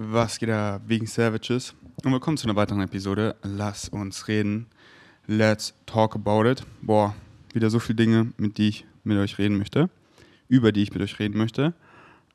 Was 0.00 0.38
geht 0.38 0.48
da 0.48 0.80
wegen 0.86 1.06
Savages? 1.08 1.74
Und 2.04 2.12
willkommen 2.12 2.36
zu 2.36 2.46
einer 2.46 2.54
weiteren 2.54 2.82
Episode. 2.82 3.34
Lass 3.42 3.88
uns 3.88 4.28
reden. 4.28 4.68
Let's 5.26 5.74
talk 5.86 6.14
about 6.14 6.48
it. 6.48 6.62
Boah, 6.82 7.16
wieder 7.52 7.68
so 7.68 7.80
viele 7.80 7.96
Dinge, 7.96 8.32
mit 8.36 8.58
die 8.58 8.68
ich 8.68 8.86
mit 9.02 9.18
euch 9.18 9.38
reden 9.38 9.58
möchte. 9.58 9.90
Über 10.46 10.70
die 10.70 10.84
ich 10.84 10.92
mit 10.92 11.02
euch 11.02 11.18
reden 11.18 11.36
möchte. 11.36 11.74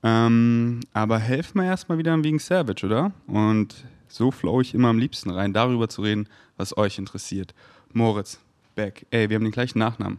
Ähm, 0.03 0.81
aber 0.91 1.19
helfen 1.19 1.61
wir 1.61 1.65
erstmal 1.65 1.97
wieder 1.97 2.21
wegen 2.21 2.37
Savage, 2.37 2.85
oder? 2.85 3.13
Und 3.27 3.85
so 4.09 4.29
flow 4.29 4.59
ich 4.59 4.73
immer 4.73 4.89
am 4.89 4.99
liebsten 4.99 5.29
rein, 5.29 5.53
darüber 5.53 5.87
zu 5.87 6.01
reden, 6.01 6.27
was 6.57 6.75
euch 6.75 6.97
interessiert. 6.97 7.55
Moritz, 7.93 8.41
Beck, 8.75 9.05
ey, 9.09 9.29
wir 9.29 9.35
haben 9.35 9.45
den 9.45 9.53
gleichen 9.53 9.79
Nachnamen. 9.79 10.17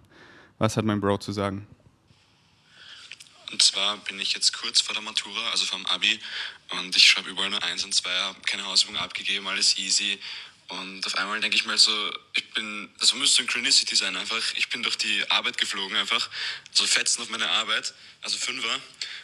Was 0.56 0.78
hat 0.78 0.86
mein 0.86 1.02
Bro 1.02 1.18
zu 1.18 1.32
sagen? 1.32 1.66
Und 3.54 3.62
zwar 3.62 3.98
bin 3.98 4.18
ich 4.18 4.32
jetzt 4.32 4.52
kurz 4.52 4.80
vor 4.80 4.94
der 4.94 5.02
Matura, 5.04 5.50
also 5.52 5.64
vom 5.64 5.86
Abi, 5.86 6.18
und 6.70 6.96
ich 6.96 7.06
schreibe 7.06 7.30
überall 7.30 7.50
nur 7.50 7.62
eins 7.62 7.84
und 7.84 7.94
zwei, 7.94 8.10
habe 8.10 8.40
keine 8.40 8.64
Hausübung 8.64 8.96
abgegeben, 8.96 9.46
alles 9.46 9.78
easy. 9.78 10.18
Und 10.66 11.06
auf 11.06 11.14
einmal 11.14 11.40
denke 11.40 11.56
ich 11.56 11.64
mal 11.64 11.78
so, 11.78 11.92
ich 12.32 12.50
bin, 12.50 12.92
das 12.98 13.14
muss 13.14 13.36
Synchronicity 13.36 13.94
sein 13.94 14.16
einfach. 14.16 14.42
Ich 14.56 14.70
bin 14.70 14.82
durch 14.82 14.98
die 14.98 15.30
Arbeit 15.30 15.56
geflogen 15.56 15.96
einfach, 15.96 16.28
so 16.72 16.84
fetzen 16.84 17.22
auf 17.22 17.28
meine 17.28 17.48
Arbeit, 17.48 17.94
also 18.22 18.36
Fünfer. 18.38 18.74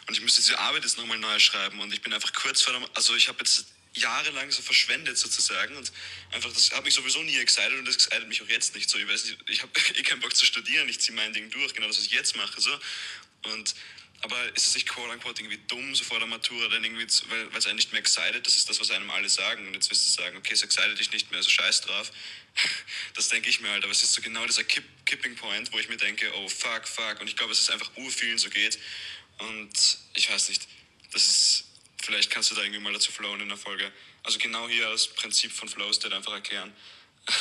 Und 0.06 0.14
ich 0.14 0.20
müsste 0.20 0.42
diese 0.42 0.60
Arbeit 0.60 0.84
jetzt 0.84 0.96
nochmal 0.96 1.18
neu 1.18 1.40
schreiben. 1.40 1.80
Und 1.80 1.92
ich 1.92 2.00
bin 2.00 2.12
einfach 2.12 2.32
kurz 2.32 2.62
vor 2.62 2.72
der, 2.72 2.88
also 2.94 3.16
ich 3.16 3.26
habe 3.26 3.38
jetzt 3.40 3.66
jahrelang 3.94 4.52
so 4.52 4.62
verschwendet 4.62 5.18
sozusagen 5.18 5.76
und 5.76 5.90
einfach, 6.30 6.52
das 6.52 6.70
hat 6.70 6.84
mich 6.84 6.94
sowieso 6.94 7.20
nie 7.24 7.38
excited 7.38 7.76
und 7.76 7.84
das 7.84 7.96
excited 7.96 8.28
mich 8.28 8.40
auch 8.42 8.48
jetzt 8.48 8.76
nicht 8.76 8.88
so. 8.88 8.96
Ich 8.96 9.08
weiß 9.08 9.24
nicht, 9.24 9.38
ich 9.48 9.62
habe 9.62 9.72
eh 9.96 10.02
keinen 10.04 10.20
Bock 10.20 10.36
zu 10.36 10.46
studieren, 10.46 10.88
ich 10.88 11.00
ziehe 11.00 11.16
mein 11.16 11.32
Ding 11.32 11.50
durch, 11.50 11.74
genau 11.74 11.88
das, 11.88 11.98
was 11.98 12.04
ich 12.04 12.12
jetzt 12.12 12.36
mache 12.36 12.60
so. 12.60 12.70
Und 13.42 13.74
aber 14.22 14.54
ist 14.54 14.68
es 14.68 14.74
nicht 14.74 14.86
quote 14.86 15.10
unquote 15.10 15.40
irgendwie 15.40 15.60
dumm, 15.66 15.94
so 15.94 16.04
vor 16.04 16.18
der 16.18 16.28
Matura, 16.28 16.68
dann 16.68 16.84
irgendwie, 16.84 17.06
weil 17.28 17.56
es 17.56 17.66
einen 17.66 17.76
nicht 17.76 17.92
mehr 17.92 18.00
excited, 18.00 18.46
das 18.46 18.56
ist 18.56 18.68
das, 18.68 18.78
was 18.78 18.90
einem 18.90 19.10
alle 19.10 19.28
sagen. 19.28 19.66
Und 19.66 19.74
jetzt 19.74 19.90
wirst 19.90 20.06
du 20.06 20.22
sagen, 20.22 20.36
okay, 20.36 20.52
es 20.52 20.62
excited 20.62 20.98
dich 20.98 21.10
nicht 21.10 21.30
mehr, 21.30 21.38
also 21.38 21.50
scheiß 21.50 21.82
drauf. 21.82 22.12
Das 23.14 23.28
denke 23.28 23.48
ich 23.48 23.60
mir 23.60 23.70
halt, 23.70 23.82
aber 23.84 23.92
es 23.92 24.02
ist 24.02 24.12
so 24.12 24.22
genau 24.22 24.44
dieser 24.46 24.64
Kipp, 24.64 24.84
Kipping 25.04 25.36
Point, 25.36 25.72
wo 25.72 25.78
ich 25.78 25.88
mir 25.88 25.96
denke, 25.96 26.32
oh 26.36 26.48
fuck, 26.48 26.86
fuck. 26.86 27.20
Und 27.20 27.28
ich 27.28 27.36
glaube, 27.36 27.52
es 27.52 27.60
ist 27.60 27.70
einfach 27.70 27.90
ur 27.96 28.10
vielen 28.10 28.38
so 28.38 28.48
geht. 28.50 28.78
Und 29.38 29.98
ich 30.14 30.30
weiß 30.30 30.48
nicht, 30.48 30.66
das 31.12 31.26
ist, 31.26 31.64
vielleicht 32.02 32.30
kannst 32.30 32.50
du 32.50 32.54
da 32.54 32.62
irgendwie 32.62 32.80
mal 32.80 32.92
dazu 32.92 33.12
flowen 33.12 33.40
in 33.40 33.48
der 33.48 33.58
Folge. 33.58 33.90
Also 34.22 34.38
genau 34.38 34.68
hier 34.68 34.88
das 34.90 35.08
Prinzip 35.08 35.52
von 35.52 35.68
Flow 35.68 35.92
State 35.92 36.14
einfach 36.14 36.32
erklären. 36.32 36.74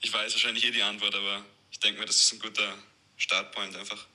Ich 0.00 0.12
weiß 0.12 0.32
wahrscheinlich 0.32 0.64
eh 0.64 0.70
die 0.70 0.82
Antwort, 0.82 1.12
aber 1.12 1.44
ich 1.72 1.80
denke 1.80 1.98
mir, 1.98 2.06
das 2.06 2.14
ist 2.14 2.32
ein 2.32 2.38
guter 2.38 2.78
Startpoint 3.16 3.74
einfach. 3.74 4.06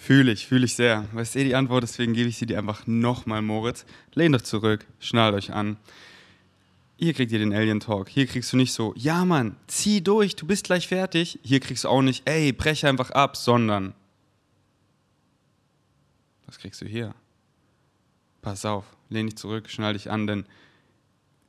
Fühle 0.00 0.30
ich, 0.30 0.46
fühle 0.46 0.64
ich 0.64 0.74
sehr. 0.74 1.06
Weißt 1.12 1.34
eh 1.34 1.42
die 1.42 1.56
Antwort, 1.56 1.82
deswegen 1.82 2.14
gebe 2.14 2.28
ich 2.28 2.38
sie 2.38 2.46
dir 2.46 2.56
einfach 2.56 2.86
nochmal, 2.86 3.42
Moritz. 3.42 3.84
Lehnt 4.14 4.34
euch 4.36 4.44
zurück, 4.44 4.86
schnallt 5.00 5.34
euch 5.34 5.52
an. 5.52 5.76
Hier 6.96 7.12
kriegt 7.12 7.32
ihr 7.32 7.40
den 7.40 7.52
Alien 7.52 7.80
Talk. 7.80 8.08
Hier 8.08 8.26
kriegst 8.26 8.52
du 8.52 8.56
nicht 8.56 8.72
so, 8.72 8.94
ja 8.96 9.24
Mann, 9.24 9.56
zieh 9.66 10.00
durch, 10.00 10.36
du 10.36 10.46
bist 10.46 10.64
gleich 10.64 10.86
fertig. 10.86 11.40
Hier 11.42 11.58
kriegst 11.58 11.82
du 11.82 11.88
auch 11.88 12.00
nicht, 12.00 12.28
ey, 12.28 12.52
brech 12.52 12.86
einfach 12.86 13.10
ab, 13.10 13.36
sondern. 13.36 13.92
Was 16.46 16.58
kriegst 16.58 16.80
du 16.80 16.86
hier? 16.86 17.12
Pass 18.40 18.64
auf, 18.64 18.84
lehn 19.10 19.26
dich 19.26 19.36
zurück, 19.36 19.68
schnall 19.68 19.94
dich 19.94 20.10
an, 20.10 20.28
denn 20.28 20.46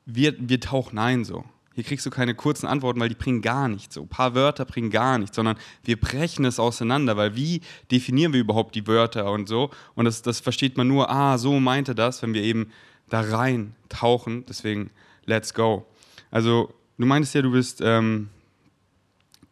wir, 0.06 0.36
wir 0.40 0.60
tauchen 0.60 0.98
ein 0.98 1.24
so. 1.24 1.46
Hier 1.76 1.84
kriegst 1.84 2.06
du 2.06 2.10
keine 2.10 2.36
kurzen 2.36 2.68
Antworten, 2.68 3.00
weil 3.00 3.10
die 3.10 3.16
bringen 3.16 3.42
gar 3.42 3.68
nichts. 3.68 3.96
So 3.96 4.02
ein 4.02 4.08
paar 4.08 4.36
Wörter 4.36 4.66
bringen 4.66 4.90
gar 4.90 5.18
nichts, 5.18 5.36
sondern 5.36 5.58
wir 5.84 6.00
brechen 6.00 6.44
es 6.46 6.60
auseinander, 6.60 7.16
weil 7.16 7.36
wie 7.36 7.62
definieren 7.92 8.34
wir 8.34 8.40
überhaupt 8.40 8.76
die 8.76 8.88
Wörter 8.88 9.32
und 9.32 9.48
so? 9.48 9.70
Und 9.96 10.06
das, 10.06 10.22
das 10.22 10.40
versteht 10.40 10.78
man 10.78 10.88
nur, 10.88 11.10
ah, 11.10 11.38
so 11.38 11.60
meinte 11.60 11.96
das, 11.96 12.22
wenn 12.22 12.34
wir 12.34 12.42
eben 12.42 12.72
da 13.10 13.22
rein 13.22 13.76
tauchen. 13.88 14.46
Deswegen, 14.48 14.92
let's 15.26 15.54
go. 15.54 15.86
Also, 16.32 16.74
du 16.98 17.06
meintest 17.06 17.36
ja, 17.36 17.42
du 17.42 17.52
bist 17.52 17.82
ähm, 17.82 18.30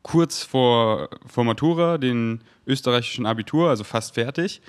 kurz 0.01 0.43
vor, 0.43 1.09
vor 1.25 1.43
Matura, 1.43 1.97
den 1.97 2.41
österreichischen 2.65 3.25
Abitur, 3.25 3.69
also 3.69 3.83
fast 3.83 4.15
fertig. 4.15 4.61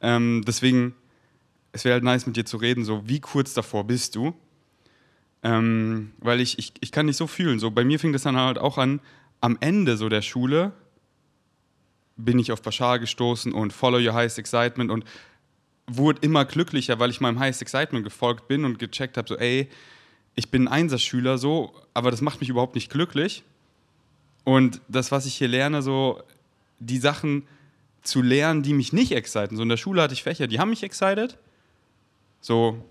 Ähm, 0.00 0.42
deswegen, 0.46 0.94
es 1.72 1.84
wäre 1.84 1.94
halt 1.94 2.04
nice, 2.04 2.26
mit 2.26 2.36
dir 2.36 2.44
zu 2.44 2.56
reden, 2.56 2.84
so 2.84 3.08
wie 3.08 3.20
kurz 3.20 3.54
davor 3.54 3.84
bist 3.84 4.14
du? 4.16 4.34
Ähm, 5.42 6.12
weil 6.18 6.40
ich, 6.40 6.58
ich, 6.58 6.72
ich 6.80 6.92
kann 6.92 7.06
nicht 7.06 7.16
so 7.16 7.26
fühlen. 7.26 7.58
So, 7.58 7.70
bei 7.70 7.84
mir 7.84 7.98
fing 8.00 8.12
das 8.12 8.22
dann 8.22 8.36
halt 8.36 8.58
auch 8.58 8.76
an, 8.78 9.00
am 9.40 9.56
Ende 9.60 9.96
so 9.96 10.08
der 10.08 10.22
Schule 10.22 10.72
bin 12.16 12.38
ich 12.38 12.50
auf 12.52 12.60
Bashar 12.62 12.98
gestoßen 12.98 13.52
und 13.52 13.72
Follow 13.72 13.98
Your 13.98 14.12
Highest 14.12 14.38
Excitement 14.38 14.90
und 14.90 15.04
wurde 15.86 16.20
immer 16.22 16.44
glücklicher, 16.44 16.98
weil 16.98 17.10
ich 17.10 17.20
meinem 17.20 17.38
Highest 17.38 17.62
Excitement 17.62 18.04
gefolgt 18.04 18.48
bin 18.48 18.64
und 18.64 18.78
gecheckt 18.78 19.16
habe, 19.16 19.28
so 19.28 19.36
ey, 19.36 19.68
ich 20.34 20.50
bin 20.50 20.64
ein 20.64 20.68
Einserschüler 20.68 21.38
so, 21.38 21.72
aber 21.94 22.10
das 22.10 22.20
macht 22.20 22.40
mich 22.40 22.50
überhaupt 22.50 22.74
nicht 22.74 22.90
glücklich. 22.90 23.44
Und 24.44 24.80
das, 24.88 25.10
was 25.10 25.26
ich 25.26 25.34
hier 25.34 25.48
lerne, 25.48 25.82
so 25.82 26.22
die 26.78 26.98
Sachen 26.98 27.46
zu 28.02 28.22
lernen, 28.22 28.62
die 28.62 28.72
mich 28.72 28.92
nicht 28.92 29.12
exciten. 29.12 29.56
So 29.56 29.62
in 29.62 29.68
der 29.68 29.76
Schule 29.76 30.02
hatte 30.02 30.14
ich 30.14 30.22
Fächer, 30.22 30.46
die 30.46 30.58
haben 30.58 30.70
mich 30.70 30.82
excited. 30.82 31.38
So 32.40 32.84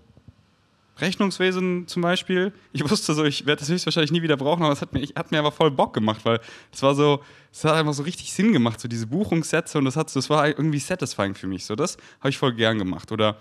Rechnungswesen 1.00 1.86
zum 1.86 2.02
Beispiel. 2.02 2.52
Ich 2.72 2.88
wusste 2.88 3.14
so, 3.14 3.24
ich 3.24 3.46
werde 3.46 3.60
das 3.60 3.68
höchstwahrscheinlich 3.68 4.12
nie 4.12 4.22
wieder 4.22 4.36
brauchen, 4.36 4.62
aber 4.62 4.72
es 4.72 4.80
hat 4.80 4.92
mir, 4.92 5.02
hat 5.16 5.30
mir 5.30 5.38
aber 5.38 5.52
voll 5.52 5.70
Bock 5.70 5.94
gemacht, 5.94 6.24
weil 6.24 6.40
es 6.72 6.82
war 6.82 6.94
so, 6.94 7.20
es 7.52 7.64
hat 7.64 7.74
einfach 7.74 7.94
so 7.94 8.02
richtig 8.02 8.32
Sinn 8.32 8.52
gemacht, 8.52 8.80
so 8.80 8.88
diese 8.88 9.06
Buchungssätze 9.06 9.78
und 9.78 9.84
das 9.84 9.96
hat, 9.96 10.14
das 10.14 10.30
war 10.30 10.46
irgendwie 10.46 10.78
satisfying 10.78 11.34
für 11.34 11.46
mich. 11.46 11.64
So, 11.64 11.76
das 11.76 11.96
habe 12.20 12.30
ich 12.30 12.38
voll 12.38 12.54
gern 12.54 12.78
gemacht. 12.78 13.12
Oder 13.12 13.36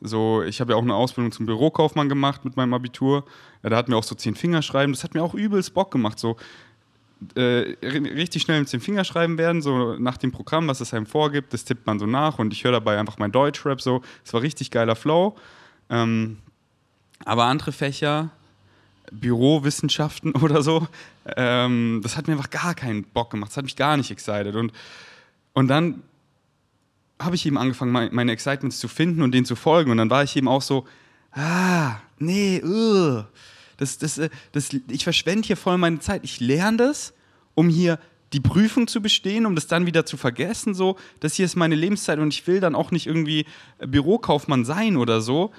so, 0.00 0.42
ich 0.42 0.60
habe 0.60 0.72
ja 0.72 0.78
auch 0.78 0.82
eine 0.82 0.94
Ausbildung 0.94 1.32
zum 1.32 1.46
Bürokaufmann 1.46 2.08
gemacht 2.08 2.44
mit 2.44 2.56
meinem 2.56 2.74
Abitur. 2.74 3.24
Ja, 3.62 3.70
da 3.70 3.76
hat 3.76 3.88
mir 3.88 3.96
auch 3.96 4.04
so 4.04 4.14
zehn 4.14 4.34
Fingerschreiben, 4.34 4.92
das 4.92 5.04
hat 5.04 5.14
mir 5.14 5.22
auch 5.22 5.34
übelst 5.34 5.74
Bock 5.74 5.90
gemacht. 5.90 6.18
So, 6.18 6.36
äh, 7.34 7.76
richtig 7.82 8.42
schnell 8.42 8.60
mit 8.60 8.72
dem 8.72 8.80
Fingerschreiben 8.80 9.36
werden, 9.36 9.60
so 9.60 9.94
nach 9.96 10.16
dem 10.16 10.32
Programm, 10.32 10.68
was 10.68 10.80
es 10.80 10.94
einem 10.94 11.06
vorgibt, 11.06 11.52
das 11.52 11.64
tippt 11.64 11.86
man 11.86 11.98
so 11.98 12.06
nach 12.06 12.38
und 12.38 12.52
ich 12.52 12.64
höre 12.64 12.72
dabei 12.72 12.98
einfach 12.98 13.18
mein 13.18 13.32
Deutschrap 13.32 13.80
so. 13.80 14.00
Es 14.24 14.32
war 14.32 14.42
richtig 14.42 14.70
geiler 14.70 14.96
Flow. 14.96 15.36
Ähm, 15.90 16.38
aber 17.24 17.44
andere 17.44 17.72
Fächer, 17.72 18.30
Bürowissenschaften 19.12 20.32
oder 20.42 20.62
so, 20.62 20.86
ähm, 21.36 22.00
das 22.02 22.16
hat 22.16 22.26
mir 22.26 22.34
einfach 22.34 22.50
gar 22.50 22.74
keinen 22.74 23.04
Bock 23.04 23.30
gemacht. 23.30 23.50
Das 23.50 23.56
hat 23.56 23.64
mich 23.64 23.76
gar 23.76 23.96
nicht 23.96 24.10
excited. 24.10 24.54
Und, 24.56 24.72
und 25.52 25.68
dann 25.68 26.02
habe 27.20 27.36
ich 27.36 27.44
eben 27.44 27.58
angefangen, 27.58 27.92
meine 27.92 28.32
Excitements 28.32 28.78
zu 28.78 28.88
finden 28.88 29.22
und 29.22 29.32
denen 29.32 29.44
zu 29.44 29.56
folgen. 29.56 29.90
Und 29.90 29.98
dann 29.98 30.10
war 30.10 30.22
ich 30.22 30.36
eben 30.36 30.48
auch 30.48 30.62
so, 30.62 30.86
ah, 31.32 31.96
nee, 32.18 32.62
uh, 32.64 33.22
das, 33.76 33.98
das, 33.98 34.18
äh, 34.18 34.30
das, 34.52 34.70
ich 34.88 35.04
verschwende 35.04 35.46
hier 35.46 35.56
voll 35.56 35.78
meine 35.78 36.00
Zeit. 36.00 36.22
Ich 36.24 36.40
lerne 36.40 36.78
das, 36.78 37.12
um 37.54 37.68
hier 37.68 37.98
die 38.32 38.40
Prüfung 38.40 38.86
zu 38.86 39.02
bestehen, 39.02 39.44
um 39.44 39.54
das 39.54 39.66
dann 39.66 39.86
wieder 39.86 40.06
zu 40.06 40.16
vergessen. 40.16 40.74
So, 40.74 40.96
das 41.18 41.34
hier 41.34 41.44
ist 41.44 41.56
meine 41.56 41.74
Lebenszeit 41.74 42.18
und 42.18 42.32
ich 42.32 42.46
will 42.46 42.60
dann 42.60 42.74
auch 42.74 42.90
nicht 42.90 43.06
irgendwie 43.06 43.44
Bürokaufmann 43.78 44.64
sein 44.64 44.96
oder 44.96 45.20
so, 45.20 45.52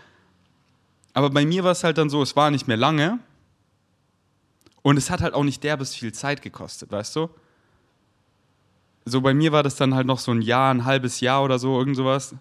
aber 1.14 1.30
bei 1.30 1.46
mir 1.46 1.64
war 1.64 1.72
es 1.72 1.84
halt 1.84 1.98
dann 1.98 2.10
so, 2.10 2.22
es 2.22 2.36
war 2.36 2.52
nicht 2.52 2.68
mehr 2.68 2.78
lange 2.78 3.20
und 4.82 4.98
es 4.98 5.10
hat 5.10 5.22
halt 5.22 5.34
auch 5.34 5.44
nicht 5.44 5.64
derbes 5.64 5.96
viel 5.96 6.14
Zeit 6.14 6.42
gekostet, 6.42 6.92
weißt 6.92 7.16
du? 7.16 7.30
So 9.06 9.22
bei 9.22 9.34
mir 9.34 9.52
war 9.52 9.64
das 9.64 9.76
dann 9.76 9.96
halt 9.96 10.08
noch 10.08 10.20
so 10.20 10.32
ein 10.32 10.42
Jahr, 10.42 10.74
ein 10.74 10.86
halbes 10.86 11.20
Jahr 11.22 11.44
oder 11.44 11.60
so, 11.60 11.78
irgend 11.78 11.96
sowas. 11.96 12.36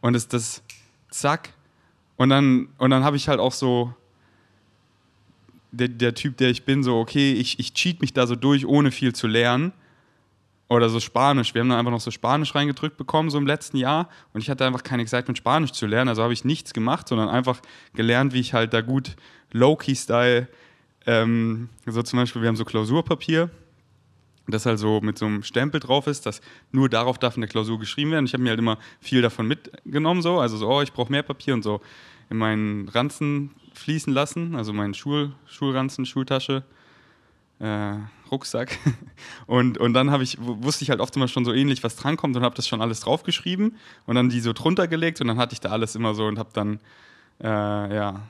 Und 0.00 0.14
es 0.14 0.28
das, 0.28 0.62
zack. 1.10 1.52
Und 2.16 2.28
dann, 2.28 2.68
und 2.78 2.90
dann 2.90 3.04
habe 3.04 3.16
ich 3.16 3.28
halt 3.28 3.40
auch 3.40 3.52
so, 3.52 3.92
der, 5.72 5.88
der 5.88 6.14
Typ, 6.14 6.36
der 6.36 6.50
ich 6.50 6.64
bin, 6.64 6.82
so, 6.82 6.98
okay, 6.98 7.32
ich, 7.32 7.58
ich 7.58 7.74
cheat 7.74 8.00
mich 8.00 8.12
da 8.12 8.26
so 8.26 8.36
durch, 8.36 8.64
ohne 8.64 8.92
viel 8.92 9.12
zu 9.12 9.26
lernen 9.26 9.72
oder 10.74 10.88
so 10.88 11.00
Spanisch. 11.00 11.54
Wir 11.54 11.60
haben 11.60 11.68
dann 11.68 11.78
einfach 11.78 11.90
noch 11.90 12.00
so 12.00 12.10
Spanisch 12.10 12.54
reingedrückt 12.54 12.96
bekommen, 12.96 13.30
so 13.30 13.38
im 13.38 13.46
letzten 13.46 13.76
Jahr. 13.76 14.08
Und 14.32 14.40
ich 14.40 14.50
hatte 14.50 14.64
einfach 14.64 14.82
keine 14.82 15.02
Excitement, 15.02 15.38
Spanisch 15.38 15.72
zu 15.72 15.86
lernen. 15.86 16.08
Also 16.08 16.22
habe 16.22 16.32
ich 16.32 16.44
nichts 16.44 16.74
gemacht, 16.74 17.08
sondern 17.08 17.28
einfach 17.28 17.60
gelernt, 17.94 18.32
wie 18.32 18.40
ich 18.40 18.54
halt 18.54 18.72
da 18.72 18.80
gut 18.80 19.16
Low-Key-Style, 19.52 20.48
ähm, 21.06 21.68
so 21.86 22.02
zum 22.02 22.18
Beispiel, 22.18 22.42
wir 22.42 22.48
haben 22.48 22.56
so 22.56 22.64
Klausurpapier, 22.64 23.50
das 24.46 24.66
halt 24.66 24.78
so 24.78 25.00
mit 25.00 25.18
so 25.18 25.26
einem 25.26 25.42
Stempel 25.42 25.80
drauf 25.80 26.06
ist, 26.06 26.26
dass 26.26 26.40
nur 26.72 26.88
darauf 26.88 27.18
darf 27.18 27.36
eine 27.36 27.46
Klausur 27.46 27.78
geschrieben 27.78 28.10
werden. 28.10 28.26
Ich 28.26 28.32
habe 28.32 28.42
mir 28.42 28.50
halt 28.50 28.58
immer 28.58 28.78
viel 29.00 29.22
davon 29.22 29.46
mitgenommen, 29.46 30.22
so. 30.22 30.38
Also 30.38 30.56
so, 30.56 30.68
oh, 30.68 30.82
ich 30.82 30.92
brauche 30.92 31.10
mehr 31.10 31.22
Papier 31.22 31.54
und 31.54 31.62
so 31.62 31.80
in 32.30 32.36
meinen 32.38 32.88
Ranzen 32.88 33.50
fließen 33.74 34.12
lassen, 34.12 34.54
also 34.54 34.72
meinen 34.72 34.94
Schul 34.94 35.32
Schulranzen, 35.46 36.06
Schultasche 36.06 36.64
äh, 37.60 37.94
Rucksack. 38.30 38.78
Und, 39.46 39.78
und 39.78 39.94
dann 39.94 40.20
ich, 40.20 40.38
wusste 40.40 40.82
ich 40.82 40.90
halt 40.90 41.00
oft 41.00 41.14
immer 41.16 41.28
schon 41.28 41.44
so 41.44 41.52
ähnlich, 41.52 41.84
was 41.84 41.96
drankommt 41.96 42.34
und 42.36 42.42
habe 42.42 42.54
das 42.54 42.66
schon 42.66 42.80
alles 42.80 43.00
draufgeschrieben 43.00 43.76
und 44.06 44.14
dann 44.14 44.28
die 44.28 44.40
so 44.40 44.52
drunter 44.52 44.88
gelegt 44.88 45.20
und 45.20 45.28
dann 45.28 45.36
hatte 45.36 45.52
ich 45.52 45.60
da 45.60 45.70
alles 45.70 45.94
immer 45.94 46.14
so 46.14 46.24
und 46.26 46.38
habe 46.38 46.48
dann, 46.52 46.80
äh, 47.40 47.46
ja, 47.46 48.22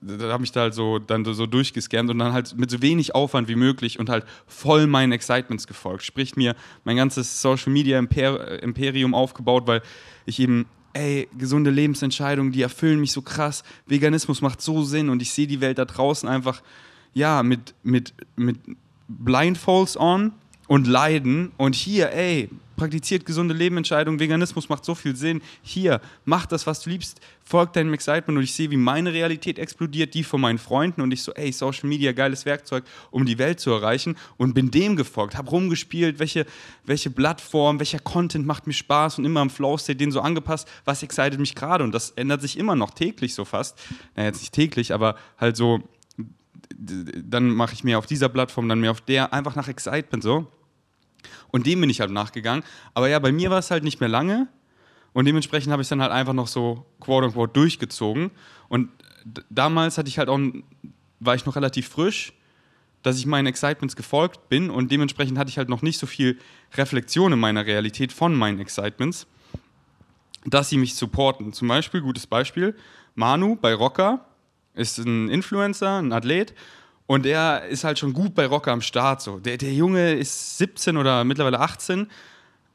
da 0.00 0.32
habe 0.32 0.44
ich 0.44 0.52
da 0.52 0.62
halt 0.62 0.74
so 0.74 0.98
dann 0.98 1.24
so 1.24 1.46
durchgescannt 1.46 2.10
und 2.10 2.18
dann 2.18 2.32
halt 2.32 2.56
mit 2.56 2.70
so 2.70 2.82
wenig 2.82 3.14
Aufwand 3.14 3.48
wie 3.48 3.54
möglich 3.56 3.98
und 3.98 4.08
halt 4.08 4.24
voll 4.46 4.86
meinen 4.86 5.12
Excitements 5.12 5.66
gefolgt. 5.66 6.02
Sprich 6.02 6.36
mir 6.36 6.54
mein 6.84 6.96
ganzes 6.96 7.40
Social 7.40 7.72
Media 7.72 7.98
Imper 7.98 8.62
Imperium 8.62 9.14
aufgebaut, 9.14 9.66
weil 9.66 9.82
ich 10.26 10.38
eben 10.40 10.66
ey, 10.94 11.28
gesunde 11.36 11.70
Lebensentscheidungen, 11.70 12.52
die 12.52 12.62
erfüllen 12.62 13.00
mich 13.00 13.12
so 13.12 13.22
krass. 13.22 13.64
Veganismus 13.86 14.40
macht 14.40 14.60
so 14.60 14.82
Sinn 14.82 15.10
und 15.10 15.20
ich 15.22 15.32
sehe 15.32 15.46
die 15.46 15.60
Welt 15.60 15.78
da 15.78 15.84
draußen 15.84 16.28
einfach, 16.28 16.62
ja, 17.14 17.42
mit, 17.42 17.74
mit, 17.82 18.12
mit 18.36 18.58
Blindfolds 19.08 19.96
on 19.96 20.32
und 20.66 20.86
leiden. 20.86 21.52
Und 21.56 21.74
hier, 21.74 22.12
ey, 22.12 22.50
praktiziert 22.76 23.24
gesunde 23.24 23.54
Lebensentscheidungen, 23.54 24.18
Veganismus 24.18 24.68
macht 24.68 24.84
so 24.84 24.94
viel 24.94 25.16
Sinn. 25.16 25.42
Hier, 25.62 26.00
mach 26.24 26.46
das, 26.46 26.66
was 26.66 26.80
du 26.80 26.90
liebst, 26.90 27.20
folg 27.44 27.72
deinem 27.72 27.94
Excitement. 27.94 28.38
Und 28.38 28.44
ich 28.44 28.54
sehe, 28.54 28.70
wie 28.70 28.76
meine 28.76 29.12
Realität 29.12 29.58
explodiert, 29.58 30.14
die 30.14 30.24
von 30.24 30.40
meinen 30.40 30.58
Freunden. 30.58 31.00
Und 31.00 31.12
ich 31.12 31.22
so, 31.22 31.32
ey, 31.32 31.52
Social 31.52 31.88
Media, 31.88 32.12
geiles 32.12 32.46
Werkzeug, 32.46 32.84
um 33.10 33.26
die 33.26 33.38
Welt 33.38 33.60
zu 33.60 33.70
erreichen. 33.70 34.16
Und 34.36 34.54
bin 34.54 34.70
dem 34.70 34.96
gefolgt, 34.96 35.36
hab 35.36 35.50
rumgespielt, 35.50 36.18
welche, 36.18 36.46
welche 36.84 37.10
Plattform, 37.10 37.78
welcher 37.78 37.98
Content 37.98 38.46
macht 38.46 38.66
mir 38.66 38.72
Spaß. 38.72 39.18
Und 39.18 39.24
immer 39.24 39.42
im 39.42 39.50
Flow-State 39.50 39.96
den 39.96 40.10
so 40.10 40.20
angepasst, 40.20 40.68
was 40.84 41.02
excited 41.02 41.38
mich 41.38 41.54
gerade? 41.54 41.84
Und 41.84 41.92
das 41.92 42.10
ändert 42.10 42.42
sich 42.42 42.58
immer 42.58 42.74
noch 42.74 42.90
täglich 42.90 43.34
so 43.34 43.44
fast. 43.44 43.78
Naja, 44.16 44.28
jetzt 44.28 44.40
nicht 44.40 44.52
täglich, 44.52 44.92
aber 44.92 45.16
halt 45.38 45.56
so, 45.56 45.82
dann 46.76 47.50
mache 47.50 47.74
ich 47.74 47.84
mehr 47.84 47.98
auf 47.98 48.06
dieser 48.06 48.28
Plattform, 48.28 48.68
dann 48.68 48.80
mehr 48.80 48.90
auf 48.90 49.00
der, 49.00 49.32
einfach 49.32 49.56
nach 49.56 49.68
Excitement 49.68 50.22
so. 50.22 50.46
Und 51.50 51.66
dem 51.66 51.80
bin 51.80 51.90
ich 51.90 52.00
halt 52.00 52.10
nachgegangen. 52.10 52.64
Aber 52.94 53.08
ja, 53.08 53.18
bei 53.18 53.32
mir 53.32 53.50
war 53.50 53.58
es 53.58 53.70
halt 53.70 53.84
nicht 53.84 54.00
mehr 54.00 54.08
lange. 54.08 54.48
Und 55.12 55.26
dementsprechend 55.26 55.72
habe 55.72 55.82
ich 55.82 55.88
dann 55.88 56.02
halt 56.02 56.12
einfach 56.12 56.32
noch 56.32 56.48
so 56.48 56.84
quote 57.00 57.26
unquote 57.26 57.52
durchgezogen. 57.52 58.30
Und 58.68 58.90
damals 59.48 59.96
hatte 59.96 60.08
ich 60.08 60.18
halt 60.18 60.28
auch, 60.28 60.40
war 61.20 61.34
ich 61.34 61.46
noch 61.46 61.56
relativ 61.56 61.88
frisch, 61.88 62.32
dass 63.02 63.18
ich 63.18 63.26
meinen 63.26 63.46
Excitements 63.46 63.94
gefolgt 63.94 64.48
bin. 64.48 64.70
Und 64.70 64.90
dementsprechend 64.90 65.38
hatte 65.38 65.50
ich 65.50 65.58
halt 65.58 65.68
noch 65.68 65.82
nicht 65.82 65.98
so 65.98 66.06
viel 66.06 66.38
Reflexion 66.74 67.32
in 67.32 67.38
meiner 67.38 67.64
Realität 67.64 68.12
von 68.12 68.34
meinen 68.34 68.58
Excitements, 68.58 69.26
dass 70.44 70.70
sie 70.70 70.78
mich 70.78 70.96
supporten. 70.96 71.52
Zum 71.52 71.68
Beispiel, 71.68 72.00
gutes 72.00 72.26
Beispiel, 72.26 72.74
Manu 73.14 73.54
bei 73.54 73.74
Rocker 73.74 74.26
ist 74.74 74.98
ein 74.98 75.28
Influencer, 75.28 75.98
ein 75.98 76.12
Athlet 76.12 76.54
und 77.06 77.26
er 77.26 77.66
ist 77.66 77.84
halt 77.84 77.98
schon 77.98 78.12
gut 78.12 78.34
bei 78.34 78.46
Rocker 78.46 78.72
am 78.72 78.80
Start. 78.80 79.20
So. 79.20 79.38
Der, 79.38 79.56
der 79.56 79.72
Junge 79.72 80.14
ist 80.14 80.58
17 80.58 80.96
oder 80.96 81.24
mittlerweile 81.24 81.60
18, 81.60 82.08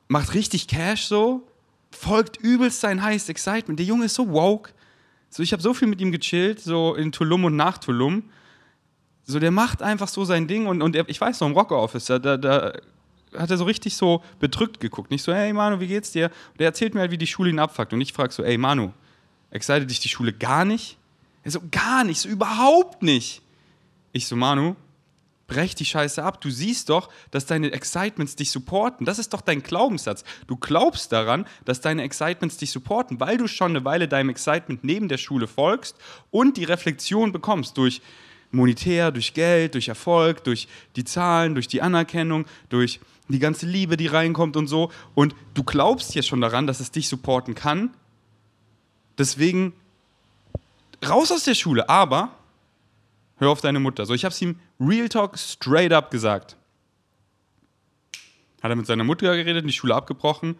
macht 0.07 0.33
richtig 0.33 0.67
Cash 0.67 1.05
so, 1.05 1.47
folgt 1.91 2.37
übelst 2.37 2.81
sein 2.81 3.01
heißes 3.01 3.29
Excitement. 3.29 3.79
Der 3.79 3.85
Junge 3.85 4.05
ist 4.05 4.15
so 4.15 4.31
woke. 4.31 4.71
So, 5.29 5.43
ich 5.43 5.51
habe 5.51 5.61
so 5.61 5.73
viel 5.73 5.87
mit 5.87 6.01
ihm 6.01 6.11
gechillt, 6.11 6.59
so 6.59 6.95
in 6.95 7.11
Tulum 7.11 7.45
und 7.45 7.55
nach 7.55 7.77
Tulum. 7.77 8.23
So, 9.23 9.39
der 9.39 9.51
macht 9.51 9.83
einfach 9.83 10.07
so 10.07 10.25
sein 10.25 10.47
Ding 10.47 10.65
und, 10.65 10.81
und 10.81 10.95
er, 10.95 11.07
ich 11.07 11.21
weiß 11.21 11.39
noch, 11.39 11.47
im 11.47 11.53
Rocker 11.53 11.77
Office, 11.77 12.05
da, 12.05 12.19
da 12.19 12.73
hat 13.37 13.51
er 13.51 13.57
so 13.57 13.65
richtig 13.65 13.95
so 13.95 14.23
bedrückt 14.39 14.79
geguckt. 14.79 15.11
Nicht 15.11 15.23
so, 15.23 15.33
hey 15.33 15.53
Manu, 15.53 15.79
wie 15.79 15.87
geht's 15.87 16.11
dir? 16.11 16.31
Und 16.53 16.61
er 16.61 16.67
erzählt 16.67 16.93
mir 16.93 17.01
halt, 17.01 17.11
wie 17.11 17.17
die 17.17 17.27
Schule 17.27 17.49
ihn 17.49 17.59
abfuckt. 17.59 17.93
Und 17.93 18.01
ich 18.01 18.13
frage 18.13 18.33
so, 18.33 18.43
ey 18.43 18.57
Manu, 18.57 18.91
excited 19.51 19.89
dich 19.89 19.99
die 19.99 20.09
Schule 20.09 20.33
gar 20.33 20.65
nicht? 20.65 20.98
Er 21.49 21.53
so, 21.53 21.61
gar 21.71 22.03
nicht, 22.03 22.19
so 22.19 22.29
überhaupt 22.29 23.01
nicht. 23.01 23.41
Ich 24.11 24.27
so, 24.27 24.35
Manu, 24.35 24.75
brech 25.47 25.73
die 25.73 25.83
Scheiße 25.85 26.23
ab. 26.23 26.41
Du 26.41 26.51
siehst 26.51 26.89
doch, 26.89 27.09
dass 27.31 27.47
deine 27.47 27.71
Excitements 27.71 28.35
dich 28.35 28.51
supporten. 28.51 29.03
Das 29.03 29.17
ist 29.17 29.33
doch 29.33 29.41
dein 29.41 29.63
Glaubenssatz. 29.63 30.23
Du 30.45 30.57
glaubst 30.57 31.11
daran, 31.11 31.47
dass 31.65 31.81
deine 31.81 32.03
Excitements 32.03 32.57
dich 32.57 32.69
supporten, 32.69 33.19
weil 33.19 33.37
du 33.37 33.47
schon 33.47 33.71
eine 33.71 33.83
Weile 33.83 34.07
deinem 34.07 34.29
Excitement 34.29 34.83
neben 34.83 35.09
der 35.09 35.17
Schule 35.17 35.47
folgst 35.47 35.95
und 36.29 36.55
die 36.55 36.65
Reflexion 36.65 37.31
bekommst 37.31 37.79
durch 37.79 38.03
monetär, 38.51 39.11
durch 39.11 39.33
Geld, 39.33 39.73
durch 39.73 39.87
Erfolg, 39.87 40.43
durch 40.43 40.67
die 40.95 41.03
Zahlen, 41.03 41.55
durch 41.55 41.67
die 41.67 41.81
Anerkennung, 41.81 42.45
durch 42.69 42.99
die 43.27 43.39
ganze 43.39 43.65
Liebe, 43.65 43.97
die 43.97 44.05
reinkommt 44.05 44.55
und 44.55 44.67
so. 44.67 44.91
Und 45.15 45.33
du 45.55 45.63
glaubst 45.63 46.13
ja 46.13 46.21
schon 46.21 46.41
daran, 46.41 46.67
dass 46.67 46.79
es 46.79 46.91
dich 46.91 47.09
supporten 47.09 47.55
kann. 47.55 47.95
Deswegen 49.17 49.73
raus 51.07 51.31
aus 51.31 51.43
der 51.43 51.55
Schule. 51.55 51.87
Aber 51.89 52.31
hör 53.37 53.49
auf 53.49 53.61
deine 53.61 53.79
Mutter. 53.79 54.05
So, 54.05 54.13
ich 54.13 54.25
habe 54.25 54.33
es 54.33 54.41
ihm 54.41 54.59
Real 54.79 55.09
Talk 55.09 55.37
straight 55.37 55.93
up 55.93 56.11
gesagt. 56.11 56.55
Hat 58.61 58.69
er 58.69 58.75
mit 58.75 58.87
seiner 58.87 59.03
Mutter 59.03 59.35
geredet, 59.35 59.65
die 59.65 59.73
Schule 59.73 59.95
abgebrochen 59.95 60.59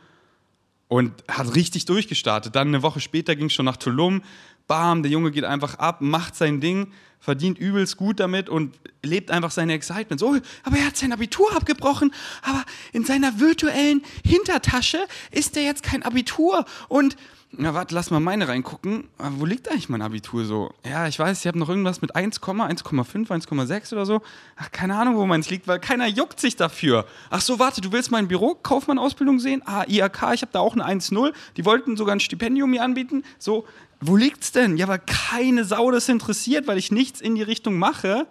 und 0.88 1.24
hat 1.30 1.56
richtig 1.56 1.86
durchgestartet. 1.86 2.56
Dann 2.56 2.69
eine 2.69 2.81
Woche 2.81 3.00
später 3.00 3.36
ging 3.36 3.47
es 3.47 3.53
schon 3.53 3.65
nach 3.65 3.77
Tulum. 3.77 4.24
Bam, 4.68 5.03
der 5.03 5.12
Junge 5.12 5.31
geht 5.31 5.44
einfach 5.44 5.75
ab, 5.75 6.01
macht 6.01 6.36
sein 6.36 6.62
Ding, 6.62 6.91
verdient 7.19 7.60
übelst 7.60 7.98
gut 7.98 8.19
damit 8.19 8.50
und 8.50 8.75
lebt 9.04 9.31
einfach 9.31 9.51
seine 9.51 9.74
Excitement. 9.74 10.19
So, 10.19 10.38
aber 10.63 10.77
er 10.77 10.88
hat 10.88 10.98
sein 10.98 11.12
Abitur 11.12 11.56
abgebrochen, 11.56 12.13
aber 12.42 12.63
in 12.94 13.06
seiner 13.06 13.39
virtuellen 13.39 14.01
Hintertasche 14.25 15.00
ist 15.31 15.56
er 15.57 15.63
jetzt 15.63 15.83
kein 15.83 16.04
Abitur 16.04 16.66
und 16.88 17.16
na 17.51 17.74
warte, 17.74 17.95
lass 17.95 18.12
mal 18.12 18.19
meine 18.19 18.48
reingucken. 18.48 19.06
Ah, 19.18 19.31
wo 19.38 19.45
liegt 19.45 19.69
eigentlich 19.69 19.89
mein 19.89 20.04
Abitur 20.04 20.45
so? 20.45 20.71
Ja, 20.88 21.07
ich 21.07 21.18
weiß, 21.18 21.39
ich 21.39 21.48
habe 21.48 21.57
noch 21.57 21.68
irgendwas 21.68 22.00
mit 22.00 22.16
1, 22.16 22.42
1,5, 22.42 23.27
1,6 23.27 23.94
oder 23.94 24.06
so. 24.06 24.22
Ach, 24.56 24.72
keine 24.72 24.95
Ahnung, 24.95 25.15
wo 25.15 25.25
meins 25.25 25.50
liegt, 25.50 25.68
weil 25.68 25.80
keiner 25.80 26.06
juckt 26.06 26.39
sich 26.39 26.56
dafür. 26.57 27.07
Ach 27.31 27.42
so, 27.42 27.57
warte, 27.57 27.81
du 27.81 27.92
willst 27.92 28.12
mein 28.12 28.27
Bürokaufmann-Ausbildung 28.27 29.39
sehen? 29.39 29.63
Ah, 29.65 29.83
IAK, 29.88 30.33
ich 30.36 30.44
habe 30.44 30.51
da 30.51 30.60
auch 30.60 30.74
eine 30.74 30.86
1,0. 30.86 31.33
Die 31.57 31.65
wollten 31.65 31.98
sogar 31.98 32.15
ein 32.15 32.19
Stipendium 32.19 32.69
mir 32.69 32.83
anbieten. 32.83 33.24
So, 33.39 33.65
wo 34.00 34.16
liegt's 34.16 34.51
denn? 34.51 34.78
Ja, 34.78 34.88
weil 34.88 35.00
keine 35.00 35.66
Sau 35.66 35.92
das 35.92 36.10
interessiert, 36.10 36.68
weil 36.68 36.78
ich 36.78 36.92
nichts 36.92 37.22
in 37.22 37.36
die 37.36 37.42
Richtung 37.42 37.78
mache, 37.78 38.28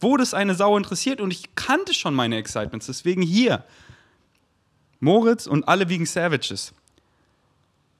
wo 0.00 0.16
das 0.16 0.34
eine 0.34 0.54
Sau 0.54 0.76
interessiert. 0.76 1.20
Und 1.20 1.30
ich 1.30 1.54
kannte 1.54 1.94
schon 1.94 2.14
meine 2.14 2.36
Excitements. 2.36 2.86
Deswegen 2.86 3.22
hier. 3.22 3.64
Moritz 5.00 5.46
und 5.46 5.68
alle 5.68 5.88
wegen 5.88 6.06
Savages 6.06 6.72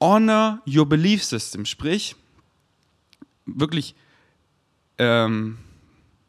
honor 0.01 0.61
your 0.67 0.87
belief 0.87 1.23
system, 1.23 1.65
sprich 1.65 2.15
wirklich 3.45 3.95
ähm, 4.97 5.57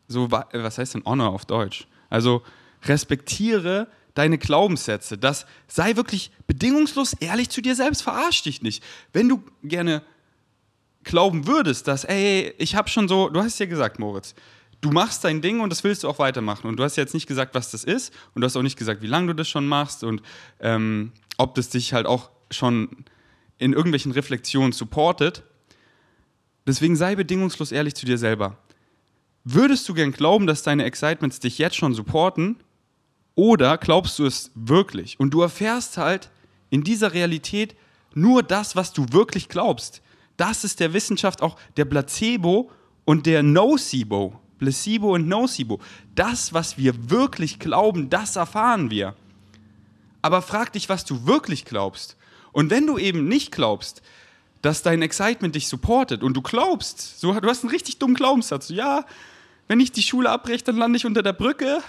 so 0.09 0.31
was 0.31 0.79
heißt 0.79 0.95
denn 0.95 1.05
honor 1.05 1.31
auf 1.31 1.45
Deutsch? 1.45 1.87
Also 2.09 2.43
respektiere 2.85 3.87
deine 4.15 4.39
Glaubenssätze. 4.39 5.17
Das 5.17 5.47
sei 5.69 5.97
wirklich 5.97 6.33
bedingungslos 6.47 7.13
ehrlich 7.15 7.49
zu 7.51 7.61
dir 7.61 7.77
selbst. 7.77 8.03
Verarsch 8.03 8.43
dich 8.43 8.61
nicht. 8.63 8.83
Wenn 9.13 9.29
du 9.29 9.43
gerne 9.63 10.03
glauben 11.05 11.47
würdest, 11.47 11.89
dass 11.89 12.05
ey, 12.05 12.55
ich 12.59 12.75
habe 12.75 12.89
schon 12.89 13.09
so, 13.09 13.29
du 13.29 13.41
hast 13.43 13.59
ja 13.59 13.67
gesagt, 13.67 13.99
Moritz, 13.99 14.35
du 14.81 14.91
machst 14.91 15.25
dein 15.25 15.41
Ding 15.41 15.61
und 15.61 15.71
das 15.71 15.85
willst 15.85 16.05
du 16.05 16.09
auch 16.09 16.19
weitermachen. 16.19 16.67
Und 16.67 16.77
du 16.77 16.85
hast 16.85 16.97
jetzt 16.97 17.15
nicht 17.15 17.27
gesagt, 17.27 17.55
was 17.55 17.71
das 17.71 17.85
ist 17.85 18.13
und 18.35 18.41
du 18.41 18.47
hast 18.47 18.57
auch 18.57 18.63
nicht 18.63 18.79
gesagt, 18.79 19.03
wie 19.03 19.07
lange 19.07 19.29
du 19.29 19.35
das 19.35 19.49
schon 19.49 19.67
machst 19.67 20.05
und 20.05 20.23
ähm, 20.61 21.13
ob 21.39 21.55
das 21.55 21.69
dich 21.69 21.93
halt 21.93 22.07
auch 22.07 22.31
schon 22.51 23.05
in 23.59 23.73
irgendwelchen 23.73 24.13
Reflexionen 24.13 24.73
supportet. 24.73 25.43
Deswegen 26.67 26.97
sei 26.97 27.15
bedingungslos 27.15 27.73
ehrlich 27.73 27.95
zu 27.95 28.07
dir 28.07 28.19
selber. 28.19 28.59
Würdest 29.45 29.89
du 29.89 29.95
gern 29.95 30.13
glauben, 30.13 30.47
dass 30.47 30.63
deine 30.63 30.85
Excitements 30.85 31.41
dich 31.41 31.59
jetzt 31.59 31.77
schon 31.77 31.95
supporten? 31.95 32.57
Oder 33.35 33.79
glaubst 33.79 34.19
du 34.19 34.27
es 34.27 34.51
wirklich? 34.55 35.19
Und 35.19 35.31
du 35.31 35.41
erfährst 35.41 35.97
halt 35.97 36.31
in 36.69 36.85
dieser 36.85 37.15
Realität 37.15 37.75
nur 38.15 38.43
das, 38.43 38.77
was 38.77 38.93
du 38.93 39.07
wirklich 39.13 39.49
glaubst. 39.49 40.03
Das 40.41 40.65
ist 40.65 40.81
der 40.81 40.95
Wissenschaft 40.95 41.43
auch 41.43 41.59
der 41.77 41.85
Placebo 41.85 42.71
und 43.05 43.27
der 43.27 43.43
Nocebo. 43.43 44.41
Placebo 44.59 45.15
und 45.15 45.29
Nocebo. 45.29 45.81
Das, 46.15 46.55
was 46.55 46.79
wir 46.79 47.11
wirklich 47.11 47.59
glauben, 47.59 48.09
das 48.09 48.37
erfahren 48.37 48.91
wir. 48.91 49.15
Aber 50.23 50.41
frag 50.41 50.73
dich, 50.73 50.89
was 50.89 51.05
du 51.05 51.27
wirklich 51.27 51.67
glaubst. 51.67 52.17
Und 52.53 52.71
wenn 52.71 52.87
du 52.87 52.97
eben 52.97 53.29
nicht 53.29 53.53
glaubst, 53.53 54.01
dass 54.63 54.83
dein 54.83 55.03
Excitement 55.03 55.55
dich 55.55 55.69
supportet 55.69 56.23
und 56.23 56.33
du 56.33 56.41
glaubst, 56.41 57.21
so, 57.21 57.39
du 57.39 57.47
hast 57.47 57.63
einen 57.63 57.71
richtig 57.71 57.99
dummen 57.99 58.17
Glaubenssatz, 58.17 58.71
ja, 58.71 59.05
wenn 59.69 59.79
ich 59.79 59.93
die 59.93 60.03
Schule 60.03 60.31
abbreche, 60.31 60.65
dann 60.65 60.79
lande 60.79 60.97
ich 60.97 61.05
unter 61.05 61.23
der 61.23 61.35
Brücke. 61.35 61.83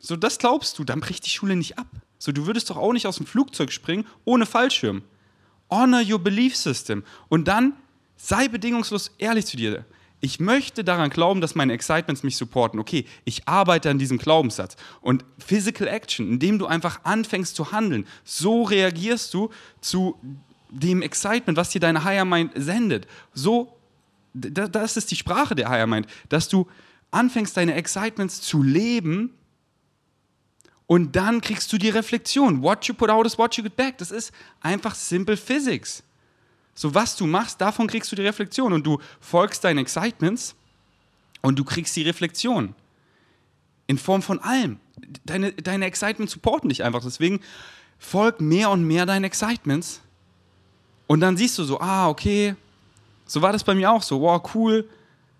So, 0.00 0.16
das 0.16 0.38
glaubst 0.38 0.80
du, 0.80 0.84
dann 0.84 0.98
bricht 0.98 1.26
die 1.26 1.30
Schule 1.30 1.54
nicht 1.54 1.78
ab. 1.78 1.86
So, 2.18 2.32
du 2.32 2.44
würdest 2.48 2.70
doch 2.70 2.76
auch 2.76 2.92
nicht 2.92 3.06
aus 3.06 3.18
dem 3.18 3.26
Flugzeug 3.26 3.70
springen 3.70 4.04
ohne 4.24 4.46
Fallschirm. 4.46 5.04
Honor 5.72 6.02
your 6.08 6.18
belief 6.18 6.56
system. 6.56 7.02
Und 7.28 7.48
dann 7.48 7.72
sei 8.16 8.46
bedingungslos 8.46 9.10
ehrlich 9.18 9.46
zu 9.46 9.56
dir 9.56 9.84
ich 10.24 10.38
möchte 10.38 10.84
daran 10.84 11.10
glauben, 11.10 11.40
dass 11.40 11.56
meine 11.56 11.72
Excitements 11.72 12.22
mich 12.22 12.36
supporten. 12.36 12.78
Okay, 12.78 13.06
ich 13.24 13.48
arbeite 13.48 13.90
an 13.90 13.98
diesem 13.98 14.18
Glaubenssatz. 14.18 14.76
Und 15.00 15.24
Physical 15.36 15.88
Action, 15.88 16.34
indem 16.34 16.60
du 16.60 16.66
einfach 16.66 17.00
anfängst 17.02 17.56
zu 17.56 17.72
handeln, 17.72 18.06
so 18.24 18.62
reagierst 18.62 19.34
du 19.34 19.50
zu 19.80 20.16
dem 20.70 21.02
Excitement, 21.02 21.58
was 21.58 21.70
dir 21.70 21.80
deine 21.80 22.04
Higher 22.04 22.24
Mind 22.24 22.52
sendet. 22.54 23.08
So, 23.34 23.76
das 24.32 24.96
ist 24.96 25.10
die 25.10 25.16
Sprache 25.16 25.56
der 25.56 25.68
Higher 25.68 25.88
Mind, 25.88 26.06
dass 26.28 26.48
du 26.48 26.68
anfängst, 27.10 27.56
deine 27.56 27.74
Excitements 27.74 28.40
zu 28.40 28.62
leben 28.62 29.34
und 30.92 31.16
dann 31.16 31.40
kriegst 31.40 31.72
du 31.72 31.78
die 31.78 31.88
Reflexion. 31.88 32.62
What 32.62 32.84
you 32.84 32.92
put 32.92 33.08
out 33.08 33.24
is 33.24 33.38
what 33.38 33.56
you 33.56 33.62
get 33.62 33.74
back. 33.76 33.96
Das 33.96 34.10
ist 34.10 34.30
einfach 34.60 34.94
simple 34.94 35.38
Physics. 35.38 36.02
So 36.74 36.94
was 36.94 37.16
du 37.16 37.26
machst, 37.26 37.62
davon 37.62 37.86
kriegst 37.86 38.12
du 38.12 38.16
die 38.16 38.26
Reflexion 38.26 38.74
und 38.74 38.84
du 38.86 38.98
folgst 39.18 39.64
deinen 39.64 39.78
Excitements 39.78 40.54
und 41.40 41.58
du 41.58 41.64
kriegst 41.64 41.96
die 41.96 42.02
Reflexion. 42.02 42.74
In 43.86 43.96
Form 43.96 44.20
von 44.20 44.38
allem. 44.40 44.80
Deine, 45.24 45.52
deine 45.52 45.86
Excitements 45.86 46.34
supporten 46.34 46.68
dich 46.68 46.84
einfach. 46.84 47.00
Deswegen 47.02 47.40
folg 47.98 48.42
mehr 48.42 48.68
und 48.68 48.84
mehr 48.84 49.06
deinen 49.06 49.24
Excitements 49.24 50.02
Und 51.06 51.20
dann 51.20 51.38
siehst 51.38 51.56
du 51.56 51.64
so, 51.64 51.80
ah, 51.80 52.10
okay, 52.10 52.54
so 53.24 53.40
war 53.40 53.54
das 53.54 53.64
bei 53.64 53.74
mir 53.74 53.90
auch 53.90 54.02
so, 54.02 54.20
wow, 54.20 54.42
cool. 54.54 54.86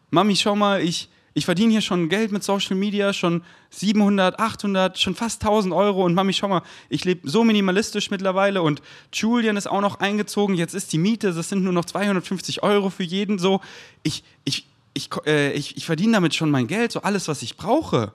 Mami, 0.09 0.35
schau 0.35 0.57
mal, 0.57 0.81
ich, 0.81 1.11
ich 1.35 1.47
verdiene 1.47 1.73
hier 1.73 1.81
schon 1.81 2.09
Geld 2.09 2.31
mit 2.31 2.45
Social 2.45 2.77
Media, 2.77 3.13
schon 3.13 3.43
700, 3.71 4.39
800, 4.39 4.99
schon 4.99 5.15
fast 5.15 5.43
1000 5.43 5.73
Euro. 5.73 6.05
Und 6.05 6.15
Mami, 6.15 6.33
schau 6.33 6.49
mal, 6.49 6.63
ich 6.91 7.05
lebe 7.05 7.29
so 7.29 7.43
minimalistisch 7.43 8.11
mittlerweile 8.11 8.63
und 8.63 8.83
Julian 9.13 9.57
ist 9.57 9.67
auch 9.67 9.81
noch 9.81 10.01
eingezogen. 10.01 10.55
Jetzt 10.55 10.75
ist 10.75 10.93
die 10.93 10.99
Miete, 10.99 11.33
das 11.33 11.49
sind 11.49 11.65
nur 11.65 11.73
noch 11.73 11.87
250 11.87 12.63
Euro 12.63 12.91
für 12.91 13.03
jeden. 13.03 13.39
So, 13.39 13.61
ich, 14.03 14.25
ich, 14.45 14.67
ich, 14.93 15.09
äh, 15.27 15.53
ich, 15.53 15.77
ich 15.77 15.87
verdiene 15.87 16.13
damit 16.13 16.35
schon 16.35 16.51
mein 16.51 16.67
Geld, 16.67 16.93
so 16.93 17.01
alles, 17.01 17.29
was 17.29 17.41
ich 17.41 17.57
brauche. 17.57 18.13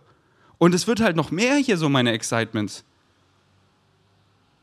Und 0.59 0.75
es 0.75 0.88
wird 0.88 1.00
halt 1.00 1.15
noch 1.15 1.31
mehr 1.31 1.55
hier 1.55 1.77
so 1.77 1.89
meine 1.89 2.12
Excitements. 2.12 2.83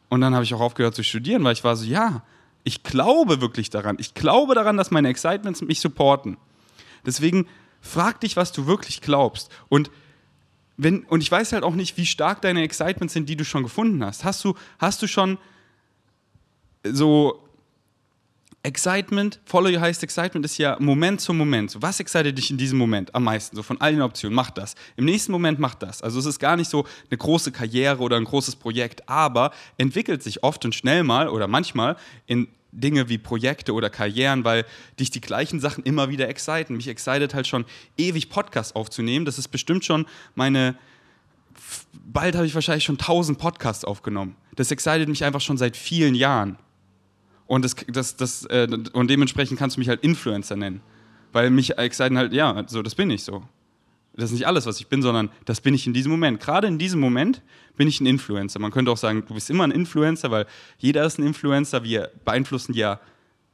Und 0.09 0.21
dann 0.21 0.35
habe 0.35 0.45
ich 0.45 0.55
auch 0.55 0.61
aufgehört 0.61 0.95
zu 0.95 1.03
studieren, 1.03 1.43
weil 1.43 1.55
ich 1.55 1.65
war 1.65 1.75
so, 1.75 1.85
ja, 1.85 2.23
ich 2.63 2.85
glaube 2.85 3.41
wirklich 3.41 3.69
daran. 3.69 3.97
Ich 3.99 4.15
glaube 4.15 4.55
daran, 4.55 4.77
dass 4.77 4.93
meine 4.93 5.09
Excitements 5.09 5.61
mich 5.61 5.81
supporten. 5.81 6.37
Deswegen 7.05 7.47
frag 7.85 8.21
dich, 8.21 8.37
was 8.37 8.53
du 8.53 8.67
wirklich 8.67 9.01
glaubst. 9.01 9.51
Und, 9.69 9.91
wenn, 10.77 11.05
und 11.05 11.21
ich 11.21 11.31
weiß 11.31 11.53
halt 11.53 11.63
auch 11.63 11.75
nicht, 11.75 11.97
wie 11.97 12.07
stark 12.07 12.41
deine 12.43 12.63
Excitements 12.63 13.15
sind, 13.15 13.29
die 13.29 13.37
du 13.37 13.45
schon 13.45 13.63
gefunden 13.63 14.05
hast. 14.05 14.25
Hast 14.25 14.43
du, 14.45 14.55
hast 14.79 15.03
du 15.03 15.07
schon 15.07 15.39
so 16.83 17.41
Excitement, 18.63 19.41
Follow 19.45 19.69
Your 19.69 19.83
Highest 19.83 20.03
Excitement 20.03 20.47
ist 20.47 20.57
ja 20.57 20.79
Moment 20.81 21.21
zum 21.21 21.37
Moment. 21.37 21.71
So, 21.71 21.83
was 21.83 22.01
excited 22.01 22.37
dich 22.39 22.51
in 22.51 22.57
diesem 22.57 22.79
Moment 22.79 23.15
am 23.15 23.25
meisten? 23.25 23.55
So 23.55 23.63
von 23.63 23.79
allen 23.79 24.01
Optionen, 24.01 24.35
mach 24.35 24.51
das. 24.51 24.75
Im 24.97 25.05
nächsten 25.05 25.33
Moment 25.33 25.59
mach 25.59 25.75
das. 25.75 26.01
Also 26.01 26.19
es 26.19 26.25
ist 26.25 26.39
gar 26.39 26.57
nicht 26.57 26.71
so 26.71 26.87
eine 27.11 27.19
große 27.19 27.53
Karriere 27.53 27.99
oder 27.99 28.17
ein 28.17 28.25
großes 28.25 28.57
Projekt, 28.57 29.07
aber 29.07 29.53
entwickelt 29.77 30.23
sich 30.23 30.43
oft 30.43 30.65
und 30.65 30.75
schnell 30.75 31.05
mal 31.05 31.29
oder 31.29 31.47
manchmal 31.47 31.99
in 32.27 32.49
Dinge 32.75 33.09
wie 33.09 33.19
Projekte 33.19 33.73
oder 33.73 33.91
Karrieren, 33.91 34.45
weil 34.45 34.65
dich 34.99 35.11
die 35.11 35.21
gleichen 35.21 35.61
Sachen 35.61 35.85
immer 35.85 36.09
wieder 36.09 36.29
exciten. 36.29 36.77
Mich 36.77 36.89
excited 36.89 37.35
halt 37.35 37.47
schon 37.47 37.65
ewig 37.97 38.29
Podcasts 38.29 38.75
aufzunehmen. 38.75 39.25
Das 39.25 39.39
ist 39.39 39.49
bestimmt 39.49 39.85
schon 39.85 40.07
meine, 40.35 40.77
bald 41.93 42.35
habe 42.35 42.47
ich 42.47 42.55
wahrscheinlich 42.55 42.85
schon 42.85 42.99
1000 42.99 43.39
Podcasts 43.39 43.85
aufgenommen. 43.85 44.37
Das 44.57 44.71
excited 44.71 45.09
mich 45.09 45.25
einfach 45.25 45.41
schon 45.41 45.57
seit 45.57 45.77
vielen 45.77 46.15
Jahren. 46.15 46.59
Und, 47.47 47.65
das, 47.65 47.77
das, 47.89 48.17
das, 48.17 48.45
äh, 48.47 48.69
und 48.93 49.09
dementsprechend 49.09 49.59
kannst 49.59 49.77
du 49.77 49.81
mich 49.81 49.89
halt 49.89 50.03
Influencer 50.03 50.57
nennen. 50.57 50.81
Weil 51.33 51.51
mich 51.51 51.79
exciten 51.79 52.17
halt, 52.17 52.33
ja, 52.33 52.65
so, 52.67 52.83
das 52.83 52.95
bin 52.95 53.11
ich 53.11 53.25
so. 53.25 53.43
Das 54.17 54.31
ist 54.31 54.33
nicht 54.33 54.47
alles, 54.47 54.67
was 54.67 54.79
ich 54.79 54.87
bin, 54.87 55.03
sondern 55.03 55.31
das 55.45 55.61
bin 55.61 55.75
ich 55.75 55.87
in 55.87 55.93
diesem 55.93 56.13
Moment. 56.13 56.41
Gerade 56.41 56.69
in 56.69 56.79
diesem 56.79 57.01
Moment 57.01 57.43
bin 57.77 57.89
ich 57.89 58.01
ein 58.01 58.07
Influencer. 58.07 58.61
Man 58.61 58.71
könnte 58.71 58.91
auch 58.91 58.97
sagen, 58.97 59.25
du 59.27 59.35
bist 59.35 59.51
immer 59.51 59.65
ein 59.65 59.73
Influencer, 59.73 60.31
weil 60.31 60.47
jeder 60.79 61.05
ist 61.05 61.19
ein 61.19 61.27
Influencer. 61.27 61.83
Wir 61.83 62.11
beeinflussen 62.25 62.75
ja 62.75 63.01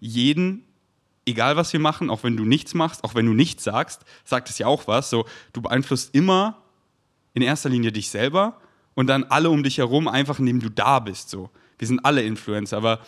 jeden, 0.00 0.64
egal 1.24 1.56
was 1.56 1.72
wir 1.72 1.80
machen, 1.80 2.10
auch 2.10 2.24
wenn 2.24 2.36
du 2.36 2.44
nichts 2.44 2.74
machst, 2.74 3.04
auch 3.04 3.14
wenn 3.14 3.24
du 3.24 3.32
nichts 3.32 3.64
sagst, 3.64 4.02
sagt 4.24 4.50
es 4.50 4.58
ja 4.58 4.66
auch 4.66 4.86
was. 4.86 5.08
So, 5.08 5.24
du 5.54 5.62
beeinflusst 5.62 6.14
immer 6.14 6.58
in 7.32 7.42
erster 7.42 7.70
Linie 7.70 7.90
dich 7.90 8.10
selber 8.10 8.60
und 8.94 9.06
dann 9.06 9.24
alle 9.24 9.48
um 9.48 9.62
dich 9.62 9.78
herum, 9.78 10.08
einfach 10.08 10.38
indem 10.38 10.60
du 10.60 10.68
da 10.68 10.98
bist. 10.98 11.30
So. 11.30 11.48
Wir 11.78 11.88
sind 11.88 12.04
alle 12.04 12.22
Influencer, 12.22 12.76
aber 12.76 13.00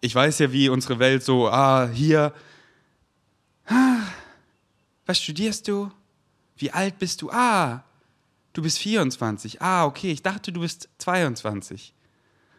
ich 0.00 0.14
weiß 0.14 0.38
ja, 0.38 0.52
wie 0.52 0.68
unsere 0.68 1.00
Welt 1.00 1.24
so, 1.24 1.48
ah, 1.48 1.88
hier, 1.92 2.32
ah, 3.66 4.02
was 5.06 5.20
studierst 5.20 5.66
du? 5.66 5.90
Wie 6.58 6.70
alt 6.70 6.98
bist 6.98 7.22
du? 7.22 7.30
Ah, 7.30 7.84
du 8.52 8.62
bist 8.62 8.78
24. 8.78 9.62
Ah, 9.62 9.86
okay, 9.86 10.10
ich 10.10 10.22
dachte, 10.22 10.52
du 10.52 10.60
bist 10.60 10.88
22. 10.98 11.94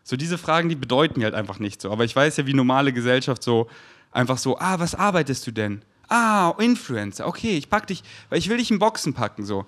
So 0.03 0.15
diese 0.15 0.37
Fragen, 0.37 0.69
die 0.69 0.75
bedeuten 0.75 1.23
halt 1.23 1.35
einfach 1.35 1.59
nicht 1.59 1.81
so. 1.81 1.91
Aber 1.91 2.05
ich 2.05 2.15
weiß 2.15 2.37
ja, 2.37 2.47
wie 2.47 2.53
normale 2.53 2.93
Gesellschaft 2.93 3.43
so 3.43 3.69
einfach 4.11 4.37
so, 4.37 4.57
ah, 4.57 4.79
was 4.79 4.95
arbeitest 4.95 5.45
du 5.45 5.51
denn? 5.51 5.83
Ah, 6.07 6.55
Influencer. 6.57 7.27
Okay, 7.27 7.57
ich 7.57 7.69
pack 7.69 7.87
dich, 7.87 8.03
weil 8.29 8.39
ich 8.39 8.49
will 8.49 8.57
dich 8.57 8.71
in 8.71 8.79
Boxen 8.79 9.13
packen 9.13 9.45
so. 9.45 9.65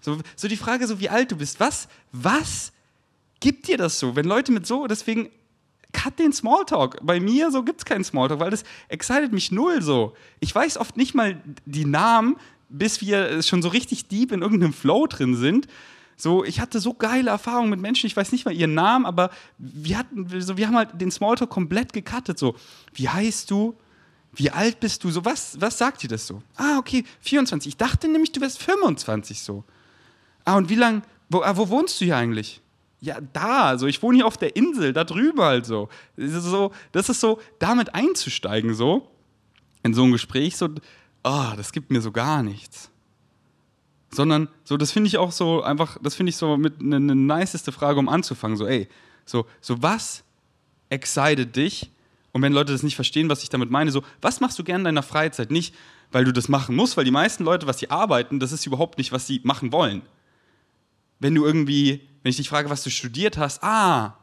So, 0.00 0.18
so 0.36 0.48
die 0.48 0.56
Frage 0.56 0.86
so, 0.86 1.00
wie 1.00 1.08
alt 1.08 1.30
du 1.30 1.36
bist. 1.36 1.60
Was, 1.60 1.88
was 2.12 2.72
gibt 3.40 3.68
dir 3.68 3.78
das 3.78 3.98
so? 3.98 4.16
Wenn 4.16 4.26
Leute 4.26 4.52
mit 4.52 4.66
so, 4.66 4.86
deswegen 4.86 5.30
cut 5.92 6.18
den 6.18 6.32
Smalltalk. 6.32 6.98
Bei 7.02 7.20
mir 7.20 7.50
so 7.50 7.62
gibt 7.62 7.80
es 7.80 7.84
keinen 7.84 8.04
Smalltalk, 8.04 8.40
weil 8.40 8.50
das 8.50 8.64
excited 8.88 9.32
mich 9.32 9.52
null 9.52 9.80
so. 9.80 10.14
Ich 10.40 10.54
weiß 10.54 10.76
oft 10.76 10.96
nicht 10.96 11.14
mal 11.14 11.40
die 11.64 11.86
Namen, 11.86 12.36
bis 12.68 13.00
wir 13.00 13.42
schon 13.42 13.62
so 13.62 13.68
richtig 13.68 14.08
deep 14.08 14.32
in 14.32 14.42
irgendeinem 14.42 14.72
Flow 14.72 15.06
drin 15.06 15.36
sind. 15.36 15.68
So, 16.16 16.44
ich 16.44 16.60
hatte 16.60 16.78
so 16.78 16.94
geile 16.94 17.30
Erfahrungen 17.30 17.70
mit 17.70 17.80
Menschen, 17.80 18.06
ich 18.06 18.16
weiß 18.16 18.30
nicht 18.32 18.44
mal 18.44 18.54
ihren 18.54 18.74
Namen, 18.74 19.04
aber 19.04 19.30
wir 19.58 19.98
hatten, 19.98 20.28
so, 20.40 20.56
wir 20.56 20.66
haben 20.68 20.76
halt 20.76 21.00
den 21.00 21.10
Smalltalk 21.10 21.50
komplett 21.50 21.92
gecuttet. 21.92 22.38
So, 22.38 22.54
wie 22.94 23.08
heißt 23.08 23.50
du? 23.50 23.76
Wie 24.36 24.50
alt 24.50 24.80
bist 24.80 25.02
du? 25.04 25.10
So, 25.10 25.24
was, 25.24 25.60
was 25.60 25.78
sagt 25.78 26.02
dir 26.02 26.08
das 26.08 26.26
so? 26.26 26.42
Ah, 26.56 26.78
okay, 26.78 27.04
24. 27.20 27.70
Ich 27.70 27.76
dachte 27.76 28.08
nämlich, 28.08 28.32
du 28.32 28.40
wärst 28.40 28.62
25 28.62 29.40
so. 29.40 29.64
Ah, 30.44 30.56
und 30.56 30.68
wie 30.68 30.74
lange, 30.74 31.02
wo, 31.28 31.42
ah, 31.42 31.56
wo 31.56 31.68
wohnst 31.68 32.00
du 32.00 32.04
hier 32.04 32.16
eigentlich? 32.16 32.60
Ja, 33.00 33.18
da, 33.32 33.64
also 33.64 33.86
ich 33.86 34.02
wohne 34.02 34.16
hier 34.16 34.26
auf 34.26 34.36
der 34.36 34.56
Insel, 34.56 34.92
da 34.92 35.04
drüber 35.04 35.46
halt 35.46 35.66
so. 35.66 35.88
Das 36.16 36.32
ist 36.32 36.44
so, 36.44 36.72
das 36.92 37.08
ist 37.08 37.20
so 37.20 37.40
damit 37.58 37.94
einzusteigen, 37.94 38.74
so, 38.74 39.08
in 39.82 39.94
so 39.94 40.04
ein 40.04 40.12
Gespräch, 40.12 40.56
so, 40.56 40.68
oh, 41.24 41.52
das 41.56 41.72
gibt 41.72 41.90
mir 41.90 42.00
so 42.00 42.12
gar 42.12 42.42
nichts. 42.42 42.90
Sondern, 44.10 44.48
so, 44.62 44.76
das 44.76 44.92
finde 44.92 45.08
ich 45.08 45.18
auch 45.18 45.32
so 45.32 45.62
einfach, 45.62 45.98
das 46.00 46.14
finde 46.14 46.30
ich 46.30 46.36
so 46.36 46.56
mit 46.56 46.80
eine 46.80 47.00
ne 47.00 47.16
niceste 47.16 47.72
Frage, 47.72 47.98
um 47.98 48.08
anzufangen. 48.08 48.56
So, 48.56 48.66
ey, 48.66 48.88
so, 49.24 49.46
so 49.60 49.82
was 49.82 50.22
excited 50.88 51.56
dich? 51.56 51.90
Und 52.32 52.42
wenn 52.42 52.52
Leute 52.52 52.72
das 52.72 52.82
nicht 52.82 52.96
verstehen, 52.96 53.28
was 53.28 53.42
ich 53.42 53.48
damit 53.48 53.70
meine, 53.70 53.90
so, 53.90 54.02
was 54.20 54.40
machst 54.40 54.58
du 54.58 54.64
gerne 54.64 54.82
in 54.82 54.84
deiner 54.84 55.02
Freizeit? 55.02 55.50
Nicht, 55.50 55.74
weil 56.12 56.24
du 56.24 56.32
das 56.32 56.48
machen 56.48 56.76
musst, 56.76 56.96
weil 56.96 57.04
die 57.04 57.10
meisten 57.10 57.44
Leute, 57.44 57.66
was 57.66 57.78
sie 57.78 57.90
arbeiten, 57.90 58.38
das 58.38 58.52
ist 58.52 58.66
überhaupt 58.66 58.98
nicht, 58.98 59.10
was 59.12 59.26
sie 59.26 59.40
machen 59.42 59.72
wollen. 59.72 60.02
Wenn 61.18 61.34
du 61.34 61.44
irgendwie, 61.44 62.02
wenn 62.22 62.30
ich 62.30 62.36
dich 62.36 62.48
frage, 62.48 62.70
was 62.70 62.82
du 62.84 62.90
studiert 62.90 63.38
hast, 63.38 63.62
ah, 63.62 64.16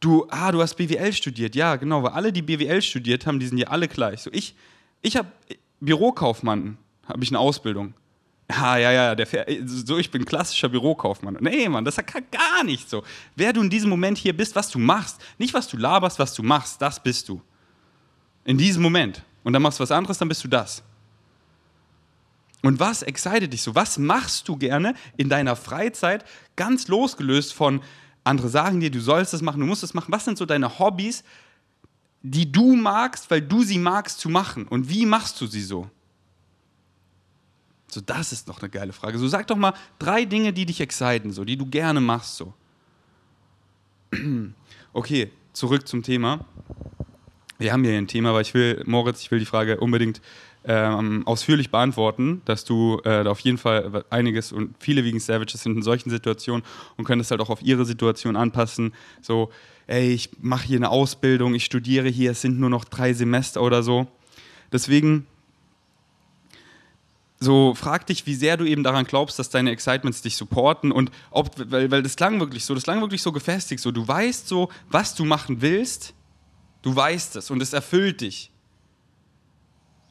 du, 0.00 0.26
ah, 0.30 0.52
du 0.52 0.60
hast 0.62 0.74
BWL 0.74 1.12
studiert, 1.12 1.54
ja, 1.54 1.76
genau, 1.76 2.02
weil 2.02 2.12
alle, 2.12 2.32
die 2.32 2.42
BWL 2.42 2.80
studiert 2.82 3.26
haben, 3.26 3.40
die 3.40 3.46
sind 3.46 3.58
ja 3.58 3.68
alle 3.68 3.88
gleich. 3.88 4.20
So, 4.20 4.30
ich, 4.32 4.54
ich 5.00 5.16
habe 5.16 5.28
Bürokaufmann 5.84 6.78
habe 7.06 7.22
ich 7.24 7.30
eine 7.30 7.38
Ausbildung. 7.38 7.94
Ja, 8.50 8.76
ja, 8.76 8.92
ja, 8.92 9.14
der, 9.14 9.26
so 9.66 9.98
ich 9.98 10.10
bin 10.10 10.24
klassischer 10.24 10.68
Bürokaufmann. 10.68 11.38
Nee, 11.40 11.68
Mann, 11.68 11.84
das 11.84 11.98
ist 11.98 12.06
gar 12.30 12.64
nicht 12.64 12.88
so. 12.88 13.02
Wer 13.34 13.52
du 13.52 13.62
in 13.62 13.70
diesem 13.70 13.90
Moment 13.90 14.18
hier 14.18 14.36
bist, 14.36 14.54
was 14.54 14.68
du 14.70 14.78
machst, 14.78 15.20
nicht 15.38 15.54
was 15.54 15.68
du 15.68 15.76
laberst, 15.76 16.18
was 16.18 16.34
du 16.34 16.42
machst, 16.42 16.80
das 16.80 17.02
bist 17.02 17.28
du. 17.28 17.40
In 18.44 18.58
diesem 18.58 18.82
Moment. 18.82 19.24
Und 19.42 19.52
dann 19.52 19.62
machst 19.62 19.78
du 19.78 19.82
was 19.82 19.90
anderes, 19.90 20.18
dann 20.18 20.28
bist 20.28 20.44
du 20.44 20.48
das. 20.48 20.82
Und 22.62 22.78
was 22.78 23.02
excited 23.02 23.52
dich 23.52 23.62
so? 23.62 23.74
Was 23.74 23.98
machst 23.98 24.48
du 24.48 24.56
gerne 24.56 24.94
in 25.16 25.28
deiner 25.28 25.56
Freizeit, 25.56 26.24
ganz 26.54 26.88
losgelöst 26.88 27.52
von 27.52 27.80
andere 28.24 28.48
sagen 28.48 28.80
dir, 28.80 28.90
du 28.90 29.00
sollst 29.00 29.32
das 29.32 29.42
machen, 29.42 29.60
du 29.60 29.66
musst 29.66 29.82
das 29.82 29.94
machen. 29.94 30.12
Was 30.12 30.24
sind 30.24 30.38
so 30.38 30.46
deine 30.46 30.78
Hobbys, 30.78 31.24
die 32.22 32.50
du 32.50 32.76
magst, 32.76 33.30
weil 33.30 33.42
du 33.42 33.62
sie 33.62 33.78
magst 33.78 34.20
zu 34.20 34.28
machen. 34.28 34.66
Und 34.68 34.88
wie 34.88 35.06
machst 35.06 35.40
du 35.40 35.46
sie 35.46 35.62
so? 35.62 35.90
So, 37.88 38.00
das 38.00 38.32
ist 38.32 38.48
doch 38.48 38.60
eine 38.60 38.70
geile 38.70 38.92
Frage. 38.92 39.18
So, 39.18 39.28
sag 39.28 39.46
doch 39.48 39.56
mal 39.56 39.74
drei 39.98 40.24
Dinge, 40.24 40.52
die 40.52 40.64
dich 40.64 40.80
exciten, 40.80 41.30
so, 41.30 41.44
die 41.44 41.56
du 41.56 41.66
gerne 41.66 42.00
machst, 42.00 42.36
so. 42.36 42.54
Okay, 44.94 45.30
zurück 45.54 45.88
zum 45.88 46.02
Thema. 46.02 46.44
Wir 47.58 47.72
haben 47.72 47.82
hier 47.82 47.96
ein 47.96 48.06
Thema, 48.06 48.28
aber 48.28 48.42
ich 48.42 48.52
will, 48.52 48.82
Moritz, 48.84 49.22
ich 49.22 49.30
will 49.30 49.38
die 49.38 49.46
Frage 49.46 49.80
unbedingt 49.80 50.20
ähm, 50.64 51.26
ausführlich 51.26 51.70
beantworten, 51.70 52.42
dass 52.44 52.64
du 52.64 53.00
äh, 53.04 53.26
auf 53.26 53.40
jeden 53.40 53.58
Fall 53.58 54.04
einiges 54.10 54.52
und 54.52 54.74
viele 54.78 55.04
Vegan 55.04 55.20
Savages 55.20 55.62
sind 55.62 55.76
in 55.76 55.82
solchen 55.82 56.10
Situationen 56.10 56.64
und 56.96 57.04
können 57.04 57.18
das 57.18 57.30
halt 57.30 57.40
auch 57.40 57.50
auf 57.50 57.62
ihre 57.62 57.84
Situation 57.84 58.36
anpassen. 58.36 58.94
So, 59.20 59.50
ey, 59.86 60.12
ich 60.12 60.30
mache 60.40 60.66
hier 60.66 60.76
eine 60.76 60.90
Ausbildung, 60.90 61.54
ich 61.54 61.64
studiere 61.64 62.08
hier, 62.08 62.30
es 62.30 62.40
sind 62.40 62.60
nur 62.60 62.70
noch 62.70 62.84
drei 62.84 63.12
Semester 63.12 63.62
oder 63.62 63.82
so. 63.82 64.06
Deswegen 64.72 65.26
so 67.42 67.74
frag 67.74 68.06
dich, 68.06 68.24
wie 68.26 68.34
sehr 68.34 68.56
du 68.56 68.64
eben 68.64 68.84
daran 68.84 69.04
glaubst, 69.04 69.38
dass 69.38 69.50
deine 69.50 69.72
Excitements 69.72 70.22
dich 70.22 70.36
supporten 70.36 70.92
und 70.92 71.10
ob, 71.30 71.50
weil, 71.70 71.90
weil 71.90 72.02
das 72.02 72.14
klang 72.14 72.38
wirklich 72.38 72.64
so, 72.64 72.74
das 72.74 72.84
klang 72.84 73.00
wirklich 73.00 73.20
so 73.20 73.32
gefestigt, 73.32 73.82
so 73.82 73.90
du 73.90 74.06
weißt 74.06 74.46
so, 74.46 74.68
was 74.88 75.16
du 75.16 75.24
machen 75.24 75.60
willst, 75.60 76.14
du 76.82 76.94
weißt 76.94 77.36
es 77.36 77.50
und 77.50 77.60
es 77.60 77.72
erfüllt 77.72 78.20
dich. 78.20 78.51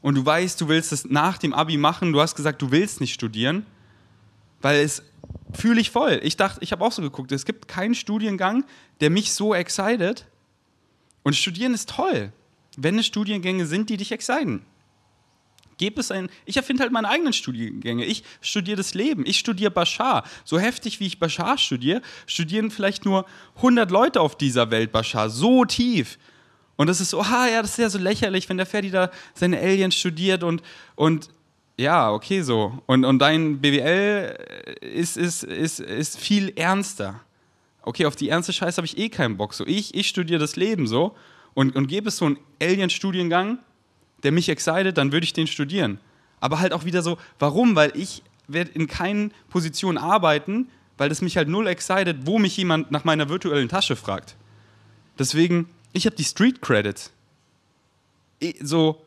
Und 0.02 0.16
du 0.16 0.26
weißt, 0.26 0.60
du 0.60 0.68
willst 0.68 0.92
es 0.92 1.06
nach 1.06 1.38
dem 1.38 1.54
Abi 1.54 1.78
machen, 1.78 2.12
du 2.12 2.22
hast 2.22 2.36
gesagt, 2.36 2.62
du 2.62 2.72
willst 2.72 3.02
nicht 3.02 3.14
studieren, 3.14 3.66
weil 4.62 4.82
es 4.82 5.04
fühle 5.54 5.80
ich 5.80 5.92
voll. 5.92 6.20
Ich 6.24 6.38
dachte, 6.38 6.60
ich 6.62 6.72
habe 6.72 6.84
auch 6.84 6.92
so 6.92 7.02
geguckt, 7.02 7.32
es 7.32 7.46
gibt 7.46 7.68
keinen 7.68 7.96
Studiengang, 7.96 8.66
der 9.00 9.10
mich 9.10 9.34
so 9.34 9.54
excited. 9.54 10.26
Und 11.24 11.36
studieren 11.36 11.74
ist 11.74 11.90
toll, 11.90 12.32
wenn 12.78 12.98
es 12.98 13.06
Studiengänge 13.06 13.66
sind, 13.68 13.90
die 13.90 13.98
dich 13.98 14.12
exciten. 14.12 14.66
Gib 15.78 15.98
es 15.98 16.12
ein, 16.12 16.30
ich 16.46 16.58
erfinde 16.58 16.84
halt 16.84 16.92
meine 16.92 17.10
eigenen 17.10 17.34
Studiengänge. 17.34 18.06
Ich 18.06 18.24
studiere 18.40 18.78
das 18.78 18.94
Leben. 18.94 19.26
Ich 19.26 19.40
studiere 19.40 19.72
Bashar. 19.72 20.24
So 20.46 20.60
heftig 20.60 21.00
wie 21.00 21.08
ich 21.08 21.20
Bashar 21.20 21.58
studiere, 21.58 22.04
studieren 22.28 22.70
vielleicht 22.70 23.04
nur 23.04 23.26
100 23.56 23.90
Leute 23.90 24.22
auf 24.22 24.38
dieser 24.38 24.70
Welt 24.70 24.92
Bashar. 24.92 25.32
So 25.32 25.66
tief. 25.66 26.20
Und 26.82 26.88
das 26.88 27.00
ist 27.00 27.12
so, 27.12 27.22
ah 27.22 27.48
ja, 27.48 27.62
das 27.62 27.74
ist 27.74 27.78
ja 27.78 27.92
so 27.92 28.00
lächerlich, 28.00 28.50
wenn 28.50 28.58
der 28.58 28.66
Ferdi 28.66 28.90
da 28.90 29.12
seine 29.36 29.60
Aliens 29.60 29.94
studiert 29.94 30.42
und, 30.42 30.64
und 30.96 31.30
ja, 31.78 32.12
okay, 32.12 32.42
so. 32.42 32.82
Und, 32.88 33.06
und 33.06 33.20
dein 33.20 33.62
BWL 33.62 34.36
ist, 34.82 35.16
ist, 35.16 35.44
ist, 35.44 35.80
ist 35.80 36.18
viel 36.20 36.52
ernster. 36.56 37.20
Okay, 37.84 38.08
auf 38.08 38.16
die 38.16 38.30
ernste 38.30 38.52
Scheiße 38.52 38.78
habe 38.78 38.88
ich 38.88 38.98
eh 38.98 39.10
keinen 39.10 39.38
Bock. 39.38 39.54
So, 39.54 39.64
ich, 39.68 39.94
ich 39.94 40.08
studiere 40.08 40.40
das 40.40 40.56
Leben 40.56 40.88
so 40.88 41.16
und, 41.54 41.76
und 41.76 41.86
gäbe 41.86 42.10
es 42.10 42.18
so 42.18 42.26
einen 42.26 42.40
Alien-Studiengang, 42.60 43.60
der 44.24 44.32
mich 44.32 44.50
excited, 44.50 44.98
dann 44.98 45.12
würde 45.12 45.26
ich 45.26 45.34
den 45.34 45.46
studieren. 45.46 46.00
Aber 46.40 46.62
halt 46.62 46.74
auch 46.74 46.84
wieder 46.84 47.04
so, 47.04 47.20
warum? 47.38 47.76
Weil 47.76 47.96
ich 47.96 48.24
werde 48.48 48.72
in 48.72 48.88
keinen 48.88 49.36
Positionen 49.52 50.00
arbeiten, 50.00 50.68
weil 50.98 51.10
das 51.10 51.22
mich 51.22 51.38
halt 51.38 51.48
null 51.48 51.68
excited, 51.68 52.26
wo 52.26 52.40
mich 52.40 52.58
jemand 52.58 52.90
nach 52.90 53.04
meiner 53.04 53.30
virtuellen 53.30 53.70
Tasche 53.70 53.96
fragt. 53.96 54.36
Deswegen, 55.20 55.70
ich 55.94 56.06
habe 56.06 56.16
die 56.16 56.24
Street 56.24 56.62
Credits. 56.62 57.12
So, 58.62 59.06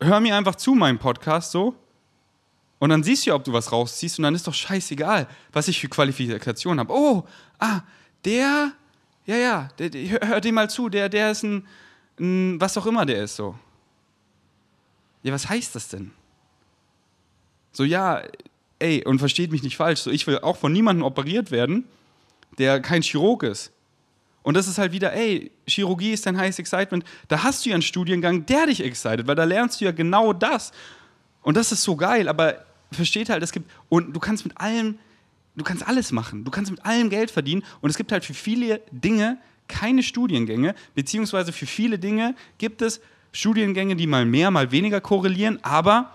hör 0.00 0.20
mir 0.20 0.36
einfach 0.36 0.54
zu, 0.54 0.74
meinem 0.74 0.98
Podcast, 0.98 1.52
so. 1.52 1.74
Und 2.78 2.88
dann 2.88 3.02
siehst 3.02 3.26
du 3.26 3.34
ob 3.34 3.44
du 3.44 3.52
was 3.52 3.70
rausziehst 3.72 4.18
und 4.18 4.22
dann 4.22 4.34
ist 4.34 4.46
doch 4.46 4.54
scheißegal, 4.54 5.28
was 5.52 5.68
ich 5.68 5.78
für 5.78 5.88
Qualifikationen 5.88 6.80
habe. 6.80 6.92
Oh, 6.92 7.24
ah, 7.58 7.82
der, 8.24 8.72
ja, 9.26 9.36
ja, 9.36 9.68
der, 9.78 9.90
der, 9.90 10.08
hör, 10.08 10.20
hör 10.28 10.40
dem 10.40 10.54
mal 10.54 10.70
zu, 10.70 10.88
der, 10.88 11.10
der 11.10 11.30
ist 11.30 11.42
ein, 11.42 11.66
ein, 12.18 12.58
was 12.58 12.78
auch 12.78 12.86
immer 12.86 13.04
der 13.04 13.24
ist, 13.24 13.36
so. 13.36 13.54
Ja, 15.22 15.34
was 15.34 15.48
heißt 15.48 15.74
das 15.74 15.88
denn? 15.88 16.12
So, 17.72 17.84
ja, 17.84 18.22
ey, 18.78 19.04
und 19.04 19.18
versteht 19.18 19.52
mich 19.52 19.62
nicht 19.62 19.76
falsch, 19.76 20.00
so, 20.00 20.10
ich 20.10 20.26
will 20.26 20.38
auch 20.38 20.56
von 20.56 20.72
niemandem 20.72 21.04
operiert 21.04 21.50
werden, 21.50 21.84
der 22.56 22.80
kein 22.80 23.02
Chirurg 23.02 23.42
ist. 23.42 23.72
Und 24.42 24.56
das 24.56 24.68
ist 24.68 24.78
halt 24.78 24.92
wieder, 24.92 25.12
ey, 25.12 25.50
Chirurgie 25.66 26.12
ist 26.12 26.24
dein 26.26 26.38
heißes 26.38 26.58
Excitement. 26.58 27.04
Da 27.28 27.42
hast 27.42 27.64
du 27.64 27.70
ja 27.70 27.74
einen 27.74 27.82
Studiengang, 27.82 28.46
der 28.46 28.66
dich 28.66 28.82
excited, 28.82 29.26
weil 29.26 29.34
da 29.34 29.44
lernst 29.44 29.80
du 29.80 29.84
ja 29.84 29.92
genau 29.92 30.32
das. 30.32 30.72
Und 31.42 31.56
das 31.56 31.72
ist 31.72 31.82
so 31.82 31.96
geil, 31.96 32.28
aber 32.28 32.64
versteht 32.92 33.28
halt, 33.28 33.42
es 33.42 33.52
gibt, 33.52 33.70
und 33.88 34.14
du 34.14 34.20
kannst 34.20 34.44
mit 34.44 34.58
allem, 34.58 34.98
du 35.56 35.64
kannst 35.64 35.86
alles 35.86 36.12
machen, 36.12 36.44
du 36.44 36.50
kannst 36.50 36.70
mit 36.70 36.84
allem 36.84 37.10
Geld 37.10 37.30
verdienen 37.30 37.62
und 37.80 37.90
es 37.90 37.96
gibt 37.96 38.12
halt 38.12 38.24
für 38.24 38.34
viele 38.34 38.80
Dinge 38.90 39.38
keine 39.68 40.02
Studiengänge, 40.02 40.74
beziehungsweise 40.94 41.52
für 41.52 41.66
viele 41.66 41.98
Dinge 41.98 42.34
gibt 42.58 42.82
es 42.82 43.00
Studiengänge, 43.32 43.94
die 43.94 44.06
mal 44.06 44.26
mehr, 44.26 44.50
mal 44.50 44.72
weniger 44.72 45.00
korrelieren, 45.00 45.60
aber 45.62 46.10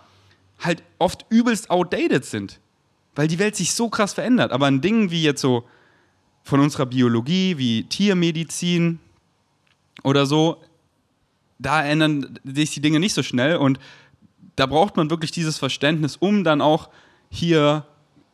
halt 0.60 0.84
oft 1.00 1.25
übelst 1.29 1.70
outdated 1.70 2.25
sind, 2.25 2.60
weil 3.15 3.27
die 3.27 3.39
Welt 3.39 3.55
sich 3.55 3.74
so 3.74 3.89
krass 3.89 4.13
verändert. 4.13 4.51
Aber 4.51 4.65
ein 4.67 4.82
Ding 4.82 5.12
wie 5.12 5.24
jetzt 5.24 5.41
so 5.41 5.65
von 6.46 6.60
unserer 6.60 6.86
Biologie, 6.86 7.58
wie 7.58 7.84
Tiermedizin 7.84 9.00
oder 10.04 10.25
so, 10.25 10.62
da 11.58 11.84
ändern 11.84 12.40
sich 12.44 12.70
die 12.70 12.82
Dinge 12.82 13.00
nicht 13.00 13.14
so 13.14 13.24
schnell 13.24 13.58
und 13.58 13.80
da 14.56 14.68
braucht 14.68 14.96
man 14.96 15.10
wirklich 15.10 15.32
dieses 15.32 15.58
Verständnis, 15.58 16.16
um 16.18 16.44
dann 16.44 16.62
auch 16.62 16.90
hier 17.30 17.86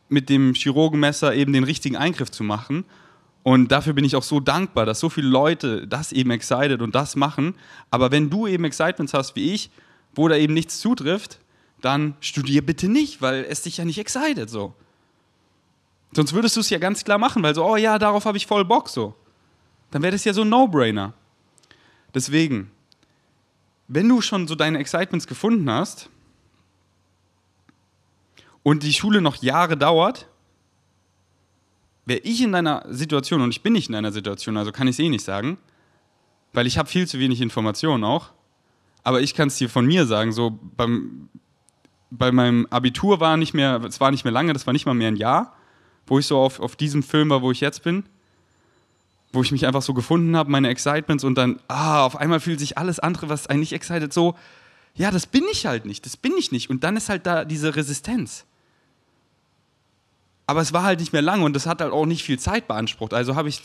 mit 0.08 0.28
dem 0.28 0.54
Chirurgenmesser 0.54 1.34
eben 1.34 1.54
den 1.54 1.64
richtigen 1.64 1.96
Eingriff 1.96 2.30
zu 2.30 2.44
machen. 2.44 2.84
Und 3.44 3.72
dafür 3.72 3.94
bin 3.94 4.04
ich 4.04 4.14
auch 4.14 4.22
so 4.22 4.38
dankbar, 4.38 4.86
dass 4.86 5.00
so 5.00 5.08
viele 5.08 5.28
Leute 5.28 5.88
das 5.88 6.12
eben 6.12 6.30
excited 6.30 6.82
und 6.82 6.94
das 6.94 7.16
machen. 7.16 7.54
Aber 7.90 8.12
wenn 8.12 8.30
du 8.30 8.46
eben 8.46 8.64
Excitements 8.64 9.14
hast 9.14 9.34
wie 9.34 9.52
ich, 9.52 9.70
wo 10.14 10.28
da 10.28 10.36
eben 10.36 10.54
nichts 10.54 10.80
zutrifft, 10.80 11.40
dann 11.80 12.14
studier 12.20 12.64
bitte 12.64 12.88
nicht, 12.88 13.22
weil 13.22 13.44
es 13.48 13.62
dich 13.62 13.78
ja 13.78 13.84
nicht 13.84 13.98
excited 13.98 14.48
so. 14.48 14.74
Sonst 16.14 16.32
würdest 16.34 16.56
du 16.56 16.60
es 16.60 16.70
ja 16.70 16.78
ganz 16.78 17.04
klar 17.04 17.18
machen, 17.18 17.42
weil 17.42 17.54
so, 17.54 17.64
oh 17.64 17.76
ja, 17.76 17.98
darauf 17.98 18.24
habe 18.26 18.36
ich 18.36 18.46
voll 18.46 18.64
Bock 18.64 18.88
so. 18.88 19.14
Dann 19.90 20.02
wäre 20.02 20.12
das 20.12 20.24
ja 20.24 20.32
so 20.32 20.42
ein 20.42 20.48
No-Brainer. 20.48 21.14
Deswegen, 22.14 22.70
wenn 23.88 24.08
du 24.08 24.20
schon 24.20 24.46
so 24.46 24.54
deine 24.54 24.78
Excitements 24.78 25.26
gefunden 25.26 25.70
hast 25.70 26.10
und 28.62 28.82
die 28.82 28.92
Schule 28.92 29.20
noch 29.20 29.36
Jahre 29.36 29.76
dauert, 29.76 30.28
wäre 32.04 32.20
ich 32.20 32.42
in 32.42 32.52
deiner 32.52 32.84
Situation, 32.88 33.40
und 33.40 33.50
ich 33.50 33.62
bin 33.62 33.72
nicht 33.72 33.88
in 33.88 33.94
deiner 33.94 34.12
Situation, 34.12 34.56
also 34.56 34.72
kann 34.72 34.88
ich 34.88 34.96
es 34.96 34.98
eh 34.98 35.08
nicht 35.08 35.24
sagen, 35.24 35.58
weil 36.52 36.66
ich 36.66 36.76
habe 36.76 36.88
viel 36.88 37.06
zu 37.06 37.18
wenig 37.18 37.40
Informationen 37.40 38.04
auch, 38.04 38.32
aber 39.02 39.20
ich 39.20 39.34
kann 39.34 39.48
es 39.48 39.56
dir 39.56 39.68
von 39.68 39.86
mir 39.86 40.06
sagen, 40.06 40.32
so 40.32 40.58
beim, 40.76 41.28
bei 42.10 42.32
meinem 42.32 42.66
Abitur 42.70 43.20
war 43.20 43.36
nicht 43.36 43.54
mehr, 43.54 43.82
es 43.84 44.00
war 44.00 44.10
nicht 44.10 44.24
mehr 44.24 44.32
lange, 44.32 44.52
das 44.52 44.66
war 44.66 44.72
nicht 44.72 44.86
mal 44.86 44.94
mehr 44.94 45.08
ein 45.08 45.16
Jahr, 45.16 45.56
wo 46.06 46.18
ich 46.18 46.26
so 46.26 46.38
auf, 46.38 46.60
auf 46.60 46.76
diesem 46.76 47.02
Film 47.02 47.30
war, 47.30 47.42
wo 47.42 47.50
ich 47.50 47.60
jetzt 47.60 47.82
bin, 47.82 48.04
wo 49.32 49.42
ich 49.42 49.52
mich 49.52 49.66
einfach 49.66 49.82
so 49.82 49.94
gefunden 49.94 50.36
habe, 50.36 50.50
meine 50.50 50.68
Excitements 50.68 51.24
und 51.24 51.36
dann, 51.36 51.60
ah, 51.68 52.04
auf 52.04 52.16
einmal 52.16 52.40
fühlt 52.40 52.60
sich 52.60 52.78
alles 52.78 52.98
andere, 52.98 53.28
was 53.28 53.46
eigentlich 53.46 53.72
excited, 53.72 54.12
so, 54.12 54.36
ja, 54.94 55.10
das 55.10 55.26
bin 55.26 55.44
ich 55.50 55.66
halt 55.66 55.86
nicht, 55.86 56.04
das 56.04 56.16
bin 56.16 56.32
ich 56.36 56.52
nicht. 56.52 56.68
Und 56.68 56.84
dann 56.84 56.96
ist 56.96 57.08
halt 57.08 57.26
da 57.26 57.44
diese 57.44 57.74
Resistenz. 57.74 58.44
Aber 60.46 60.60
es 60.60 60.72
war 60.74 60.82
halt 60.82 61.00
nicht 61.00 61.14
mehr 61.14 61.22
lange 61.22 61.44
und 61.44 61.54
das 61.54 61.66
hat 61.66 61.80
halt 61.80 61.92
auch 61.92 62.04
nicht 62.04 62.24
viel 62.24 62.38
Zeit 62.38 62.68
beansprucht. 62.68 63.14
Also 63.14 63.36
habe 63.36 63.48
ich 63.48 63.62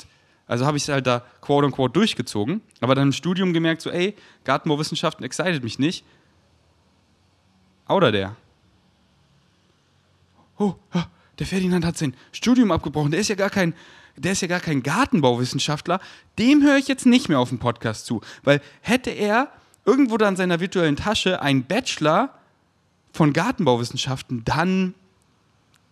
also 0.48 0.66
habe 0.66 0.78
es 0.78 0.88
halt 0.88 1.06
da 1.06 1.24
quote 1.42 1.66
unquote 1.66 1.92
durchgezogen, 1.94 2.62
aber 2.80 2.96
dann 2.96 3.10
im 3.10 3.12
Studium 3.12 3.52
gemerkt, 3.52 3.82
so, 3.82 3.90
ey, 3.90 4.16
Gartenbauwissenschaften 4.46 5.26
excited 5.26 5.62
mich 5.62 5.78
nicht. 5.78 6.06
Oder 7.90 8.12
der. 8.12 8.36
Oh, 10.58 10.76
der 11.40 11.48
Ferdinand 11.48 11.86
hat 11.86 11.98
sein 11.98 12.14
Studium 12.32 12.72
abgebrochen. 12.72 13.12
Der 13.12 13.20
ist 13.20 13.28
ja 13.28 13.36
gar 13.36 13.50
kein, 13.50 13.74
der 14.16 14.32
ist 14.32 14.42
ja 14.42 14.48
gar 14.48 14.60
kein 14.60 14.84
Gartenbauwissenschaftler. 14.84 16.00
Dem 16.40 16.64
höre 16.64 16.78
ich 16.78 16.88
jetzt 16.88 17.06
nicht 17.06 17.30
mehr 17.30 17.40
auf 17.40 17.50
dem 17.50 17.60
Podcast 17.60 18.06
zu. 18.06 18.22
Weil 18.44 18.62
hätte 18.82 19.12
er 19.12 19.52
irgendwo 19.86 20.18
da 20.18 20.28
in 20.28 20.36
seiner 20.36 20.60
virtuellen 20.60 20.96
Tasche 20.96 21.42
einen 21.42 21.64
Bachelor 21.64 22.34
von 23.14 23.34
Gartenbauwissenschaften, 23.34 24.44
dann 24.46 24.94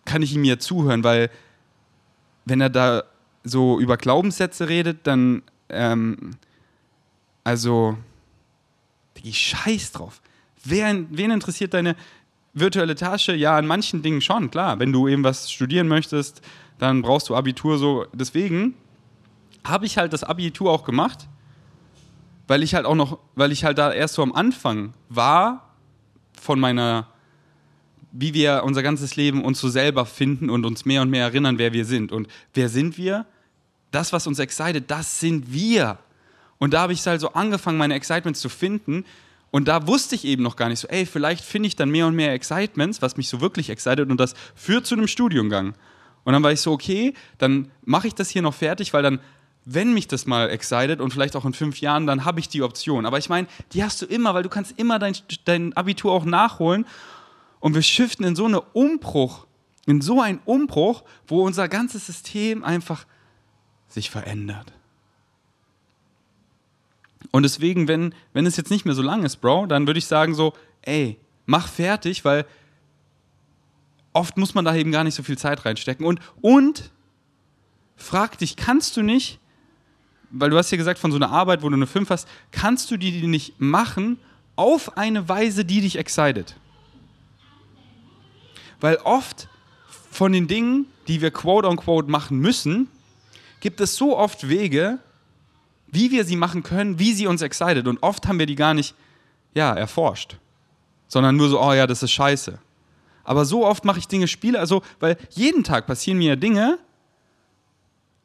kann 0.03 0.21
ich 0.21 0.33
ihm 0.33 0.43
ja 0.43 0.59
zuhören, 0.59 1.03
weil 1.03 1.31
wenn 2.45 2.61
er 2.61 2.69
da 2.69 3.03
so 3.43 3.79
über 3.79 3.97
Glaubenssätze 3.97 4.69
redet, 4.69 5.07
dann, 5.07 5.41
ähm, 5.69 6.31
also, 7.43 7.97
ich 9.23 9.37
scheiß 9.37 9.91
drauf. 9.91 10.21
Wer, 10.63 11.05
wen 11.09 11.31
interessiert 11.31 11.73
deine 11.73 11.95
virtuelle 12.55 12.95
Tasche? 12.95 13.35
Ja, 13.35 13.55
an 13.57 13.67
manchen 13.67 14.01
Dingen 14.01 14.21
schon, 14.21 14.49
klar. 14.49 14.79
Wenn 14.79 14.91
du 14.91 15.07
eben 15.07 15.23
was 15.23 15.51
studieren 15.51 15.87
möchtest, 15.87 16.41
dann 16.79 17.03
brauchst 17.03 17.29
du 17.29 17.35
Abitur 17.35 17.77
so. 17.77 18.07
Deswegen 18.13 18.73
habe 19.63 19.85
ich 19.85 19.97
halt 19.97 20.13
das 20.13 20.23
Abitur 20.23 20.71
auch 20.71 20.83
gemacht, 20.83 21.27
weil 22.47 22.63
ich 22.63 22.73
halt 22.73 22.85
auch 22.85 22.95
noch, 22.95 23.19
weil 23.35 23.51
ich 23.51 23.63
halt 23.63 23.77
da 23.77 23.91
erst 23.91 24.15
so 24.15 24.23
am 24.23 24.33
Anfang 24.33 24.93
war 25.09 25.75
von 26.39 26.59
meiner, 26.59 27.07
wie 28.11 28.33
wir 28.33 28.63
unser 28.65 28.83
ganzes 28.83 29.15
Leben 29.15 29.43
uns 29.43 29.59
so 29.59 29.69
selber 29.69 30.05
finden 30.05 30.49
und 30.49 30.65
uns 30.65 30.85
mehr 30.85 31.01
und 31.01 31.09
mehr 31.09 31.23
erinnern, 31.23 31.57
wer 31.57 31.73
wir 31.73 31.85
sind. 31.85 32.11
Und 32.11 32.27
wer 32.53 32.69
sind 32.69 32.97
wir? 32.97 33.25
Das, 33.91 34.13
was 34.13 34.27
uns 34.27 34.39
excited, 34.39 34.89
das 34.89 35.19
sind 35.19 35.51
wir. 35.51 35.97
Und 36.57 36.73
da 36.73 36.81
habe 36.81 36.93
ich 36.93 37.05
halt 37.05 37.19
so 37.19 37.33
angefangen, 37.33 37.77
meine 37.77 37.95
Excitements 37.95 38.39
zu 38.39 38.49
finden, 38.49 39.05
und 39.55 39.69
da 39.69 39.87
wusste 39.87 40.15
ich 40.15 40.25
eben 40.25 40.43
noch 40.43 40.57
gar 40.57 40.67
nicht 40.67 40.81
so, 40.81 40.87
ey, 40.89 41.05
vielleicht 41.05 41.41
finde 41.41 41.67
ich 41.67 41.77
dann 41.77 41.89
mehr 41.89 42.07
und 42.07 42.13
mehr 42.13 42.33
Excitements, 42.33 43.01
was 43.01 43.15
mich 43.15 43.29
so 43.29 43.39
wirklich 43.39 43.69
excited 43.69 44.11
und 44.11 44.19
das 44.19 44.33
führt 44.53 44.85
zu 44.85 44.95
einem 44.95 45.07
Studiengang. 45.07 45.75
Und 46.25 46.33
dann 46.33 46.43
war 46.43 46.51
ich 46.51 46.59
so, 46.59 46.73
okay, 46.73 47.13
dann 47.37 47.71
mache 47.85 48.07
ich 48.07 48.13
das 48.13 48.29
hier 48.29 48.41
noch 48.41 48.53
fertig, 48.53 48.91
weil 48.93 49.01
dann, 49.01 49.21
wenn 49.63 49.93
mich 49.93 50.09
das 50.09 50.25
mal 50.25 50.49
excited 50.49 50.99
und 50.99 51.13
vielleicht 51.13 51.37
auch 51.37 51.45
in 51.45 51.53
fünf 51.53 51.79
Jahren, 51.79 52.05
dann 52.05 52.25
habe 52.25 52.41
ich 52.41 52.49
die 52.49 52.63
Option. 52.63 53.05
Aber 53.05 53.17
ich 53.17 53.29
meine, 53.29 53.47
die 53.71 53.81
hast 53.81 54.01
du 54.01 54.05
immer, 54.07 54.33
weil 54.33 54.43
du 54.43 54.49
kannst 54.49 54.77
immer 54.77 54.99
dein, 54.99 55.15
dein 55.45 55.71
Abitur 55.71 56.11
auch 56.11 56.25
nachholen. 56.25 56.85
Und 57.61 57.75
wir 57.75 57.81
shiften 57.81 58.25
in 58.25 58.35
so 58.35 58.43
einen 58.43 58.59
Umbruch, 58.73 59.47
in 59.85 60.01
so 60.01 60.19
einen 60.19 60.39
Umbruch, 60.43 61.05
wo 61.27 61.45
unser 61.45 61.69
ganzes 61.69 62.07
System 62.07 62.61
einfach 62.65 63.05
sich 63.87 64.09
verändert. 64.09 64.73
Und 67.31 67.43
deswegen, 67.43 67.87
wenn, 67.87 68.13
wenn 68.33 68.45
es 68.45 68.57
jetzt 68.57 68.71
nicht 68.71 68.85
mehr 68.85 68.95
so 68.95 69.01
lang 69.01 69.23
ist, 69.23 69.37
Bro, 69.37 69.67
dann 69.67 69.87
würde 69.87 69.97
ich 69.97 70.05
sagen 70.05 70.35
so, 70.35 70.53
ey, 70.81 71.17
mach 71.45 71.67
fertig, 71.67 72.25
weil 72.25 72.45
oft 74.13 74.37
muss 74.37 74.55
man 74.55 74.65
da 74.65 74.75
eben 74.75 74.91
gar 74.91 75.03
nicht 75.03 75.15
so 75.15 75.23
viel 75.23 75.37
Zeit 75.37 75.65
reinstecken. 75.65 76.05
Und, 76.05 76.19
und 76.41 76.91
frag 77.95 78.37
dich, 78.37 78.55
kannst 78.55 78.97
du 78.97 79.01
nicht, 79.01 79.39
weil 80.31 80.49
du 80.49 80.57
hast 80.57 80.71
ja 80.71 80.77
gesagt, 80.77 80.99
von 80.99 81.11
so 81.11 81.17
einer 81.17 81.31
Arbeit, 81.31 81.61
wo 81.61 81.69
du 81.69 81.75
eine 81.75 81.87
5 81.87 82.09
hast, 82.09 82.27
kannst 82.51 82.91
du 82.91 82.97
die 82.97 83.27
nicht 83.27 83.59
machen 83.59 84.17
auf 84.55 84.97
eine 84.97 85.27
Weise, 85.27 85.65
die 85.65 85.81
dich 85.81 85.97
excited? 85.97 86.55
Weil 88.79 88.97
oft 88.97 89.47
von 90.11 90.31
den 90.31 90.47
Dingen, 90.47 90.87
die 91.07 91.21
wir 91.21 91.31
quote 91.31 91.67
unquote 91.67 92.09
machen 92.09 92.39
müssen, 92.39 92.89
gibt 93.59 93.81
es 93.81 93.95
so 93.95 94.17
oft 94.17 94.47
Wege, 94.47 94.99
wie 95.87 96.11
wir 96.11 96.25
sie 96.25 96.35
machen 96.35 96.63
können, 96.63 96.99
wie 96.99 97.13
sie 97.13 97.27
uns 97.27 97.41
excited. 97.41 97.87
Und 97.87 98.01
oft 98.01 98.27
haben 98.27 98.39
wir 98.39 98.45
die 98.45 98.55
gar 98.55 98.73
nicht, 98.73 98.95
ja, 99.53 99.73
erforscht. 99.73 100.37
Sondern 101.07 101.35
nur 101.35 101.49
so, 101.49 101.61
oh 101.61 101.73
ja, 101.73 101.87
das 101.87 102.03
ist 102.03 102.11
scheiße. 102.11 102.59
Aber 103.23 103.45
so 103.45 103.65
oft 103.65 103.85
mache 103.85 103.99
ich 103.99 104.07
Dinge 104.07 104.27
Spiele, 104.27 104.59
also, 104.59 104.81
weil 104.99 105.17
jeden 105.31 105.63
Tag 105.63 105.87
passieren 105.87 106.19
mir 106.19 106.35
Dinge, 106.35 106.77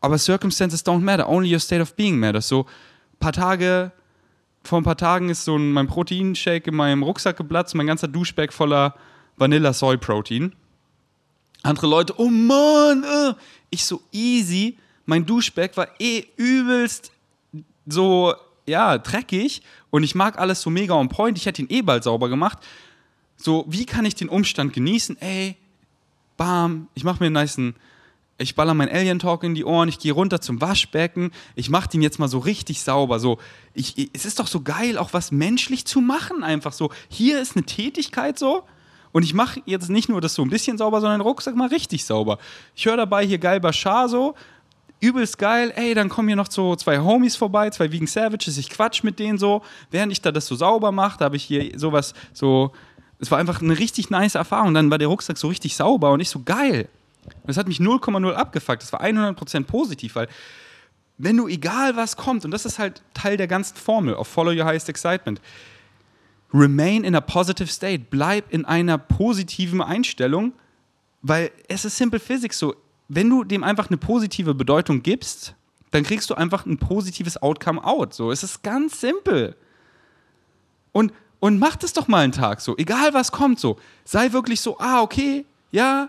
aber 0.00 0.18
Circumstances 0.18 0.84
don't 0.84 1.00
matter, 1.00 1.28
only 1.28 1.52
your 1.52 1.60
state 1.60 1.80
of 1.80 1.94
being 1.94 2.18
matters. 2.18 2.48
So, 2.48 2.62
ein 2.62 3.18
paar 3.18 3.32
Tage 3.32 3.92
vor 4.62 4.78
ein 4.78 4.84
paar 4.84 4.96
Tagen 4.96 5.30
ist 5.30 5.44
so 5.44 5.56
ein, 5.56 5.72
mein 5.72 5.86
Proteinshake 5.86 6.68
in 6.68 6.76
meinem 6.76 7.02
Rucksack 7.02 7.36
geplatzt, 7.36 7.74
mein 7.74 7.86
ganzer 7.86 8.08
Duschbag 8.08 8.52
voller 8.52 8.94
Vanilla 9.36 9.72
Soy 9.72 9.96
Protein. 9.96 10.54
Andere 11.62 11.86
Leute, 11.86 12.14
oh 12.18 12.28
Mann, 12.28 13.04
äh. 13.04 13.34
ich 13.70 13.84
so 13.84 14.02
easy. 14.12 14.78
Mein 15.06 15.26
Duschbag 15.26 15.76
war 15.76 15.88
eh 15.98 16.24
übelst 16.36 17.10
so, 17.90 18.34
ja, 18.66 18.98
dreckig 18.98 19.62
und 19.90 20.02
ich 20.02 20.14
mag 20.14 20.38
alles 20.38 20.62
so 20.62 20.70
mega 20.70 20.94
on 20.94 21.08
point. 21.08 21.36
Ich 21.38 21.46
hätte 21.46 21.62
ihn 21.62 21.70
eh 21.70 21.82
bald 21.82 22.04
sauber 22.04 22.28
gemacht. 22.28 22.58
So, 23.36 23.64
wie 23.68 23.86
kann 23.86 24.04
ich 24.04 24.14
den 24.14 24.28
Umstand 24.28 24.72
genießen? 24.72 25.20
Ey, 25.20 25.56
bam, 26.36 26.88
ich 26.94 27.04
mache 27.04 27.20
mir 27.20 27.26
einen 27.26 27.42
niceen 27.42 27.74
ich 28.40 28.54
baller 28.54 28.74
mein 28.74 28.88
Alien 28.88 29.18
Talk 29.18 29.44
in 29.44 29.54
die 29.54 29.64
Ohren, 29.64 29.88
ich 29.88 29.98
gehe 29.98 30.12
runter 30.12 30.40
zum 30.40 30.60
Waschbecken, 30.60 31.30
ich 31.54 31.68
mache 31.68 31.88
den 31.88 32.02
jetzt 32.02 32.18
mal 32.18 32.28
so 32.28 32.38
richtig 32.38 32.80
sauber. 32.80 33.20
So, 33.20 33.38
ich, 33.74 34.10
es 34.12 34.24
ist 34.24 34.40
doch 34.40 34.46
so 34.46 34.62
geil, 34.62 34.98
auch 34.98 35.12
was 35.12 35.30
menschlich 35.30 35.84
zu 35.84 36.00
machen, 36.00 36.42
einfach 36.42 36.72
so. 36.72 36.90
Hier 37.08 37.40
ist 37.40 37.56
eine 37.56 37.66
Tätigkeit 37.66 38.38
so. 38.38 38.64
Und 39.12 39.24
ich 39.24 39.34
mache 39.34 39.60
jetzt 39.66 39.90
nicht 39.90 40.08
nur 40.08 40.20
das 40.20 40.34
so 40.34 40.42
ein 40.42 40.50
bisschen 40.50 40.78
sauber, 40.78 41.00
sondern 41.00 41.18
den 41.18 41.26
Rucksack 41.26 41.56
mal 41.56 41.68
richtig 41.68 42.04
sauber. 42.04 42.38
Ich 42.76 42.86
höre 42.86 42.96
dabei 42.96 43.26
hier 43.26 43.38
geil 43.38 43.60
Bashar 43.60 44.08
so, 44.08 44.34
übelst 45.00 45.38
geil. 45.38 45.72
Ey, 45.74 45.94
dann 45.94 46.08
kommen 46.08 46.28
hier 46.28 46.36
noch 46.36 46.50
so 46.50 46.76
zwei 46.76 46.98
Homies 46.98 47.36
vorbei, 47.36 47.70
zwei 47.70 47.90
Vegan 47.90 48.06
Savages. 48.06 48.58
Ich 48.58 48.70
quatsch 48.70 49.02
mit 49.02 49.18
denen 49.18 49.38
so. 49.38 49.62
Während 49.90 50.12
ich 50.12 50.20
da 50.20 50.30
das 50.30 50.46
so 50.46 50.54
sauber 50.54 50.92
mache, 50.92 51.18
da 51.18 51.26
habe 51.26 51.36
ich 51.36 51.44
hier 51.44 51.78
sowas 51.78 52.14
so. 52.32 52.72
Es 53.18 53.30
war 53.30 53.38
einfach 53.38 53.60
eine 53.60 53.78
richtig 53.78 54.10
nice 54.10 54.34
Erfahrung. 54.34 54.74
Dann 54.74 54.90
war 54.90 54.98
der 54.98 55.08
Rucksack 55.08 55.36
so 55.36 55.48
richtig 55.48 55.76
sauber 55.76 56.12
und 56.12 56.20
ich 56.20 56.30
so 56.30 56.42
geil. 56.42 56.88
Das 57.46 57.56
hat 57.56 57.68
mich 57.68 57.78
0,0 57.78 58.32
abgefuckt. 58.32 58.82
Das 58.82 58.92
war 58.92 59.02
100% 59.02 59.64
positiv, 59.64 60.14
weil 60.14 60.28
wenn 61.18 61.36
du 61.36 61.48
egal 61.48 61.96
was 61.96 62.16
kommt, 62.16 62.46
und 62.46 62.50
das 62.50 62.64
ist 62.64 62.78
halt 62.78 63.02
Teil 63.12 63.36
der 63.36 63.46
ganzen 63.46 63.76
Formel 63.76 64.14
auf 64.14 64.26
Follow 64.26 64.52
Your 64.52 64.64
Highest 64.64 64.88
Excitement, 64.88 65.40
remain 66.52 67.04
in 67.04 67.14
a 67.14 67.20
positive 67.20 67.68
state, 67.68 68.04
bleib 68.08 68.50
in 68.50 68.64
einer 68.64 68.96
positiven 68.96 69.82
Einstellung, 69.82 70.52
weil 71.20 71.50
es 71.68 71.84
ist 71.84 71.98
Simple 71.98 72.20
Physics 72.20 72.58
so, 72.58 72.74
wenn 73.12 73.28
du 73.28 73.42
dem 73.42 73.64
einfach 73.64 73.88
eine 73.88 73.96
positive 73.96 74.54
Bedeutung 74.54 75.02
gibst, 75.02 75.56
dann 75.90 76.04
kriegst 76.04 76.30
du 76.30 76.34
einfach 76.36 76.64
ein 76.64 76.78
positives 76.78 77.42
Outcome 77.42 77.84
out. 77.84 78.14
So, 78.14 78.30
es 78.30 78.44
ist 78.44 78.62
ganz 78.62 79.00
simpel. 79.00 79.56
Und, 80.92 81.12
und 81.40 81.58
mach 81.58 81.74
das 81.74 81.92
doch 81.92 82.06
mal 82.06 82.22
einen 82.22 82.32
Tag 82.32 82.60
so, 82.60 82.76
egal 82.76 83.12
was 83.12 83.32
kommt 83.32 83.58
so. 83.58 83.80
Sei 84.04 84.32
wirklich 84.32 84.60
so, 84.60 84.78
ah, 84.78 85.02
okay, 85.02 85.44
ja, 85.72 86.08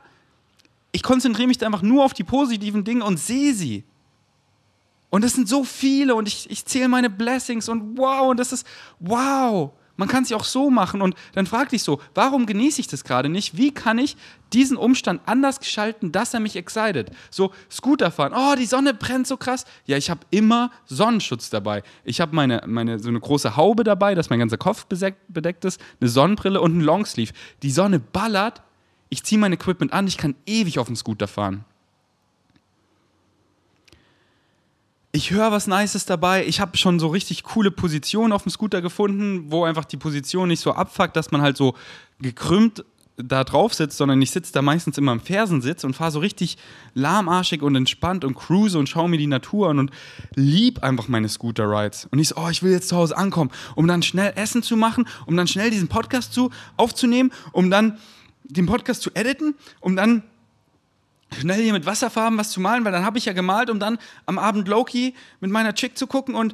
ich 0.92 1.02
konzentriere 1.02 1.48
mich 1.48 1.66
einfach 1.66 1.82
nur 1.82 2.06
auf 2.06 2.14
die 2.14 2.24
positiven 2.24 2.84
Dinge 2.84 3.04
und 3.04 3.18
sehe 3.18 3.56
sie. 3.56 3.84
Und 5.10 5.24
das 5.24 5.34
sind 5.34 5.50
so 5.50 5.64
viele 5.64 6.14
und 6.14 6.28
ich, 6.28 6.52
ich 6.52 6.66
zähle 6.66 6.88
meine 6.88 7.10
Blessings 7.10 7.68
und 7.68 7.98
wow, 7.98 8.30
und 8.30 8.40
das 8.40 8.54
ist 8.54 8.68
wow. 9.00 9.72
Man 10.02 10.08
kann 10.08 10.24
es 10.24 10.30
ja 10.30 10.38
auch 10.38 10.46
so 10.46 10.72
machen 10.72 11.00
und 11.00 11.14
dann 11.36 11.46
frag 11.46 11.70
dich 11.70 11.84
so, 11.84 12.02
warum 12.16 12.48
genieße 12.48 12.82
ich 12.82 12.88
das 12.88 13.04
gerade 13.04 13.30
nicht? 13.30 13.56
Wie 13.56 13.72
kann 13.72 14.00
ich 14.00 14.18
diesen 14.52 14.76
Umstand 14.76 15.22
anders 15.28 15.60
gestalten, 15.60 16.12
dass 16.12 16.34
er 16.34 16.40
mich 16.40 16.56
excited? 16.56 17.12
So 17.30 17.52
Scooter 17.70 18.10
fahren, 18.10 18.34
oh, 18.36 18.56
die 18.58 18.66
Sonne 18.66 18.96
brennt 18.96 19.28
so 19.28 19.38
krass. 19.38 19.64
Ja, 19.86 19.98
ich 19.98 20.10
habe 20.10 20.22
immer 20.32 20.72
Sonnenschutz 20.88 21.52
dabei. 21.52 21.84
Ich 22.04 22.20
habe 22.20 22.36
meine, 22.36 22.64
meine, 22.66 22.98
so 22.98 23.10
eine 23.10 23.20
große 23.20 23.56
Haube 23.56 23.84
dabei, 23.84 24.16
dass 24.16 24.32
mein 24.32 24.40
ganzer 24.40 24.58
Kopf 24.58 24.88
bedeckt 24.88 25.66
ist, 25.66 25.80
eine 26.00 26.10
Sonnenbrille 26.10 26.60
und 26.60 26.76
ein 26.76 26.82
Longsleeve. 26.82 27.34
Die 27.62 27.70
Sonne 27.70 28.00
ballert, 28.00 28.64
ich 29.10 29.24
ziehe 29.24 29.38
mein 29.38 29.54
Equipment 29.54 29.94
an, 29.94 30.08
ich 30.08 30.18
kann 30.18 30.34
ewig 30.48 30.80
auf 30.80 30.88
dem 30.88 30.96
Scooter 30.96 31.28
fahren. 31.28 31.64
Ich 35.14 35.32
höre 35.32 35.52
was 35.52 35.68
Nices 35.68 36.06
dabei. 36.06 36.46
Ich 36.46 36.62
habe 36.62 36.78
schon 36.78 37.00
so 37.00 37.08
richtig 37.08 37.44
coole 37.44 37.70
Positionen 37.70 38.32
auf 38.32 38.44
dem 38.44 38.52
Scooter 38.52 38.82
gefunden, 38.82 39.52
wo 39.52 39.66
einfach 39.66 39.84
die 39.84 39.98
Position 39.98 40.48
nicht 40.48 40.62
so 40.62 40.72
abfuckt, 40.72 41.18
dass 41.18 41.32
man 41.32 41.42
halt 41.42 41.58
so 41.58 41.76
gekrümmt 42.20 42.86
da 43.18 43.44
drauf 43.44 43.74
sitzt, 43.74 43.98
sondern 43.98 44.22
ich 44.22 44.32
sitze 44.32 44.54
da 44.54 44.62
meistens 44.62 44.98
immer 44.98 45.12
im 45.12 45.20
Fersensitz 45.20 45.84
und 45.84 45.96
fahre 45.96 46.12
so 46.12 46.20
richtig 46.20 46.58
lahmarschig 46.94 47.62
und 47.62 47.76
entspannt 47.76 48.24
und 48.24 48.36
cruise 48.36 48.78
und 48.78 48.88
schaue 48.88 49.10
mir 49.10 49.18
die 49.18 49.28
Natur 49.28 49.70
an 49.70 49.80
und 49.80 49.92
lieb 50.36 50.82
einfach 50.82 51.08
meine 51.08 51.30
Scooter-Rides. 51.30 52.08
Und 52.12 52.20
ich 52.20 52.30
so, 52.30 52.36
oh, 52.38 52.50
ich 52.50 52.64
will 52.64 52.72
jetzt 52.72 52.88
zu 52.88 52.96
Hause 52.96 53.18
ankommen, 53.18 53.52
um 53.76 53.88
dann 53.88 54.04
schnell 54.04 54.34
Essen 54.36 54.64
zu 54.64 54.78
machen, 54.78 55.08
um 55.26 55.36
dann 55.36 55.48
schnell 55.48 55.70
diesen 55.72 55.88
Podcast 55.88 56.34
zu, 56.34 56.52
aufzunehmen, 56.78 57.32
um 57.52 57.70
dann 57.70 57.98
den 58.44 58.66
Podcast 58.66 59.02
zu 59.02 59.12
editen, 59.14 59.56
um 59.82 59.96
dann 59.96 60.24
schnell 61.38 61.62
hier 61.62 61.74
mit 61.74 61.86
Wasserfarben 61.86 62.38
was 62.38 62.52
zu 62.52 62.60
malen, 62.60 62.84
weil 62.86 62.92
dann 62.92 63.06
habe 63.06 63.18
ich 63.18 63.26
ja 63.26 63.34
gemalt, 63.34 63.70
um 63.70 63.80
dann 63.80 63.98
am 64.26 64.38
Abend 64.38 64.68
Loki 64.68 65.16
mit 65.40 65.52
meiner 65.52 65.74
Chick 65.74 65.98
zu 65.98 66.08
gucken 66.08 66.36
und, 66.36 66.54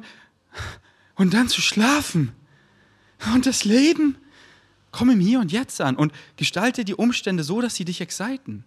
und 1.16 1.34
dann 1.34 1.48
zu 1.48 1.60
schlafen. 1.60 2.32
Und 3.34 3.46
das 3.46 3.64
Leben, 3.64 4.16
komm 4.92 5.10
im 5.10 5.20
Hier 5.20 5.40
und 5.40 5.52
Jetzt 5.52 5.80
an 5.80 5.96
und 5.96 6.12
gestalte 6.36 6.84
die 6.84 6.94
Umstände 6.94 7.42
so, 7.42 7.60
dass 7.60 7.74
sie 7.74 7.84
dich 7.84 8.00
exciten. 8.00 8.64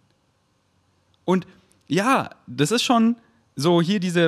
Und 1.25 1.47
ja, 1.87 2.29
das 2.47 2.71
ist 2.71 2.83
schon 2.83 3.15
so 3.55 3.81
hier 3.81 3.99
diese, 3.99 4.25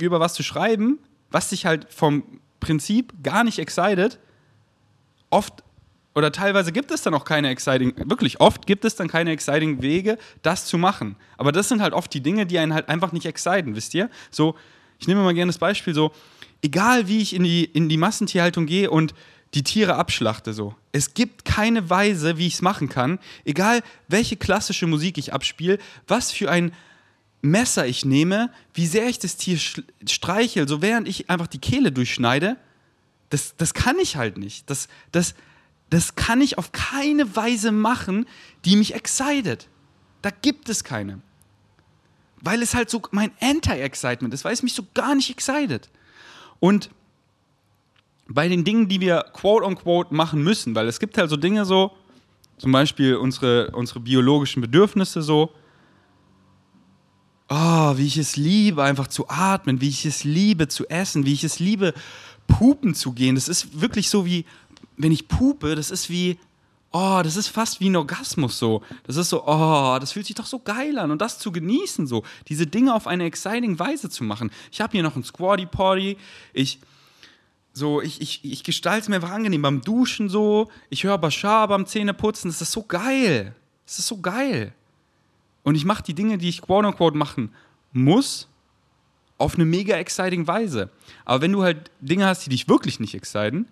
über 0.00 0.20
was 0.20 0.34
zu 0.34 0.42
schreiben, 0.42 0.98
was 1.30 1.50
dich 1.50 1.66
halt 1.66 1.92
vom 1.92 2.40
Prinzip 2.60 3.12
gar 3.22 3.44
nicht 3.44 3.58
excited, 3.58 4.18
oft 5.30 5.62
oder 6.16 6.32
teilweise 6.32 6.72
gibt 6.72 6.90
es 6.90 7.02
dann 7.02 7.12
auch 7.12 7.24
keine 7.24 7.50
exciting, 7.50 7.92
wirklich 8.08 8.40
oft 8.40 8.66
gibt 8.66 8.86
es 8.86 8.96
dann 8.96 9.06
keine 9.06 9.32
exciting 9.32 9.82
Wege, 9.82 10.16
das 10.40 10.64
zu 10.64 10.78
machen. 10.78 11.14
Aber 11.36 11.52
das 11.52 11.68
sind 11.68 11.82
halt 11.82 11.92
oft 11.92 12.12
die 12.14 12.22
Dinge, 12.22 12.46
die 12.46 12.58
einen 12.58 12.72
halt 12.72 12.88
einfach 12.88 13.12
nicht 13.12 13.26
exciten, 13.26 13.76
wisst 13.76 13.92
ihr? 13.92 14.08
So, 14.30 14.56
ich 14.98 15.06
nehme 15.06 15.22
mal 15.22 15.34
gerne 15.34 15.50
das 15.50 15.58
Beispiel 15.58 15.92
so, 15.92 16.12
egal 16.62 17.06
wie 17.06 17.20
ich 17.20 17.34
in 17.34 17.44
die, 17.44 17.66
in 17.66 17.90
die 17.90 17.98
Massentierhaltung 17.98 18.64
gehe 18.64 18.90
und 18.90 19.12
die 19.52 19.62
Tiere 19.62 19.96
abschlachte 19.96 20.54
so. 20.54 20.74
Es 20.90 21.12
gibt 21.12 21.44
keine 21.44 21.90
Weise, 21.90 22.38
wie 22.38 22.46
ich 22.46 22.54
es 22.54 22.62
machen 22.62 22.88
kann, 22.88 23.18
egal 23.44 23.82
welche 24.08 24.36
klassische 24.36 24.86
Musik 24.86 25.18
ich 25.18 25.34
abspiele, 25.34 25.76
was 26.08 26.32
für 26.32 26.50
ein 26.50 26.72
Messer 27.42 27.86
ich 27.86 28.06
nehme, 28.06 28.50
wie 28.72 28.86
sehr 28.86 29.06
ich 29.06 29.18
das 29.18 29.36
Tier 29.36 29.58
streichel, 29.58 30.66
so 30.66 30.80
während 30.80 31.08
ich 31.08 31.28
einfach 31.28 31.46
die 31.46 31.58
Kehle 31.58 31.92
durchschneide, 31.92 32.56
das, 33.28 33.54
das 33.58 33.74
kann 33.74 33.98
ich 33.98 34.16
halt 34.16 34.38
nicht. 34.38 34.70
Das, 34.70 34.88
das, 35.12 35.34
das 35.90 36.16
kann 36.16 36.40
ich 36.40 36.58
auf 36.58 36.72
keine 36.72 37.36
Weise 37.36 37.72
machen, 37.72 38.26
die 38.64 38.76
mich 38.76 38.94
excited. 38.94 39.68
Da 40.22 40.30
gibt 40.30 40.68
es 40.68 40.84
keine. 40.84 41.20
Weil 42.40 42.62
es 42.62 42.74
halt 42.74 42.90
so 42.90 43.00
mein 43.12 43.30
Anti-Excitement 43.40 44.34
ist, 44.34 44.44
weil 44.44 44.52
es 44.52 44.62
mich 44.62 44.74
so 44.74 44.84
gar 44.94 45.14
nicht 45.14 45.30
excited. 45.30 45.88
Und 46.58 46.90
bei 48.28 48.48
den 48.48 48.64
Dingen, 48.64 48.88
die 48.88 49.00
wir 49.00 49.24
quote-unquote 49.32 50.14
machen 50.14 50.42
müssen, 50.42 50.74
weil 50.74 50.88
es 50.88 50.98
gibt 50.98 51.16
halt 51.18 51.30
so 51.30 51.36
Dinge 51.36 51.64
so, 51.64 51.92
zum 52.58 52.72
Beispiel 52.72 53.16
unsere, 53.16 53.70
unsere 53.70 54.00
biologischen 54.00 54.60
Bedürfnisse 54.60 55.22
so, 55.22 55.52
oh, 57.48 57.96
wie 57.96 58.06
ich 58.06 58.16
es 58.16 58.36
liebe, 58.36 58.82
einfach 58.82 59.06
zu 59.06 59.28
atmen, 59.28 59.80
wie 59.80 59.88
ich 59.88 60.04
es 60.06 60.24
liebe, 60.24 60.66
zu 60.68 60.88
essen, 60.88 61.26
wie 61.26 61.32
ich 61.32 61.44
es 61.44 61.60
liebe, 61.60 61.94
pupen 62.48 62.94
zu 62.94 63.12
gehen. 63.12 63.34
Das 63.34 63.48
ist 63.48 63.80
wirklich 63.80 64.08
so 64.08 64.26
wie 64.26 64.44
wenn 64.96 65.12
ich 65.12 65.28
pupe, 65.28 65.74
das 65.74 65.90
ist 65.90 66.10
wie, 66.10 66.38
oh, 66.92 67.20
das 67.22 67.36
ist 67.36 67.48
fast 67.48 67.80
wie 67.80 67.90
ein 67.90 67.96
Orgasmus 67.96 68.58
so. 68.58 68.82
Das 69.04 69.16
ist 69.16 69.28
so, 69.28 69.44
oh, 69.46 69.98
das 70.00 70.12
fühlt 70.12 70.26
sich 70.26 70.36
doch 70.36 70.46
so 70.46 70.58
geil 70.58 70.98
an 70.98 71.10
und 71.10 71.20
das 71.20 71.38
zu 71.38 71.52
genießen 71.52 72.06
so, 72.06 72.24
diese 72.48 72.66
Dinge 72.66 72.94
auf 72.94 73.06
eine 73.06 73.24
exciting 73.24 73.78
Weise 73.78 74.08
zu 74.08 74.24
machen. 74.24 74.50
Ich 74.72 74.80
habe 74.80 74.92
hier 74.92 75.02
noch 75.02 75.16
ein 75.16 75.24
Squatty 75.24 75.66
Potty, 75.66 76.16
ich 76.52 76.80
so, 77.72 78.00
ich, 78.00 78.22
ich, 78.22 78.42
ich 78.42 78.64
gestalte 78.64 79.02
es 79.02 79.08
mir 79.08 79.16
einfach 79.16 79.32
angenehm 79.32 79.60
beim 79.60 79.82
Duschen 79.82 80.30
so, 80.30 80.70
ich 80.88 81.04
höre 81.04 81.18
Bashar 81.18 81.68
beim 81.68 81.84
Zähneputzen, 81.84 82.50
das 82.50 82.62
ist 82.62 82.72
so 82.72 82.82
geil. 82.82 83.54
Das 83.84 83.98
ist 83.98 84.08
so 84.08 84.18
geil. 84.18 84.72
Und 85.62 85.74
ich 85.74 85.84
mache 85.84 86.02
die 86.02 86.14
Dinge, 86.14 86.38
die 86.38 86.48
ich 86.48 86.62
quote 86.62 86.88
unquote 86.88 87.16
machen 87.16 87.50
muss, 87.92 88.48
auf 89.38 89.56
eine 89.56 89.64
mega 89.64 89.96
exciting 89.96 90.46
Weise. 90.46 90.90
Aber 91.24 91.42
wenn 91.42 91.52
du 91.52 91.62
halt 91.62 91.90
Dinge 92.00 92.26
hast, 92.26 92.46
die 92.46 92.50
dich 92.50 92.68
wirklich 92.68 92.98
nicht 92.98 93.14
exciten, 93.14 93.68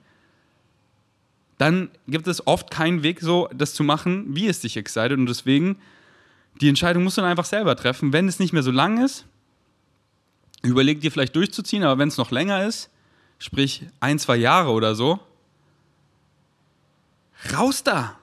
dann 1.59 1.91
gibt 2.09 2.27
es 2.27 2.47
oft 2.47 2.71
keinen 2.71 3.03
Weg, 3.03 3.21
so 3.21 3.49
das 3.55 3.75
zu 3.75 3.85
machen, 3.85 4.35
wie 4.35 4.49
es 4.49 4.61
dich 4.61 4.77
excited. 4.77 5.19
Und 5.19 5.27
deswegen, 5.27 5.77
die 6.61 6.69
Entscheidung 6.69 7.05
musst 7.05 7.17
du 7.17 7.23
dann 7.23 7.31
einfach 7.31 7.45
selber 7.45 7.77
treffen. 7.77 8.13
Wenn 8.13 8.29
es 8.29 8.39
nicht 8.39 8.53
mehr 8.53 8.63
so 8.63 8.71
lang 8.71 9.03
ist, 9.03 9.27
überleg 10.63 11.01
dir 11.01 11.13
vielleicht 11.13 11.37
durchzuziehen, 11.37 11.85
aber 11.85 11.99
wenn 11.99 12.09
es 12.09 12.17
noch 12.17 12.31
länger 12.31 12.67
ist, 12.67 12.91
sprich 13.39 13.87
ein, 14.01 14.19
zwei 14.19 14.37
Jahre 14.37 14.71
oder 14.71 14.95
so, 14.95 15.21
raus 17.53 17.85
da! 17.85 18.19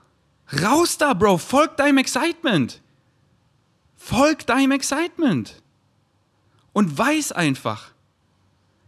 Raus 0.61 0.97
da, 0.97 1.13
Bro! 1.13 1.37
Folg 1.37 1.77
deinem 1.77 1.99
Excitement! 1.99 2.81
Folg 3.95 4.45
deinem 4.45 4.71
Excitement! 4.71 5.61
Und 6.73 6.97
weiß 6.97 7.31
einfach, 7.31 7.90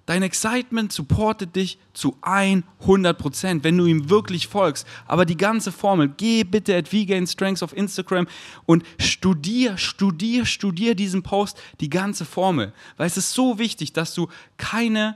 Dein 0.05 0.21
Excitement 0.21 0.91
supportet 0.91 1.55
dich 1.55 1.77
zu 1.93 2.17
100%, 2.21 3.63
wenn 3.63 3.77
du 3.77 3.85
ihm 3.85 4.09
wirklich 4.09 4.47
folgst. 4.47 4.85
Aber 5.07 5.25
die 5.25 5.37
ganze 5.37 5.71
Formel, 5.71 6.09
geh 6.09 6.43
bitte 6.43 6.75
at 6.75 6.89
VGain 6.89 7.25
Strengths 7.25 7.63
auf 7.63 7.75
Instagram 7.75 8.27
und 8.65 8.83
studier, 8.99 9.77
studier, 9.77 10.45
studier 10.45 10.95
diesen 10.95 11.23
Post, 11.23 11.57
die 11.79 11.89
ganze 11.89 12.25
Formel. 12.25 12.73
Weil 12.97 13.07
es 13.07 13.15
ist 13.15 13.31
so 13.31 13.59
wichtig, 13.59 13.93
dass 13.93 14.13
du 14.13 14.27
keine 14.57 15.15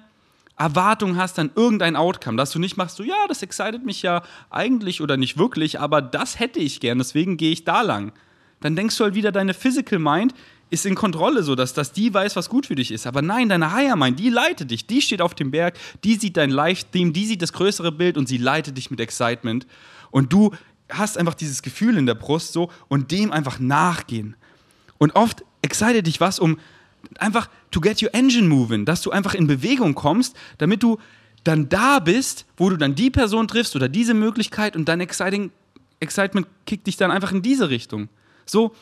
Erwartung 0.57 1.17
hast 1.17 1.37
an 1.37 1.51
irgendein 1.53 1.95
Outcome, 1.95 2.37
dass 2.37 2.51
du 2.51 2.59
nicht 2.59 2.77
machst, 2.77 2.95
so 2.95 3.03
ja, 3.03 3.27
das 3.27 3.43
excited 3.43 3.85
mich 3.85 4.01
ja 4.01 4.23
eigentlich 4.49 5.01
oder 5.01 5.17
nicht 5.17 5.37
wirklich, 5.37 5.79
aber 5.79 6.01
das 6.01 6.39
hätte 6.39 6.59
ich 6.59 6.79
gern, 6.79 6.97
deswegen 6.97 7.37
gehe 7.37 7.51
ich 7.51 7.63
da 7.63 7.81
lang. 7.81 8.11
Dann 8.61 8.75
denkst 8.75 8.97
du 8.97 9.03
halt 9.03 9.15
wieder, 9.15 9.31
deine 9.31 9.53
Physical 9.53 9.99
Mind 9.99 10.33
ist 10.69 10.85
in 10.85 10.95
Kontrolle, 10.95 11.43
so 11.43 11.55
dass, 11.55 11.73
dass 11.73 11.93
die 11.93 12.13
weiß, 12.13 12.35
was 12.35 12.49
gut 12.49 12.65
für 12.65 12.75
dich 12.75 12.91
ist. 12.91 13.07
Aber 13.07 13.21
nein, 13.21 13.49
deine 13.49 13.71
Higher 13.71 13.95
Mind, 13.95 14.19
die 14.19 14.29
leitet 14.29 14.71
dich, 14.71 14.85
die 14.85 15.01
steht 15.01 15.21
auf 15.21 15.33
dem 15.33 15.51
Berg, 15.51 15.77
die 16.03 16.15
sieht 16.15 16.35
dein 16.35 16.49
Live-Theme, 16.49 17.11
die 17.11 17.25
sieht 17.25 17.41
das 17.41 17.53
größere 17.53 17.91
Bild 17.91 18.17
und 18.17 18.27
sie 18.27 18.37
leitet 18.37 18.77
dich 18.77 18.91
mit 18.91 18.99
Excitement. 18.99 19.65
Und 20.11 20.33
du 20.33 20.51
hast 20.89 21.17
einfach 21.17 21.35
dieses 21.35 21.61
Gefühl 21.61 21.97
in 21.97 22.05
der 22.05 22.15
Brust 22.15 22.53
so 22.53 22.69
und 22.87 23.11
dem 23.11 23.31
einfach 23.31 23.59
nachgehen. 23.59 24.35
Und 24.97 25.15
oft 25.15 25.43
excited 25.61 26.07
dich 26.07 26.19
was, 26.19 26.39
um 26.39 26.59
einfach 27.19 27.49
to 27.71 27.79
get 27.79 28.01
your 28.01 28.13
engine 28.13 28.47
moving, 28.47 28.85
dass 28.85 29.01
du 29.01 29.11
einfach 29.11 29.33
in 29.33 29.47
Bewegung 29.47 29.95
kommst, 29.95 30.35
damit 30.57 30.83
du 30.83 30.97
dann 31.43 31.69
da 31.69 31.99
bist, 31.99 32.45
wo 32.57 32.69
du 32.69 32.77
dann 32.77 32.95
die 32.95 33.09
Person 33.09 33.47
triffst 33.47 33.75
oder 33.75 33.87
diese 33.87 34.13
Möglichkeit 34.13 34.75
und 34.75 34.89
dein 34.89 34.99
Exciting, 34.99 35.51
Excitement 35.99 36.47
kickt 36.65 36.87
dich 36.87 36.97
dann 36.97 37.11
einfach 37.11 37.31
in 37.31 37.41
diese 37.41 37.69
Richtung. 37.69 38.09
So, 38.49 38.73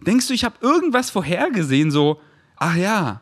denkst 0.00 0.28
du, 0.28 0.34
ich 0.34 0.44
habe 0.44 0.56
irgendwas 0.60 1.10
vorhergesehen, 1.10 1.90
so, 1.90 2.20
ach 2.56 2.76
ja, 2.76 3.20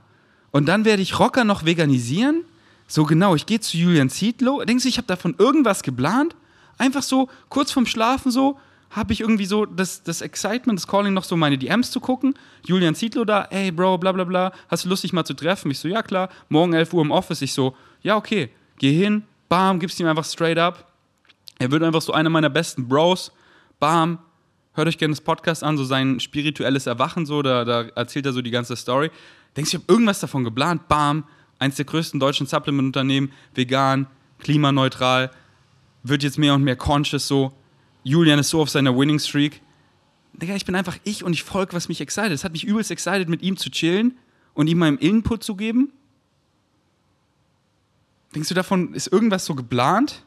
und 0.50 0.66
dann 0.66 0.84
werde 0.84 1.02
ich 1.02 1.18
Rocker 1.18 1.44
noch 1.44 1.64
veganisieren? 1.64 2.44
So 2.86 3.04
genau, 3.04 3.34
ich 3.34 3.46
gehe 3.46 3.60
zu 3.60 3.76
Julian 3.76 4.10
Zietlow. 4.10 4.64
Denkst 4.64 4.84
du, 4.84 4.88
ich 4.88 4.98
habe 4.98 5.06
davon 5.06 5.34
irgendwas 5.38 5.82
geplant? 5.82 6.36
Einfach 6.78 7.02
so, 7.02 7.28
kurz 7.48 7.72
vorm 7.72 7.86
Schlafen 7.86 8.30
so, 8.30 8.58
habe 8.90 9.12
ich 9.12 9.20
irgendwie 9.20 9.46
so 9.46 9.66
das, 9.66 10.02
das 10.04 10.20
Excitement, 10.20 10.78
das 10.78 10.86
Calling 10.86 11.12
noch 11.12 11.24
so 11.24 11.36
meine 11.36 11.58
DMs 11.58 11.90
zu 11.90 11.98
gucken. 11.98 12.34
Julian 12.64 12.94
Zietlow 12.94 13.24
da, 13.24 13.48
ey 13.50 13.72
Bro, 13.72 13.98
bla 13.98 14.12
bla 14.12 14.24
bla, 14.24 14.52
hast 14.68 14.84
du 14.84 14.88
Lust, 14.88 15.02
dich 15.02 15.12
mal 15.12 15.24
zu 15.24 15.34
treffen? 15.34 15.70
Ich 15.70 15.80
so, 15.80 15.88
ja 15.88 16.02
klar, 16.02 16.28
morgen 16.48 16.72
11 16.72 16.92
Uhr 16.92 17.02
im 17.02 17.10
Office. 17.10 17.42
Ich 17.42 17.52
so, 17.52 17.74
ja 18.02 18.16
okay, 18.16 18.50
geh 18.78 18.92
hin, 18.92 19.24
bam, 19.48 19.80
gibst 19.80 19.98
ihm 19.98 20.06
einfach 20.06 20.24
straight 20.24 20.58
up. 20.58 20.92
Er 21.58 21.70
wird 21.70 21.82
einfach 21.82 22.02
so 22.02 22.12
einer 22.12 22.30
meiner 22.30 22.50
besten 22.50 22.86
Bros, 22.86 23.32
bam, 23.80 24.18
hört 24.74 24.88
euch 24.88 24.98
gerne 24.98 25.12
das 25.12 25.20
Podcast 25.20 25.64
an, 25.64 25.76
so 25.76 25.84
sein 25.84 26.20
spirituelles 26.20 26.86
Erwachen, 26.86 27.26
so, 27.26 27.42
da, 27.42 27.64
da 27.64 27.82
erzählt 27.94 28.26
er 28.26 28.32
so 28.32 28.42
die 28.42 28.50
ganze 28.50 28.76
Story. 28.76 29.10
Denkst 29.56 29.70
du, 29.70 29.76
ich 29.76 29.82
habe 29.82 29.92
irgendwas 29.92 30.20
davon 30.20 30.44
geplant, 30.44 30.88
bam, 30.88 31.24
eins 31.58 31.76
der 31.76 31.84
größten 31.84 32.20
deutschen 32.20 32.46
Supplement-Unternehmen, 32.46 33.32
vegan, 33.54 34.06
klimaneutral, 34.38 35.30
wird 36.02 36.22
jetzt 36.22 36.38
mehr 36.38 36.54
und 36.54 36.64
mehr 36.64 36.76
conscious 36.76 37.26
so, 37.26 37.52
Julian 38.02 38.38
ist 38.38 38.50
so 38.50 38.60
auf 38.60 38.68
seiner 38.68 38.96
Winning 38.96 39.18
Streak. 39.18 39.62
Digga, 40.34 40.54
ich 40.54 40.66
bin 40.66 40.74
einfach 40.74 40.98
ich 41.04 41.24
und 41.24 41.32
ich 41.32 41.42
folge, 41.42 41.72
was 41.72 41.88
mich 41.88 42.00
excited. 42.00 42.32
Es 42.32 42.44
hat 42.44 42.52
mich 42.52 42.64
übelst 42.64 42.90
excited, 42.90 43.28
mit 43.28 43.40
ihm 43.42 43.56
zu 43.56 43.70
chillen 43.70 44.18
und 44.52 44.66
ihm 44.66 44.78
meinen 44.78 44.98
Input 44.98 45.42
zu 45.42 45.56
geben. 45.56 45.92
Denkst 48.34 48.48
du, 48.48 48.54
davon 48.54 48.92
ist 48.94 49.06
irgendwas 49.06 49.46
so 49.46 49.54
geplant? 49.54 50.24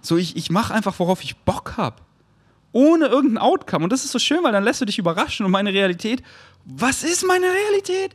So, 0.00 0.16
ich, 0.16 0.36
ich 0.36 0.50
mache 0.50 0.72
einfach, 0.72 0.98
worauf 0.98 1.22
ich 1.22 1.36
Bock 1.36 1.76
habe. 1.76 2.02
Ohne 2.76 3.06
irgendein 3.06 3.38
Outcome. 3.38 3.84
Und 3.84 3.90
das 3.90 4.04
ist 4.04 4.12
so 4.12 4.18
schön, 4.18 4.44
weil 4.44 4.52
dann 4.52 4.62
lässt 4.62 4.82
du 4.82 4.84
dich 4.84 4.98
überraschen. 4.98 5.46
Und 5.46 5.52
meine 5.52 5.72
Realität, 5.72 6.22
was 6.66 7.04
ist 7.04 7.26
meine 7.26 7.46
Realität? 7.46 8.14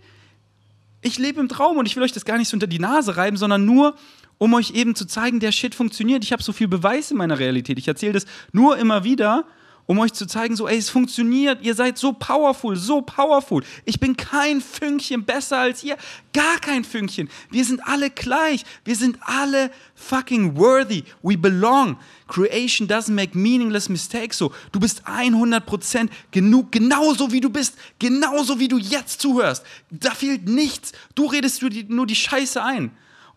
Ich 1.02 1.18
lebe 1.18 1.40
im 1.40 1.50
Traum 1.50 1.78
und 1.78 1.88
ich 1.88 1.96
will 1.96 2.04
euch 2.04 2.12
das 2.12 2.26
gar 2.26 2.38
nicht 2.38 2.48
so 2.48 2.56
unter 2.56 2.68
die 2.68 2.78
Nase 2.78 3.18
reiben, 3.18 3.38
sondern 3.38 3.66
nur, 3.66 3.96
um 4.38 4.54
euch 4.54 4.70
eben 4.76 4.94
zu 4.94 5.08
zeigen, 5.08 5.40
der 5.40 5.52
Shit 5.52 5.74
funktioniert. 5.74 6.24
Ich 6.24 6.32
habe 6.32 6.44
so 6.44 6.54
viel 6.54 6.68
Beweis 6.68 7.10
in 7.10 7.18
meiner 7.18 7.40
Realität. 7.40 7.80
Ich 7.80 7.88
erzähle 7.88 8.14
das 8.14 8.28
nur 8.52 8.78
immer 8.78 9.04
wieder, 9.04 9.46
um 9.92 10.00
euch 10.00 10.14
zu 10.14 10.26
zeigen, 10.26 10.56
so, 10.56 10.70
ey, 10.70 10.78
es 10.78 10.90
funktioniert, 10.90 11.62
ihr 11.64 11.76
seid 11.76 11.98
so 11.98 12.14
powerful, 12.14 12.78
so 12.78 13.02
powerful. 13.02 13.62
Ich 13.84 14.00
bin 14.00 14.16
kein 14.16 14.62
Fünkchen 14.62 15.26
besser 15.26 15.58
als 15.58 15.84
ihr, 15.84 15.98
gar 16.32 16.60
kein 16.60 16.86
Fünkchen. 16.86 17.30
Wir 17.50 17.66
sind 17.66 17.86
alle 17.86 18.10
gleich, 18.10 18.64
wir 18.86 18.96
sind 18.96 19.18
alle 19.20 19.70
fucking 19.96 20.56
worthy, 20.56 21.04
we 21.22 21.38
belong. 21.38 21.98
Creation 22.30 22.88
doesn't 22.88 23.12
make 23.12 23.38
meaningless 23.38 23.90
mistakes. 23.90 24.38
So, 24.38 24.54
du 24.72 24.80
bist 24.80 25.04
100% 25.10 26.08
genug, 26.32 26.72
genauso 26.72 27.34
wie 27.34 27.42
du 27.42 27.50
bist, 27.50 27.76
genauso 28.00 28.60
wie 28.60 28.70
du 28.70 28.78
jetzt 28.78 29.20
zuhörst. 29.20 29.66
Da 29.90 30.12
fehlt 30.12 30.48
nichts. 30.48 30.94
Du 31.16 31.26
redest 31.26 31.62
nur 31.90 32.08
die 32.08 32.16
Scheiße 32.16 32.64
ein. 32.64 32.92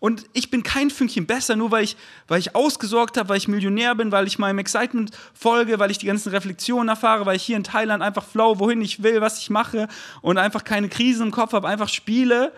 Und 0.05 0.27
ich 0.33 0.51
bin 0.51 0.61
kein 0.61 0.91
Fünkchen 0.91 1.25
besser, 1.25 1.55
nur 1.55 1.71
weil 1.71 1.83
ich, 1.83 1.97
weil 2.27 2.37
ich 2.37 2.53
ausgesorgt 2.53 3.17
habe, 3.17 3.29
weil 3.29 3.37
ich 3.37 3.47
Millionär 3.47 3.95
bin, 3.95 4.11
weil 4.11 4.27
ich 4.27 4.37
meinem 4.37 4.59
Excitement 4.59 5.09
folge, 5.33 5.79
weil 5.79 5.89
ich 5.89 5.97
die 5.97 6.05
ganzen 6.05 6.29
Reflexionen 6.29 6.89
erfahre, 6.89 7.25
weil 7.25 7.37
ich 7.37 7.41
hier 7.41 7.57
in 7.57 7.63
Thailand 7.63 8.03
einfach 8.03 8.23
flow, 8.23 8.59
wohin 8.59 8.83
ich 8.83 9.01
will, 9.01 9.19
was 9.21 9.39
ich 9.39 9.49
mache 9.49 9.87
und 10.21 10.37
einfach 10.37 10.63
keine 10.63 10.89
Krise 10.89 11.23
im 11.23 11.31
Kopf 11.31 11.53
habe, 11.53 11.67
einfach 11.67 11.89
spiele. 11.89 12.53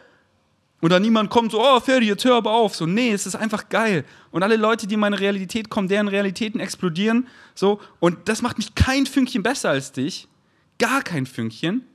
Oder 0.82 1.00
niemand 1.00 1.30
kommt 1.30 1.54
so, 1.54 1.64
oh, 1.64 1.80
Ferdi, 1.80 2.08
jetzt 2.08 2.26
hör 2.26 2.36
aber 2.36 2.52
auf. 2.52 2.76
So, 2.76 2.86
nee, 2.86 3.14
es 3.14 3.26
ist 3.26 3.36
einfach 3.36 3.70
geil. 3.70 4.04
Und 4.32 4.44
alle 4.44 4.58
Leute, 4.58 4.86
die 4.86 4.96
in 4.96 5.00
meine 5.00 5.22
Realität 5.22 5.70
kommen, 5.70 5.88
deren 5.88 6.10
Realitäten 6.10 6.60
explodieren. 6.60 7.28
So, 7.56 7.80
und 8.02 8.28
das 8.28 8.42
macht 8.42 8.58
mich 8.58 8.76
kein 8.76 9.06
Fünkchen 9.06 9.42
besser 9.42 9.70
als 9.70 9.94
dich. 9.94 10.28
Gar 10.80 11.02
kein 11.02 11.26
Fünkchen. 11.26 11.86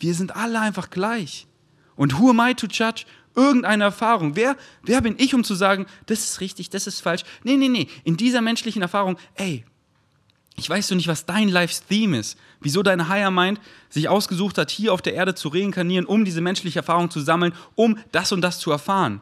Wir 0.00 0.14
sind 0.14 0.34
alle 0.34 0.58
einfach 0.58 0.90
gleich. 0.90 1.46
Und 2.00 2.18
who 2.18 2.30
am 2.30 2.40
I 2.40 2.54
to 2.54 2.66
judge? 2.66 3.04
Irgendeine 3.34 3.84
Erfahrung. 3.84 4.34
Wer, 4.34 4.56
wer 4.82 5.02
bin 5.02 5.16
ich, 5.18 5.34
um 5.34 5.44
zu 5.44 5.54
sagen, 5.54 5.84
das 6.06 6.20
ist 6.20 6.40
richtig, 6.40 6.70
das 6.70 6.86
ist 6.86 7.00
falsch? 7.00 7.24
Nee, 7.44 7.58
nee, 7.58 7.68
nee. 7.68 7.88
In 8.04 8.16
dieser 8.16 8.40
menschlichen 8.40 8.80
Erfahrung, 8.80 9.18
ey, 9.34 9.66
ich 10.56 10.70
weiß 10.70 10.88
so 10.88 10.94
nicht, 10.94 11.08
was 11.08 11.26
dein 11.26 11.50
Life's 11.50 11.84
Theme 11.84 12.18
ist. 12.18 12.38
Wieso 12.58 12.82
deine 12.82 13.10
Higher 13.10 13.30
Mind 13.30 13.60
sich 13.90 14.08
ausgesucht 14.08 14.56
hat, 14.56 14.70
hier 14.70 14.94
auf 14.94 15.02
der 15.02 15.12
Erde 15.12 15.34
zu 15.34 15.48
reinkarnieren, 15.48 16.06
um 16.06 16.24
diese 16.24 16.40
menschliche 16.40 16.78
Erfahrung 16.78 17.10
zu 17.10 17.20
sammeln, 17.20 17.52
um 17.74 17.98
das 18.12 18.32
und 18.32 18.40
das 18.40 18.60
zu 18.60 18.70
erfahren. 18.70 19.20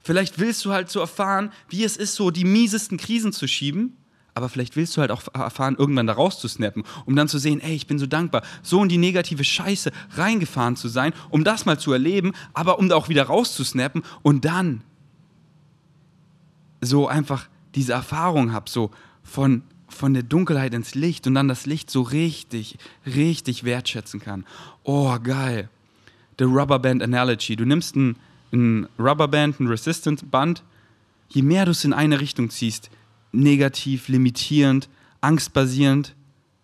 Vielleicht 0.00 0.40
willst 0.40 0.64
du 0.64 0.72
halt 0.72 0.90
so 0.90 0.98
erfahren, 0.98 1.52
wie 1.68 1.84
es 1.84 1.96
ist, 1.96 2.16
so 2.16 2.32
die 2.32 2.44
miesesten 2.44 2.98
Krisen 2.98 3.32
zu 3.32 3.46
schieben 3.46 3.96
aber 4.38 4.48
vielleicht 4.48 4.76
willst 4.76 4.96
du 4.96 5.00
halt 5.00 5.10
auch 5.10 5.22
erfahren, 5.34 5.74
irgendwann 5.76 6.06
da 6.06 6.12
rauszusnappen, 6.12 6.84
um 7.06 7.16
dann 7.16 7.26
zu 7.26 7.38
sehen, 7.38 7.60
ey, 7.60 7.74
ich 7.74 7.88
bin 7.88 7.98
so 7.98 8.06
dankbar, 8.06 8.42
so 8.62 8.80
in 8.80 8.88
die 8.88 8.96
negative 8.96 9.42
Scheiße 9.42 9.90
reingefahren 10.12 10.76
zu 10.76 10.86
sein, 10.86 11.12
um 11.28 11.42
das 11.42 11.66
mal 11.66 11.78
zu 11.78 11.92
erleben, 11.92 12.32
aber 12.54 12.78
um 12.78 12.88
da 12.88 12.94
auch 12.94 13.08
wieder 13.08 13.24
rauszusnappen 13.24 14.04
und 14.22 14.44
dann 14.44 14.82
so 16.80 17.08
einfach 17.08 17.48
diese 17.74 17.94
Erfahrung 17.94 18.52
hab, 18.52 18.68
so 18.68 18.92
von, 19.24 19.62
von 19.88 20.14
der 20.14 20.22
Dunkelheit 20.22 20.72
ins 20.72 20.94
Licht 20.94 21.26
und 21.26 21.34
dann 21.34 21.48
das 21.48 21.66
Licht 21.66 21.90
so 21.90 22.02
richtig, 22.02 22.78
richtig 23.06 23.64
wertschätzen 23.64 24.20
kann. 24.20 24.44
Oh, 24.84 25.18
geil. 25.20 25.68
The 26.38 26.44
Rubberband 26.44 27.02
Analogy. 27.02 27.56
Du 27.56 27.64
nimmst 27.64 27.96
ein, 27.96 28.14
ein 28.52 28.86
Rubberband, 29.00 29.58
ein 29.58 29.66
Resistant 29.66 30.30
Band, 30.30 30.62
je 31.28 31.42
mehr 31.42 31.64
du 31.64 31.72
es 31.72 31.84
in 31.84 31.92
eine 31.92 32.20
Richtung 32.20 32.50
ziehst, 32.50 32.88
negativ, 33.32 34.08
limitierend, 34.08 34.88
angstbasierend 35.20 36.14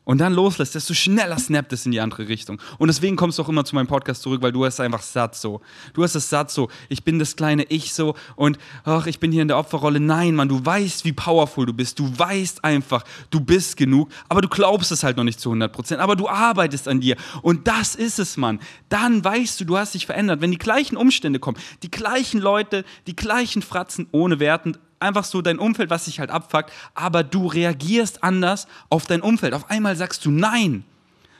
und 0.04 0.18
dann 0.18 0.34
loslässt, 0.34 0.74
desto 0.74 0.92
schneller 0.92 1.38
snappt 1.38 1.72
es 1.72 1.86
in 1.86 1.92
die 1.92 2.00
andere 2.00 2.28
Richtung. 2.28 2.60
Und 2.78 2.88
deswegen 2.88 3.16
kommst 3.16 3.38
du 3.38 3.42
auch 3.42 3.48
immer 3.48 3.64
zu 3.64 3.74
meinem 3.74 3.86
Podcast 3.86 4.20
zurück, 4.22 4.42
weil 4.42 4.52
du 4.52 4.64
hast 4.64 4.78
einfach 4.80 5.02
satt 5.02 5.34
so. 5.34 5.62
Du 5.94 6.02
hast 6.02 6.14
es 6.14 6.28
satt 6.28 6.50
so. 6.50 6.68
Ich 6.90 7.04
bin 7.04 7.18
das 7.18 7.36
kleine 7.36 7.64
Ich 7.64 7.94
so 7.94 8.14
und 8.36 8.58
ach, 8.84 9.06
ich 9.06 9.18
bin 9.18 9.32
hier 9.32 9.40
in 9.40 9.48
der 9.48 9.56
Opferrolle. 9.56 10.00
Nein, 10.00 10.34
Mann, 10.34 10.48
du 10.48 10.64
weißt, 10.64 11.06
wie 11.06 11.12
powerful 11.12 11.64
du 11.64 11.72
bist. 11.72 11.98
Du 11.98 12.18
weißt 12.18 12.64
einfach, 12.64 13.02
du 13.30 13.40
bist 13.40 13.78
genug, 13.78 14.10
aber 14.28 14.42
du 14.42 14.48
glaubst 14.48 14.92
es 14.92 15.02
halt 15.02 15.16
noch 15.16 15.24
nicht 15.24 15.40
zu 15.40 15.48
100 15.48 15.72
Prozent. 15.72 16.00
Aber 16.02 16.16
du 16.16 16.28
arbeitest 16.28 16.86
an 16.86 17.00
dir. 17.00 17.16
Und 17.40 17.66
das 17.66 17.94
ist 17.94 18.18
es, 18.18 18.36
Mann. 18.36 18.60
Dann 18.90 19.24
weißt 19.24 19.58
du, 19.60 19.64
du 19.64 19.78
hast 19.78 19.94
dich 19.94 20.04
verändert. 20.04 20.42
Wenn 20.42 20.50
die 20.50 20.58
gleichen 20.58 20.98
Umstände 20.98 21.38
kommen, 21.38 21.56
die 21.82 21.90
gleichen 21.90 22.40
Leute, 22.40 22.84
die 23.06 23.16
gleichen 23.16 23.62
Fratzen, 23.62 24.06
ohne 24.12 24.38
wertend, 24.38 24.78
einfach 25.00 25.24
so 25.24 25.42
dein 25.42 25.58
Umfeld, 25.58 25.90
was 25.90 26.06
sich 26.06 26.20
halt 26.20 26.30
abfuckt, 26.30 26.72
aber 26.94 27.22
du 27.22 27.46
reagierst 27.46 28.22
anders 28.22 28.66
auf 28.90 29.06
dein 29.06 29.20
Umfeld. 29.20 29.54
Auf 29.54 29.70
einmal 29.70 29.96
sagst 29.96 30.24
du 30.24 30.30
Nein 30.30 30.84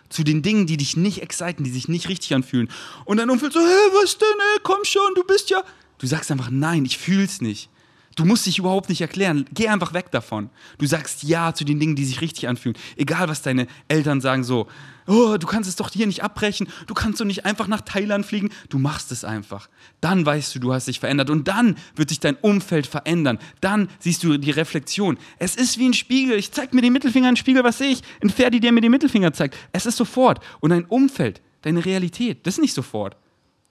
zu 0.09 0.23
den 0.23 0.43
Dingen, 0.43 0.67
die 0.67 0.77
dich 0.77 0.97
nicht 0.97 1.23
exciten, 1.23 1.65
die 1.65 1.71
sich 1.71 1.89
nicht 1.89 2.09
richtig 2.09 2.35
anfühlen. 2.35 2.69
Und 3.05 3.17
dein 3.17 3.31
Umfeld 3.31 3.53
so, 3.53 3.61
hä, 3.61 3.91
was 4.03 4.19
denn, 4.19 4.29
ey, 4.29 4.61
komm 4.63 4.85
schon, 4.85 5.15
du 5.15 5.25
bist 5.25 5.51
ja... 5.51 5.63
Du 5.99 6.07
sagst 6.07 6.31
einfach 6.31 6.51
Nein, 6.51 6.85
ich 6.85 6.99
fühl's 6.99 7.41
nicht. 7.41 7.71
Du 8.17 8.25
musst 8.25 8.47
dich 8.47 8.59
überhaupt 8.59 8.89
nicht 8.89 9.01
erklären. 9.01 9.47
Geh 9.53 9.69
einfach 9.69 9.93
weg 9.93 10.11
davon. 10.11 10.51
Du 10.79 10.87
sagst 10.87 11.23
Ja 11.25 11.53
zu 11.53 11.65
den 11.65 11.81
Dingen, 11.81 11.97
die 11.97 12.05
sich 12.05 12.21
richtig 12.21 12.49
anfühlen. 12.49 12.77
Egal, 12.97 13.29
was 13.29 13.43
deine 13.43 13.67
Eltern 13.89 14.21
sagen, 14.21 14.45
so, 14.45 14.69
oh, 15.07 15.37
du 15.37 15.47
kannst 15.47 15.69
es 15.69 15.77
doch 15.77 15.91
hier 15.91 16.07
nicht 16.07 16.23
abbrechen, 16.23 16.69
du 16.87 16.95
kannst 16.95 17.21
doch 17.21 17.25
nicht 17.25 17.45
einfach 17.45 17.67
nach 17.67 17.81
Thailand 17.81 18.25
fliegen. 18.25 18.51
Du 18.69 18.79
machst 18.79 19.11
es 19.11 19.25
einfach. 19.25 19.69
Dann 20.01 20.25
weißt 20.25 20.55
du, 20.55 20.61
du 20.61 20.73
hast 20.73 20.87
dich 20.87 21.01
verändert 21.01 21.31
und 21.31 21.49
dann 21.49 21.77
wird 21.97 22.11
sich 22.11 22.21
dein 22.21 22.37
Umfeld 22.37 22.87
verändern. 22.87 23.39
Dann 23.61 23.89
siehst 23.99 24.23
du 24.23 24.39
die 24.39 24.53
Reflexion. 24.53 25.19
Es 25.39 25.57
ist 25.57 25.79
wie 25.79 25.89
ein 25.89 25.95
Spiegel. 25.95 26.39
Ich 26.39 26.53
zeig 26.53 26.73
mir 26.73 26.83
den 26.83 26.93
Mittelfinger 26.93 27.29
in 27.29 27.35
den 27.35 27.41
Spiegel, 27.41 27.65
was 27.65 27.79
sehe 27.79 27.91
ich? 27.91 28.03
Ein 28.23 28.31
Ferdi, 28.31 28.61
der 28.61 28.73
mir 28.73 28.81
den 28.81 28.93
Mittelfinger 28.93 29.33
zeigt. 29.33 29.57
Es 29.73 29.87
ist 29.87 29.97
sofort. 29.97 30.41
Und 30.61 30.71
dein 30.71 30.85
Umfeld, 30.85 31.41
deine 31.63 31.85
Realität, 31.85 32.47
das 32.47 32.55
ist 32.55 32.61
nicht 32.61 32.75
sofort. 32.75 33.17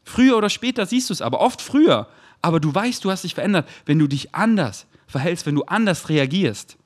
Früher 0.04 0.38
oder 0.38 0.50
später 0.50 0.86
siehst 0.86 1.10
du 1.10 1.14
es 1.14 1.22
aber, 1.22 1.40
oft 1.40 1.62
früher. 1.62 2.10
Aber 2.44 2.60
du 2.60 2.76
weißt, 2.76 3.04
du 3.04 3.10
hast 3.10 3.24
dich 3.24 3.34
verändert, 3.34 3.68
wenn 3.88 3.98
du 3.98 4.06
dich 4.06 4.36
anders 4.36 4.86
verhältst, 5.08 5.48
wenn 5.48 5.56
du 5.56 5.64
anders 5.64 6.10
reagierst. 6.10 6.78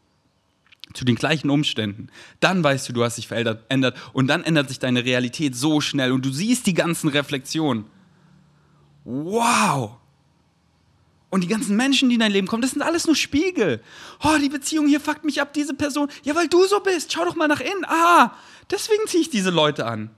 zu 0.93 1.03
den 1.03 1.15
gleichen 1.15 1.49
Umständen, 1.49 2.07
dann 2.39 2.63
weißt 2.63 2.87
du, 2.89 2.93
du 2.93 3.03
hast 3.03 3.17
dich 3.17 3.27
verändert 3.27 3.97
und 4.13 4.27
dann 4.27 4.43
ändert 4.43 4.69
sich 4.69 4.79
deine 4.79 5.03
Realität 5.03 5.55
so 5.55 5.81
schnell 5.81 6.11
und 6.11 6.25
du 6.25 6.31
siehst 6.31 6.65
die 6.65 6.73
ganzen 6.73 7.09
Reflexionen. 7.09 7.85
Wow! 9.03 9.97
Und 11.29 11.43
die 11.43 11.47
ganzen 11.47 11.75
Menschen, 11.75 12.07
die 12.07 12.15
in 12.15 12.21
dein 12.21 12.31
Leben 12.31 12.47
kommen, 12.47 12.61
das 12.61 12.71
sind 12.71 12.81
alles 12.81 13.05
nur 13.05 13.15
Spiegel. 13.15 13.83
Oh, 14.23 14.37
die 14.41 14.49
Beziehung 14.49 14.87
hier 14.87 15.01
fuckt 15.01 15.25
mich 15.25 15.41
ab, 15.41 15.53
diese 15.53 15.73
Person. 15.73 16.07
Ja, 16.23 16.35
weil 16.35 16.47
du 16.47 16.65
so 16.65 16.79
bist. 16.79 17.11
Schau 17.11 17.25
doch 17.25 17.35
mal 17.35 17.49
nach 17.49 17.59
innen. 17.59 17.85
Ah, 17.85 18.33
deswegen 18.71 19.05
ziehe 19.07 19.21
ich 19.21 19.29
diese 19.29 19.49
Leute 19.49 19.85
an. 19.85 20.09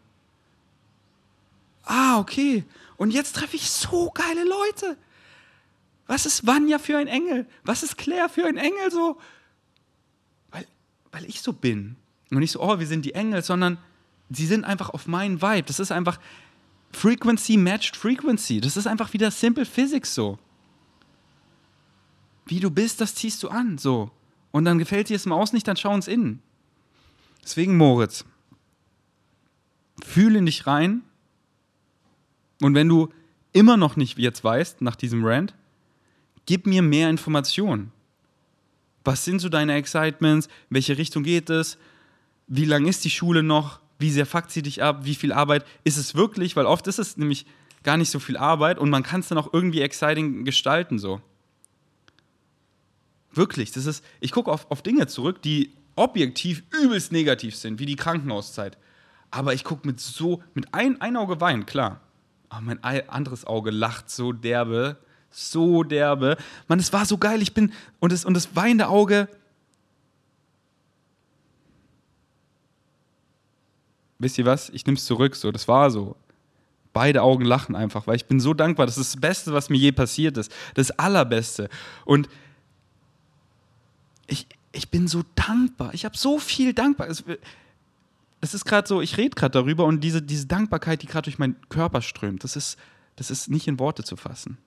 Ah, 1.84 2.20
okay. 2.20 2.64
Und 2.98 3.12
jetzt 3.12 3.36
treffe 3.36 3.56
ich 3.56 3.70
so 3.70 4.12
geile 4.12 4.44
Leute. 4.44 4.98
Was 6.10 6.26
ist 6.26 6.46
Vanya 6.46 6.80
für 6.80 6.98
ein 6.98 7.08
Engel? 7.08 7.48
Was 7.64 7.84
ist 7.84 7.98
Claire 7.98 8.28
für 8.28 8.46
ein 8.46 8.58
Engel 8.58 8.92
so? 8.92 9.18
Weil, 10.52 10.66
weil 11.12 11.24
ich 11.26 11.42
so 11.42 11.54
bin. 11.54 11.96
Und 12.32 12.40
nicht 12.40 12.52
so, 12.52 12.62
oh, 12.62 12.80
wir 12.80 12.88
sind 12.88 13.06
die 13.06 13.14
Engel, 13.14 13.44
sondern 13.44 13.78
sie 14.30 14.46
sind 14.46 14.66
einfach 14.66 14.90
auf 14.90 15.08
meinen 15.08 15.42
Vibe. 15.42 15.64
Das 15.64 15.80
ist 15.80 15.92
einfach 15.92 16.20
Frequency 16.92 17.56
matched 17.58 17.96
Frequency. 17.96 18.60
Das 18.60 18.76
ist 18.76 18.88
einfach 18.88 19.14
wieder 19.14 19.32
Simple 19.32 19.66
Physics 19.66 20.14
so 20.14 20.38
wie 22.50 22.60
du 22.60 22.72
bist, 22.72 23.00
das 23.00 23.16
ziehst 23.16 23.44
du 23.44 23.50
an, 23.50 23.78
so. 23.78 24.12
Und 24.52 24.66
dann 24.66 24.80
gefällt 24.80 25.10
dir 25.10 25.16
es 25.16 25.26
im 25.26 25.32
Außen 25.32 25.56
nicht, 25.56 25.68
dann 25.68 25.78
schau 25.78 25.94
ins 25.94 26.08
Innen. 26.08 26.42
Deswegen, 27.44 27.78
Moritz, 27.78 28.26
fühle 30.04 30.40
in 30.40 30.46
dich 30.46 30.66
rein. 30.66 31.04
Und 32.62 32.74
wenn 32.74 32.90
du 32.90 33.10
immer 33.54 33.78
noch 33.78 33.96
nicht 33.96 34.18
jetzt 34.18 34.44
weißt, 34.44 34.82
nach 34.82 34.96
diesem 34.96 35.24
Rant, 35.24 35.54
gib 36.50 36.66
mir 36.66 36.82
mehr 36.82 37.12
Informationen. 37.12 37.92
Was 39.06 39.24
sind 39.24 39.38
so 39.38 39.50
deine 39.50 39.76
Excitements? 39.76 40.50
Welche 40.72 40.98
Richtung 40.98 41.22
geht 41.22 41.52
es? 41.52 41.78
Wie 42.48 42.66
lang 42.66 42.88
ist 42.88 43.06
die 43.06 43.12
Schule 43.12 43.44
noch? 43.44 43.80
Wie 44.00 44.10
sehr 44.10 44.26
fuckt 44.26 44.50
sie 44.50 44.64
dich 44.64 44.82
ab? 44.82 45.02
Wie 45.06 45.14
viel 45.14 45.32
Arbeit 45.32 45.64
ist 45.84 45.98
es 45.98 46.16
wirklich? 46.16 46.56
Weil 46.56 46.66
oft 46.66 46.88
ist 46.88 46.98
es 46.98 47.18
nämlich 47.18 47.46
gar 47.84 47.98
nicht 47.98 48.10
so 48.10 48.18
viel 48.18 48.36
Arbeit 48.36 48.80
und 48.80 48.90
man 48.90 49.04
kann 49.04 49.20
es 49.20 49.28
dann 49.28 49.38
auch 49.38 49.54
irgendwie 49.54 49.82
exciting 49.82 50.44
gestalten 50.44 50.98
so. 50.98 51.22
Wirklich, 53.32 53.72
das 53.72 53.86
ist, 53.86 54.04
ich 54.20 54.32
gucke 54.32 54.52
auf, 54.52 54.72
auf 54.72 54.82
Dinge 54.82 55.06
zurück, 55.06 55.44
die 55.44 55.76
objektiv 55.96 56.64
übelst 56.72 57.12
negativ 57.12 57.56
sind, 57.56 57.78
wie 57.78 57.86
die 57.86 57.96
Krankenhauszeit. 57.96 58.76
Aber 59.30 59.54
ich 59.54 59.64
gucke 59.64 59.86
mit 59.86 60.00
so, 60.00 60.42
mit 60.56 60.74
ein, 60.74 61.00
ein 61.00 61.16
Auge 61.16 61.42
weinen, 61.42 61.68
klar. 61.68 62.02
Aber 62.50 62.62
mein 62.62 62.84
anderes 62.84 63.46
Auge 63.46 63.70
lacht 63.70 64.10
so 64.10 64.34
derbe, 64.34 64.98
so 65.32 65.84
derbe. 65.84 66.38
Mann, 66.68 66.80
es 66.80 66.94
war 66.94 67.06
so 67.06 67.18
geil, 67.18 67.42
ich 67.42 67.54
bin, 67.54 67.74
und 68.00 68.12
das, 68.12 68.26
und 68.26 68.34
das 68.34 68.56
weinende 68.56 68.88
Auge, 68.88 69.28
wisst 74.20 74.38
ihr 74.38 74.46
was? 74.46 74.70
Ich 74.70 74.86
nehme 74.86 74.98
es 74.98 75.06
zurück, 75.06 75.36
so, 75.36 75.52
das 75.52 75.68
war 75.68 75.90
so. 75.90 76.16
Beide 76.92 77.22
Augen 77.22 77.46
lachen 77.46 77.76
einfach, 77.76 78.08
weil 78.08 78.16
ich 78.16 78.26
bin 78.26 78.40
so 78.40 78.54
dankbar. 78.54 78.86
Das 78.86 78.98
ist 78.98 79.16
das 79.16 79.22
Beste, 79.22 79.54
was 79.54 79.70
mir 79.70 79.78
je 79.78 79.92
passiert 79.92 80.38
ist. 80.38 80.52
Das 80.74 80.92
Allerbeste. 80.92 81.70
Und 82.04 82.28
ich, 84.28 84.48
ich 84.72 84.90
bin 84.90 85.08
so 85.08 85.24
dankbar. 85.36 85.94
Ich 85.94 86.04
habe 86.04 86.18
so 86.18 86.40
viel 86.40 86.74
dankbar. 86.74 87.08
Es, 87.08 87.24
es 88.42 88.54
ist 88.54 88.66
gerade 88.66 88.88
so, 88.88 89.02
ich 89.02 89.18
rede 89.18 89.36
gerade 89.36 89.52
darüber 89.52 89.86
und 89.86 90.02
diese, 90.02 90.22
diese 90.22 90.48
Dankbarkeit, 90.48 91.02
die 91.02 91.08
gerade 91.08 91.26
durch 91.26 91.38
meinen 91.38 91.58
Körper 91.70 92.02
strömt, 92.02 92.44
das 92.44 92.56
ist, 92.56 92.78
das 93.16 93.30
ist 93.32 93.50
nicht 93.50 93.68
in 93.68 93.80
Worte 93.80 94.04
zu 94.04 94.16
fassen. 94.16 94.58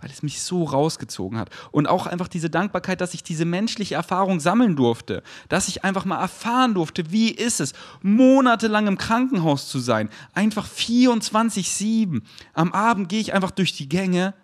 Weil 0.00 0.10
es 0.10 0.22
mich 0.22 0.42
so 0.42 0.64
rausgezogen 0.64 1.38
hat. 1.38 1.50
Und 1.72 1.88
auch 1.88 2.06
einfach 2.06 2.28
diese 2.28 2.50
Dankbarkeit, 2.50 3.00
dass 3.00 3.14
ich 3.14 3.22
diese 3.22 3.44
menschliche 3.44 3.96
Erfahrung 3.96 4.38
sammeln 4.38 4.76
durfte. 4.76 5.22
Dass 5.48 5.68
ich 5.68 5.84
einfach 5.84 6.04
mal 6.04 6.20
erfahren 6.20 6.74
durfte, 6.74 7.10
wie 7.10 7.30
ist 7.30 7.60
es, 7.60 7.72
monatelang 8.02 8.86
im 8.86 8.98
Krankenhaus 8.98 9.68
zu 9.68 9.80
sein. 9.80 10.08
Einfach 10.34 10.68
24-7. 10.68 12.22
Am 12.54 12.72
Abend 12.72 13.08
gehe 13.08 13.20
ich 13.20 13.32
einfach 13.34 13.50
durch 13.50 13.72
die 13.72 13.88
Gänge 13.88 14.34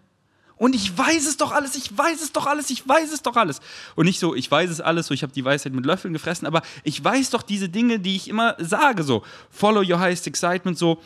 und 0.56 0.74
ich 0.74 0.96
weiß 0.96 1.26
es 1.26 1.36
doch 1.36 1.50
alles, 1.52 1.74
ich 1.74 1.96
weiß 1.96 2.22
es 2.22 2.32
doch 2.32 2.46
alles, 2.46 2.70
ich 2.70 2.88
weiß 2.88 3.12
es 3.12 3.22
doch 3.22 3.36
alles. 3.36 3.60
Und 3.96 4.06
nicht 4.06 4.20
so, 4.20 4.34
ich 4.34 4.48
weiß 4.48 4.70
es 4.70 4.80
alles, 4.80 5.08
so 5.08 5.14
ich 5.14 5.22
habe 5.22 5.32
die 5.32 5.44
Weisheit 5.44 5.72
mit 5.72 5.84
Löffeln 5.84 6.14
gefressen, 6.14 6.46
aber 6.46 6.62
ich 6.84 7.02
weiß 7.02 7.30
doch 7.30 7.42
diese 7.42 7.68
Dinge, 7.68 7.98
die 7.98 8.14
ich 8.14 8.28
immer 8.28 8.54
sage, 8.58 9.02
so 9.02 9.24
follow 9.50 9.80
your 9.80 9.98
highest 9.98 10.26
excitement, 10.26 10.78
so 10.78 11.02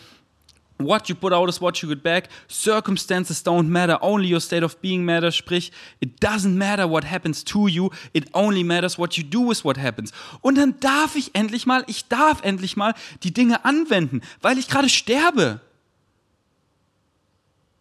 What 0.79 1.09
you 1.09 1.17
put 1.17 1.33
out 1.33 1.49
is 1.49 1.61
what 1.61 1.83
you 1.83 1.89
get 1.89 2.05
back. 2.05 2.29
Circumstances 2.47 3.43
don't 3.43 3.69
matter, 3.69 3.99
only 4.01 4.29
your 4.29 4.41
state 4.41 4.63
of 4.63 4.81
being 4.81 5.05
matters. 5.05 5.37
Sprich, 5.37 5.73
it 6.01 6.21
doesn't 6.21 6.57
matter 6.57 6.87
what 6.87 7.03
happens 7.03 7.43
to 7.45 7.67
you, 7.67 7.91
it 8.15 8.29
only 8.33 8.63
matters 8.63 8.97
what 8.97 9.19
you 9.19 9.25
do 9.25 9.41
with 9.41 9.65
what 9.65 9.77
happens. 9.77 10.13
Und 10.41 10.57
dann 10.57 10.79
darf 10.79 11.17
ich 11.17 11.35
endlich 11.35 11.67
mal, 11.67 11.83
ich 11.89 12.07
darf 12.07 12.45
endlich 12.45 12.77
mal 12.77 12.95
die 13.25 13.33
Dinge 13.33 13.65
anwenden, 13.65 14.23
weil 14.41 14.57
ich 14.57 14.69
gerade 14.69 14.89
sterbe. 14.89 15.61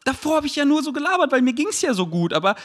Davor 0.03 0.38
habe 0.38 0.47
ich 0.47 0.55
ja 0.55 0.65
nur 0.65 0.81
so 0.81 0.91
gelabert, 0.91 1.31
weil 1.31 1.41
mir 1.43 1.53
ging 1.53 1.67
es 1.67 1.81
ja 1.81 1.93
so 1.93 2.07
gut, 2.07 2.33
aber 2.33 2.55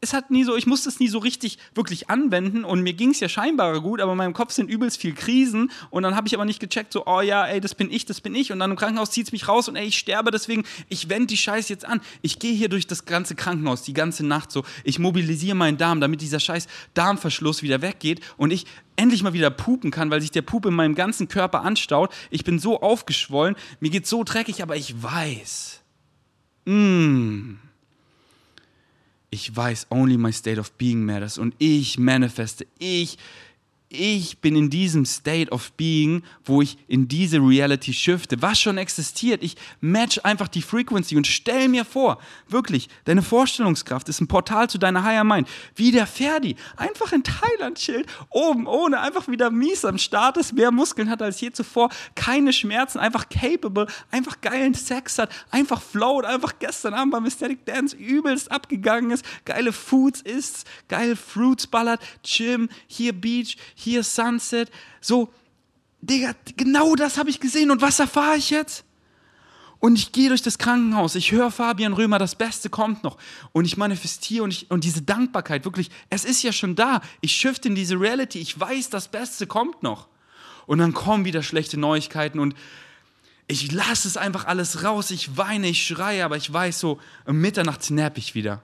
es 0.00 0.12
hat 0.12 0.30
nie 0.30 0.44
so, 0.44 0.56
ich 0.56 0.66
musste 0.66 0.88
es 0.88 1.00
nie 1.00 1.08
so 1.08 1.18
richtig 1.18 1.58
wirklich 1.74 2.10
anwenden 2.10 2.64
und 2.64 2.82
mir 2.82 2.92
ging 2.92 3.10
es 3.10 3.20
ja 3.20 3.28
scheinbar 3.28 3.80
gut, 3.80 4.00
aber 4.00 4.12
in 4.12 4.18
meinem 4.18 4.34
Kopf 4.34 4.52
sind 4.52 4.70
übelst 4.70 5.00
viel 5.00 5.14
Krisen 5.14 5.70
und 5.90 6.02
dann 6.02 6.14
habe 6.14 6.28
ich 6.28 6.34
aber 6.34 6.44
nicht 6.44 6.60
gecheckt, 6.60 6.92
so, 6.92 7.06
oh 7.06 7.20
ja, 7.20 7.46
ey, 7.46 7.60
das 7.60 7.74
bin 7.74 7.90
ich, 7.90 8.04
das 8.04 8.20
bin 8.20 8.34
ich 8.34 8.52
und 8.52 8.58
dann 8.58 8.70
im 8.70 8.76
Krankenhaus 8.76 9.10
zieht 9.10 9.26
es 9.26 9.32
mich 9.32 9.48
raus 9.48 9.68
und 9.68 9.76
ey, 9.76 9.86
ich 9.86 9.98
sterbe 9.98 10.30
deswegen, 10.30 10.64
ich 10.88 11.08
wende 11.08 11.28
die 11.28 11.36
Scheiße 11.36 11.72
jetzt 11.72 11.84
an. 11.84 12.00
Ich 12.22 12.38
gehe 12.38 12.54
hier 12.54 12.68
durch 12.68 12.86
das 12.86 13.04
ganze 13.06 13.34
Krankenhaus 13.34 13.82
die 13.82 13.94
ganze 13.94 14.26
Nacht 14.26 14.52
so, 14.52 14.64
ich 14.84 14.98
mobilisiere 14.98 15.56
meinen 15.56 15.78
Darm, 15.78 16.00
damit 16.00 16.20
dieser 16.20 16.40
scheiß 16.40 16.68
Darmverschluss 16.94 17.62
wieder 17.62 17.80
weggeht 17.82 18.20
und 18.36 18.50
ich 18.50 18.66
endlich 18.96 19.22
mal 19.22 19.32
wieder 19.32 19.50
pupen 19.50 19.90
kann, 19.90 20.10
weil 20.10 20.20
sich 20.20 20.30
der 20.30 20.42
Pup 20.42 20.66
in 20.66 20.74
meinem 20.74 20.94
ganzen 20.94 21.28
Körper 21.28 21.62
anstaut. 21.62 22.12
Ich 22.30 22.44
bin 22.44 22.58
so 22.58 22.80
aufgeschwollen, 22.80 23.56
mir 23.80 23.90
geht 23.90 24.06
so 24.06 24.24
dreckig, 24.24 24.62
aber 24.62 24.76
ich 24.76 25.02
weiß, 25.02 25.82
Mm. 26.66 27.58
Ich 29.36 29.54
weiß, 29.54 29.88
only 29.90 30.16
my 30.16 30.32
state 30.32 30.58
of 30.58 30.72
being 30.78 31.04
matters. 31.04 31.36
Und 31.36 31.54
ich 31.58 31.98
manifeste, 31.98 32.66
ich 32.78 33.18
ich 33.88 34.38
bin 34.40 34.56
in 34.56 34.68
diesem 34.68 35.04
State 35.04 35.50
of 35.52 35.72
Being, 35.72 36.22
wo 36.44 36.60
ich 36.60 36.76
in 36.88 37.06
diese 37.06 37.38
Reality 37.38 37.92
shifte, 37.92 38.42
was 38.42 38.60
schon 38.60 38.78
existiert. 38.78 39.42
Ich 39.44 39.56
match 39.80 40.20
einfach 40.24 40.48
die 40.48 40.62
Frequency 40.62 41.16
und 41.16 41.26
stell 41.26 41.68
mir 41.68 41.84
vor, 41.84 42.18
wirklich, 42.48 42.88
deine 43.04 43.22
Vorstellungskraft 43.22 44.08
ist 44.08 44.20
ein 44.20 44.26
Portal 44.26 44.68
zu 44.68 44.78
deiner 44.78 45.04
Higher 45.04 45.24
Mind. 45.24 45.48
Wie 45.76 45.92
der 45.92 46.06
Ferdi, 46.06 46.56
einfach 46.76 47.12
in 47.12 47.22
Thailand 47.22 47.78
chillt, 47.78 48.08
oben 48.30 48.66
ohne, 48.66 49.00
einfach 49.00 49.28
wieder 49.28 49.50
mies 49.50 49.84
am 49.84 49.98
Start 49.98 50.36
ist, 50.36 50.52
mehr 50.52 50.72
Muskeln 50.72 51.08
hat 51.08 51.22
als 51.22 51.40
je 51.40 51.52
zuvor, 51.52 51.90
keine 52.16 52.52
Schmerzen, 52.52 52.98
einfach 52.98 53.28
capable, 53.28 53.86
einfach 54.10 54.40
geilen 54.40 54.74
Sex 54.74 55.18
hat, 55.18 55.30
einfach 55.50 55.80
float, 55.80 56.24
einfach 56.24 56.58
gestern 56.58 56.94
Abend 56.94 57.12
beim 57.12 57.24
Aesthetic 57.24 57.64
Dance 57.66 57.96
übelst 57.96 58.50
abgegangen 58.50 59.12
ist, 59.12 59.24
geile 59.44 59.72
Foods 59.72 60.22
isst, 60.22 60.66
geile 60.88 61.14
Fruits 61.14 61.68
ballert, 61.68 62.00
Gym, 62.24 62.68
hier 62.88 63.12
Beach, 63.12 63.56
hier 63.76 64.02
Sunset. 64.02 64.70
So, 65.00 65.32
Digga, 66.00 66.34
genau 66.56 66.96
das 66.96 67.18
habe 67.18 67.30
ich 67.30 67.38
gesehen. 67.38 67.70
Und 67.70 67.82
was 67.82 68.00
erfahre 68.00 68.36
ich 68.36 68.50
jetzt? 68.50 68.84
Und 69.78 69.98
ich 69.98 70.10
gehe 70.10 70.30
durch 70.30 70.42
das 70.42 70.56
Krankenhaus, 70.56 71.14
ich 71.14 71.32
höre 71.32 71.50
Fabian 71.50 71.92
Römer, 71.92 72.18
das 72.18 72.34
Beste 72.34 72.70
kommt 72.70 73.04
noch. 73.04 73.18
Und 73.52 73.66
ich 73.66 73.76
manifestiere 73.76 74.42
und, 74.42 74.50
ich, 74.50 74.70
und 74.70 74.84
diese 74.84 75.02
Dankbarkeit, 75.02 75.66
wirklich, 75.66 75.90
es 76.08 76.24
ist 76.24 76.42
ja 76.42 76.52
schon 76.52 76.74
da. 76.74 77.02
Ich 77.20 77.32
shift 77.32 77.66
in 77.66 77.74
diese 77.74 78.00
Reality, 78.00 78.38
ich 78.38 78.58
weiß, 78.58 78.88
das 78.88 79.08
Beste 79.08 79.46
kommt 79.46 79.82
noch. 79.82 80.08
Und 80.64 80.78
dann 80.78 80.94
kommen 80.94 81.26
wieder 81.26 81.42
schlechte 81.42 81.78
Neuigkeiten 81.78 82.38
und 82.38 82.54
ich 83.48 83.70
lasse 83.70 84.08
es 84.08 84.16
einfach 84.16 84.46
alles 84.46 84.82
raus. 84.82 85.10
Ich 85.10 85.36
weine, 85.36 85.68
ich 85.68 85.86
schreie, 85.86 86.24
aber 86.24 86.36
ich 86.36 86.50
weiß 86.50 86.80
so, 86.80 86.98
um 87.26 87.38
Mitternacht 87.38 87.84
snap 87.84 88.16
ich 88.16 88.34
wieder. 88.34 88.62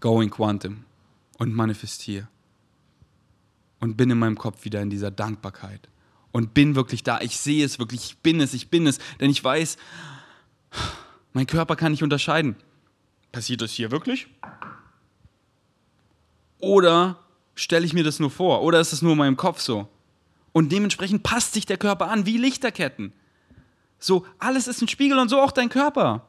Going 0.00 0.30
Quantum 0.30 0.84
und 1.38 1.54
manifestiere 1.54 2.28
und 3.82 3.96
bin 3.96 4.08
in 4.10 4.18
meinem 4.18 4.38
Kopf 4.38 4.64
wieder 4.64 4.80
in 4.80 4.90
dieser 4.90 5.10
Dankbarkeit 5.10 5.88
und 6.30 6.54
bin 6.54 6.76
wirklich 6.76 7.02
da. 7.02 7.20
Ich 7.20 7.36
sehe 7.36 7.64
es 7.64 7.80
wirklich, 7.80 8.04
ich 8.04 8.18
bin 8.18 8.40
es, 8.40 8.54
ich 8.54 8.70
bin 8.70 8.86
es, 8.86 8.98
denn 9.20 9.28
ich 9.28 9.42
weiß, 9.42 9.76
mein 11.32 11.48
Körper 11.48 11.74
kann 11.74 11.90
nicht 11.90 12.04
unterscheiden. 12.04 12.54
Passiert 13.32 13.60
das 13.60 13.72
hier 13.72 13.90
wirklich? 13.90 14.28
Oder 16.60 17.18
stelle 17.56 17.84
ich 17.84 17.92
mir 17.92 18.04
das 18.04 18.20
nur 18.20 18.30
vor? 18.30 18.62
Oder 18.62 18.78
ist 18.78 18.92
es 18.92 19.02
nur 19.02 19.12
in 19.12 19.18
meinem 19.18 19.36
Kopf 19.36 19.60
so? 19.60 19.88
Und 20.52 20.70
dementsprechend 20.70 21.24
passt 21.24 21.52
sich 21.52 21.66
der 21.66 21.76
Körper 21.76 22.08
an 22.08 22.24
wie 22.24 22.36
Lichterketten. 22.36 23.12
So, 23.98 24.24
alles 24.38 24.68
ist 24.68 24.80
ein 24.80 24.88
Spiegel 24.88 25.18
und 25.18 25.28
so 25.28 25.40
auch 25.40 25.50
dein 25.50 25.70
Körper. 25.70 26.28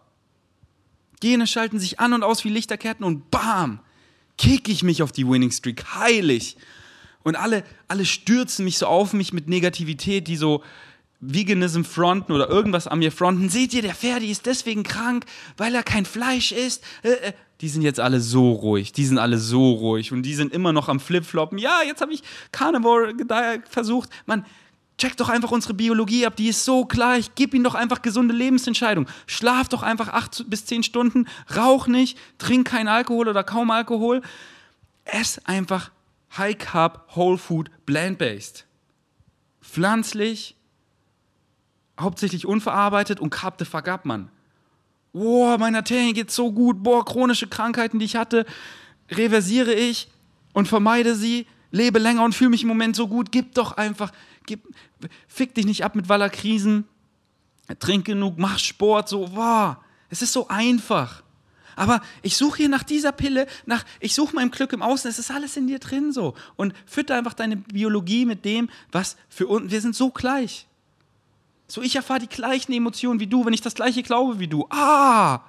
Gene 1.20 1.45
schalten 1.45 1.80
sich 1.80 1.99
an 1.99 2.14
und 2.14 2.24
aus 2.24 2.43
wie 2.45 2.49
Lichterketten 2.49 3.06
und 3.06 3.30
bam, 3.30 3.80
kick 4.39 4.70
ich 4.70 4.82
mich 4.82 5.04
auf 5.04 5.12
die 5.12 5.28
Winning 5.28 5.51
Streak 5.51 5.93
heilig 5.93 6.58
und 7.24 7.36
alle, 7.36 7.64
alle 7.88 8.06
stürzen 8.06 8.66
mich 8.66 8.78
so 8.78 8.88
auf 8.88 9.14
mich 9.14 9.34
mit 9.34 9.48
Negativität, 9.48 10.28
die 10.28 10.36
so 10.36 10.64
Veganism 11.20 11.84
fronten 11.84 12.34
oder 12.34 12.50
irgendwas 12.50 12.88
an 12.88 13.00
mir 13.00 13.12
fronten. 13.12 13.50
Seht 13.50 13.74
ihr, 13.74 13.82
der 13.82 13.96
Ferdi 13.96 14.30
ist 14.30 14.46
deswegen 14.46 14.84
krank, 14.84 15.26
weil 15.58 15.74
er 15.74 15.84
kein 15.84 16.06
Fleisch 16.06 16.52
isst. 16.52 16.84
Äh, 17.04 17.12
äh. 17.12 17.34
Die 17.62 17.70
sind 17.70 17.84
jetzt 17.84 18.00
alle 18.00 18.20
so 18.20 18.52
ruhig. 18.52 18.92
Die 18.92 19.06
sind 19.06 19.18
alle 19.18 19.38
so 19.38 19.72
ruhig. 19.72 20.12
Und 20.12 20.24
die 20.24 20.34
sind 20.34 20.54
immer 20.54 20.74
noch 20.74 20.90
am 20.90 21.00
Flipfloppen. 21.00 21.58
Ja, 21.58 21.82
jetzt 21.86 22.02
habe 22.02 22.12
ich 22.14 22.22
Carnivore 22.52 23.14
versucht. 23.70 24.10
Man, 24.26 24.46
check 24.98 25.16
doch 25.16 25.30
einfach 25.30 25.52
unsere 25.52 25.74
Biologie 25.74 26.26
ab. 26.26 26.36
Die 26.36 26.50
ist 26.50 26.66
so 26.66 26.84
klar. 26.84 27.18
Ich 27.18 27.36
gib 27.36 27.54
ihnen 27.54 27.64
doch 27.64 27.76
einfach 27.76 28.02
gesunde 28.02 28.34
Lebensentscheidungen. 28.34 29.10
Schlaf 29.28 29.70
doch 29.70 29.82
einfach 29.82 30.10
acht 30.10 30.44
bis 30.50 30.66
zehn 30.66 30.84
Stunden. 30.84 31.26
Rauch 31.56 31.88
nicht. 31.88 32.18
Trink 32.38 32.68
kein 32.68 32.90
Alkohol 32.90 33.30
oder 33.30 33.46
kaum 33.46 33.72
Alkohol. 33.72 34.22
Ess 35.06 35.40
einfach 35.46 35.92
High 36.38 36.58
Carb, 36.58 37.16
Whole 37.16 37.38
Food, 37.38 37.70
Plant-Based. 37.86 38.66
Pflanzlich, 39.62 40.56
hauptsächlich 42.00 42.46
unverarbeitet 42.46 43.20
und 43.20 43.30
carb 43.30 43.56
the 43.60 43.66
fuck 43.66 43.88
up, 43.88 44.06
Mann. 44.06 44.30
Boah, 45.14 45.58
meiner 45.58 45.80
Arterien 45.80 46.14
geht 46.14 46.32
so 46.32 46.52
gut. 46.52 46.82
Boah, 46.82 47.06
chronische 47.06 47.48
Krankheiten, 47.48 48.00
die 48.00 48.06
ich 48.06 48.16
hatte, 48.16 48.46
reversiere 49.12 49.74
ich 49.74 50.10
und 50.54 50.68
vermeide 50.68 51.16
sie, 51.16 51.46
lebe 51.72 52.00
länger 52.00 52.24
und 52.24 52.34
fühle 52.34 52.50
mich 52.50 52.64
im 52.64 52.68
Moment 52.68 52.96
so 52.96 53.08
gut. 53.08 53.32
Gib 53.32 53.54
doch 53.54 53.74
einfach, 53.74 54.12
gib, 54.46 54.68
fick 55.28 55.54
dich 55.54 55.66
nicht 55.66 55.84
ab 55.84 55.96
mit 55.96 56.10
Wallerkrisen, 56.10 56.88
trink 57.80 58.06
genug, 58.06 58.38
mach 58.38 58.58
Sport, 58.58 59.08
so, 59.08 59.28
boah, 59.28 59.84
es 60.10 60.22
ist 60.22 60.34
so 60.34 60.48
einfach. 60.48 61.24
Aber 61.76 62.02
ich 62.22 62.38
suche 62.38 62.58
hier 62.58 62.70
nach 62.70 62.84
dieser 62.84 63.12
Pille, 63.12 63.48
nach, 63.66 63.84
ich 64.00 64.14
suche 64.16 64.36
mein 64.36 64.52
Glück 64.52 64.74
im 64.74 64.82
Außen, 64.82 65.10
es 65.10 65.20
ist 65.20 65.32
alles 65.32 65.58
in 65.58 65.68
dir 65.68 65.80
drin 65.80 66.12
so. 66.12 66.34
Und 66.56 66.74
fütter 66.86 67.16
einfach 67.16 67.34
deine 67.34 67.58
Biologie 67.58 68.26
mit 68.26 68.46
dem, 68.46 68.70
was 68.92 69.18
für 69.30 69.48
uns, 69.48 69.72
wir 69.72 69.82
sind 69.82 69.96
so 69.96 70.10
gleich. 70.10 70.68
So, 71.68 71.82
ich 71.82 71.96
erfahre 71.96 72.20
die 72.20 72.28
gleichen 72.28 72.74
Emotionen 72.74 73.20
wie 73.20 73.28
du, 73.28 73.46
wenn 73.46 73.54
ich 73.54 73.62
das 73.62 73.76
gleiche 73.76 74.04
glaube 74.04 74.40
wie 74.40 74.48
du. 74.48 74.68
Ah, 74.70 75.42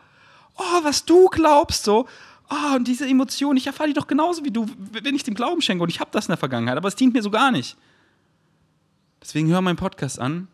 oh, 0.57 0.83
was 0.83 1.05
du 1.05 1.29
glaubst, 1.29 1.85
so. 1.85 2.09
Ah, 2.49 2.77
und 2.77 2.87
diese 2.87 3.07
Emotionen, 3.07 3.57
ich 3.57 3.66
erfahre 3.66 3.89
die 3.89 3.95
doch 3.95 4.07
genauso 4.07 4.45
wie 4.45 4.51
du, 4.51 4.66
wenn 4.79 5.14
ich 5.14 5.22
dem 5.22 5.35
Glauben 5.35 5.62
schenke. 5.62 5.83
Und 5.83 5.89
ich 5.89 6.01
habe 6.01 6.11
das 6.12 6.27
in 6.27 6.33
der 6.33 6.37
Vergangenheit, 6.37 6.77
aber 6.77 6.89
es 6.89 6.97
dient 6.97 7.14
mir 7.14 7.22
so 7.22 7.31
gar 7.31 7.51
nicht. 7.51 7.77
Deswegen 9.20 9.49
hör 9.49 9.61
meinen 9.61 9.77
Podcast 9.77 10.18
an. 10.18 10.49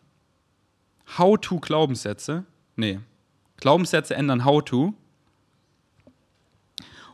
How 1.18 1.36
to 1.40 1.58
Glaubenssätze. 1.58 2.44
Nee. 2.76 3.00
Glaubenssätze 3.56 4.14
ändern 4.14 4.44
How 4.44 4.64
to. 4.64 4.94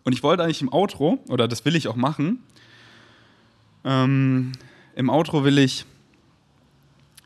Und 0.07 0.13
ich 0.13 0.23
wollte 0.23 0.45
eigentlich 0.45 0.63
im 0.63 0.73
Outro, 0.73 1.19
oder 1.29 1.49
das 1.49 1.65
will 1.65 1.75
ich 1.75 1.89
auch 1.89 1.97
machen, 1.97 2.39
ähm, 3.85 4.53
im 4.95 5.11
Outro 5.11 5.43
will 5.43 5.59
ich 5.59 5.85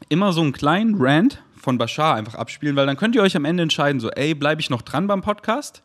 immer 0.08 0.32
so 0.32 0.40
einen 0.40 0.52
kleinen 0.52 0.94
Rant 0.98 1.42
von 1.56 1.76
Bashar 1.76 2.14
einfach 2.14 2.36
abspielen, 2.36 2.76
weil 2.76 2.86
dann 2.86 2.96
könnt 2.96 3.14
ihr 3.14 3.20
euch 3.20 3.36
am 3.36 3.44
Ende 3.44 3.64
entscheiden, 3.64 4.00
so, 4.00 4.08
ey, 4.08 4.34
bleibe 4.34 4.62
ich 4.62 4.70
noch 4.70 4.80
dran 4.80 5.06
beim 5.08 5.20
Podcast 5.20 5.82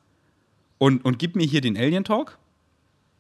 und, 0.78 1.04
und 1.04 1.20
gib 1.20 1.36
mir 1.36 1.46
hier 1.46 1.60
den 1.60 1.76
Alien 1.76 2.06
Talk 2.06 2.38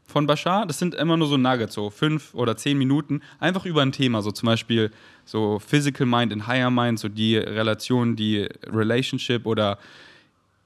von 0.05 0.25
Bashar. 0.25 0.65
Das 0.65 0.79
sind 0.79 0.95
immer 0.95 1.17
nur 1.17 1.27
so 1.27 1.35
Nuggets, 1.35 1.73
so 1.73 1.89
fünf 1.89 2.33
oder 2.33 2.55
zehn 2.55 2.77
Minuten, 2.77 3.19
einfach 3.41 3.65
über 3.65 3.81
ein 3.81 3.91
Thema, 3.91 4.21
so 4.21 4.31
zum 4.31 4.47
Beispiel 4.47 4.89
so 5.25 5.59
Physical 5.59 6.07
Mind 6.07 6.31
und 6.31 6.47
Higher 6.47 6.71
Mind, 6.71 6.97
so 6.97 7.09
die 7.09 7.35
Relation, 7.35 8.15
die 8.15 8.47
Relationship 8.67 9.45
oder 9.45 9.79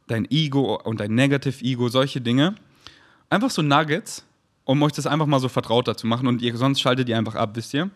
dein 0.06 0.30
Ego 0.30 0.76
und 0.84 1.00
dein 1.00 1.16
Negative 1.16 1.66
Ego, 1.66 1.90
solche 1.90 2.22
Dinge 2.22 2.54
einfach 3.30 3.50
so 3.50 3.62
Nuggets, 3.62 4.26
um 4.66 4.82
euch 4.84 4.92
das 4.92 5.08
einfach 5.08 5.26
mal 5.26 5.40
so 5.40 5.50
vertrauter 5.50 5.96
zu 5.96 6.08
machen 6.08 6.28
und 6.28 6.42
ihr, 6.42 6.56
sonst 6.58 6.82
schaltet 6.82 7.10
ihr 7.10 7.18
einfach 7.18 7.36
ab, 7.36 7.52
wisst 7.54 7.74
ihr? 7.74 7.90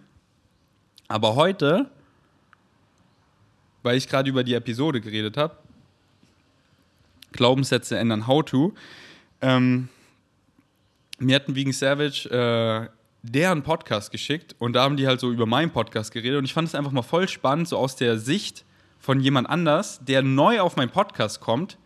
Aber 1.08 1.36
heute, 1.36 1.90
weil 3.84 3.98
ich 3.98 4.08
gerade 4.08 4.30
über 4.30 4.44
die 4.44 4.54
Episode 4.54 5.02
geredet 5.02 5.38
habe, 5.38 5.58
Glaubenssätze 7.32 7.98
ändern, 7.98 8.28
how 8.28 8.44
to, 8.44 8.74
ähm, 9.42 9.90
mir 11.20 11.36
hatten 11.36 11.56
Vegan 11.56 11.74
Savage 11.74 12.30
äh, 12.30 12.90
deren 13.24 13.64
Podcast 13.64 14.12
geschickt 14.12 14.56
und 14.60 14.74
da 14.74 14.84
haben 14.84 14.98
die 14.98 15.08
halt 15.08 15.20
so 15.20 15.32
über 15.32 15.46
meinen 15.46 15.72
Podcast 15.72 16.12
geredet 16.12 16.38
und 16.40 16.46
ich 16.46 16.54
fand 16.54 16.68
es 16.68 16.76
einfach 16.76 16.92
mal 16.92 17.02
voll 17.02 17.28
spannend, 17.28 17.68
so 17.68 17.78
aus 17.78 17.96
der 17.96 18.18
Sicht 18.18 18.66
von 19.00 19.20
jemand 19.20 19.50
anders, 19.50 20.00
der 20.04 20.22
neu 20.22 20.60
auf 20.62 20.76
meinen 20.76 20.90
Podcast 20.90 21.40
kommt, 21.40 21.78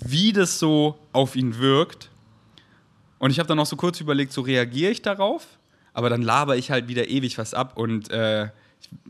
wie 0.00 0.32
das 0.32 0.58
so 0.58 0.98
auf 1.12 1.36
ihn 1.36 1.58
wirkt 1.58 2.11
und 3.22 3.30
ich 3.30 3.38
habe 3.38 3.46
dann 3.46 3.56
noch 3.56 3.66
so 3.66 3.76
kurz 3.76 4.00
überlegt, 4.00 4.32
so 4.32 4.40
reagiere 4.40 4.90
ich 4.90 5.00
darauf, 5.00 5.46
aber 5.94 6.10
dann 6.10 6.22
laber 6.22 6.56
ich 6.56 6.72
halt 6.72 6.88
wieder 6.88 7.06
ewig 7.06 7.38
was 7.38 7.54
ab 7.54 7.78
und 7.78 8.10
äh, 8.10 8.48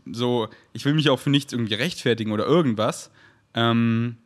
so, 0.05 0.49
ich 0.71 0.85
will 0.85 0.93
mich 0.93 1.09
auch 1.09 1.19
für 1.19 1.31
nichts 1.31 1.51
irgendwie 1.51 1.73
rechtfertigen 1.73 2.31
oder 2.31 2.45
irgendwas. 2.45 3.09
Ähm, 3.55 4.17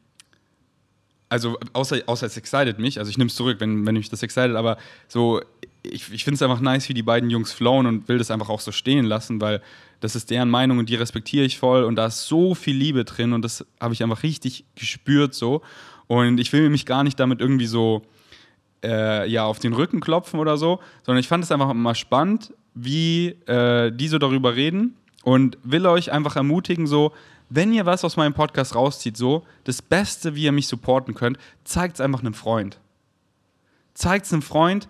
also 1.29 1.57
außer, 1.71 2.01
außer 2.05 2.25
es 2.25 2.35
excited 2.35 2.79
mich, 2.79 2.99
also 2.99 3.09
ich 3.09 3.17
nehme 3.17 3.29
es 3.29 3.35
zurück, 3.35 3.61
wenn, 3.61 3.85
wenn 3.85 3.95
mich 3.95 4.09
das 4.09 4.23
excited, 4.23 4.57
aber 4.57 4.77
so, 5.07 5.39
ich, 5.83 6.11
ich 6.11 6.25
finde 6.25 6.35
es 6.35 6.41
einfach 6.41 6.59
nice, 6.59 6.89
wie 6.89 6.93
die 6.93 7.01
beiden 7.01 7.29
Jungs 7.29 7.53
flowen 7.53 7.85
und 7.85 8.09
will 8.09 8.17
das 8.17 8.29
einfach 8.29 8.49
auch 8.49 8.59
so 8.59 8.73
stehen 8.73 9.05
lassen, 9.05 9.39
weil 9.39 9.61
das 10.01 10.17
ist 10.17 10.29
deren 10.31 10.49
Meinung 10.49 10.79
und 10.79 10.89
die 10.89 10.95
respektiere 10.95 11.45
ich 11.45 11.57
voll 11.57 11.85
und 11.85 11.95
da 11.95 12.07
ist 12.07 12.27
so 12.27 12.55
viel 12.55 12.75
Liebe 12.75 13.05
drin 13.05 13.31
und 13.31 13.41
das 13.41 13.65
habe 13.79 13.93
ich 13.93 14.03
einfach 14.03 14.23
richtig 14.23 14.65
gespürt 14.75 15.33
so. 15.33 15.61
Und 16.07 16.39
ich 16.39 16.51
will 16.51 16.69
mich 16.69 16.85
gar 16.85 17.05
nicht 17.05 17.17
damit 17.21 17.39
irgendwie 17.39 17.67
so 17.67 18.05
äh, 18.83 19.27
ja, 19.29 19.45
auf 19.45 19.59
den 19.59 19.73
Rücken 19.73 19.99
klopfen 19.99 20.39
oder 20.39 20.57
so, 20.57 20.79
sondern 21.05 21.19
ich 21.19 21.27
fand 21.27 21.43
es 21.43 21.51
einfach 21.51 21.73
mal 21.73 21.95
spannend, 21.95 22.53
wie 22.73 23.29
äh, 23.47 23.91
die 23.91 24.07
so 24.07 24.17
darüber 24.17 24.55
reden 24.55 24.95
und 25.23 25.57
will 25.63 25.85
euch 25.87 26.11
einfach 26.11 26.35
ermutigen, 26.35 26.87
so, 26.87 27.13
wenn 27.49 27.73
ihr 27.73 27.85
was 27.85 28.03
aus 28.03 28.17
meinem 28.17 28.33
Podcast 28.33 28.75
rauszieht, 28.75 29.17
so, 29.17 29.45
das 29.63 29.81
Beste, 29.81 30.35
wie 30.35 30.43
ihr 30.43 30.51
mich 30.51 30.67
supporten 30.67 31.13
könnt, 31.13 31.37
zeigt 31.63 31.95
es 31.95 32.01
einfach 32.01 32.19
einem 32.19 32.33
Freund. 32.33 32.79
Zeigt 33.93 34.25
es 34.25 34.33
einem 34.33 34.41
Freund, 34.41 34.87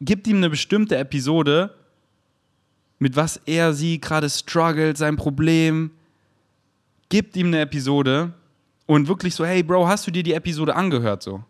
gibt 0.00 0.26
ihm 0.26 0.38
eine 0.38 0.50
bestimmte 0.50 0.96
Episode, 0.96 1.74
mit 2.98 3.16
was 3.16 3.40
er, 3.46 3.74
sie 3.74 4.00
gerade 4.00 4.28
struggelt, 4.28 4.96
sein 4.96 5.16
Problem, 5.16 5.92
gibt 7.08 7.36
ihm 7.36 7.48
eine 7.48 7.60
Episode 7.60 8.32
und 8.86 9.08
wirklich 9.08 9.34
so, 9.34 9.44
hey 9.44 9.62
Bro, 9.62 9.86
hast 9.86 10.06
du 10.06 10.10
dir 10.10 10.22
die 10.22 10.32
Episode 10.32 10.74
angehört 10.74 11.22
so? 11.22 11.44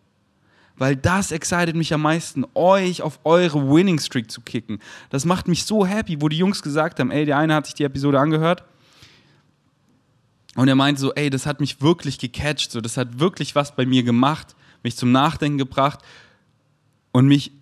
Weil 0.79 0.97
das 0.97 1.33
excited 1.33 1.76
mich 1.76 1.93
am 1.93 2.03
meisten, 2.03 2.47
euch 2.55 3.03
auf 3.03 3.20
eure 3.24 3.68
Winning 3.68 3.99
Streak 3.99 4.31
zu 4.31 4.41
kicken. 4.41 4.81
Das 5.11 5.24
macht 5.24 5.49
mich 5.49 5.64
so 5.64 5.85
happy, 5.85 6.20
wo 6.20 6.29
die 6.29 6.39
Jungs 6.39 6.62
gesagt 6.62 7.01
haben, 7.01 7.11
ey, 7.11 7.24
der 7.24 7.39
eine 7.39 7.55
hat 7.55 7.66
sich 7.66 7.74
die 7.74 7.85
Episode 7.85 8.20
angehört 8.20 8.64
und 10.55 10.66
er 10.66 10.74
meinte 10.74 11.01
so, 11.01 11.14
ey, 11.14 11.31
das 11.31 11.47
hat 11.47 11.61
mich 11.61 11.81
wirklich 11.81 12.18
gecatcht, 12.18 12.72
so, 12.72 12.81
das 12.81 12.97
hat 12.97 13.20
wirklich 13.20 13.55
was 13.55 13.76
bei 13.76 13.87
mir 13.87 14.03
gemacht, 14.03 14.57
mich 14.83 14.97
zum 14.97 15.12
Nachdenken 15.12 15.59
gebracht 15.59 16.01
und 17.12 17.26
mich 17.26 17.53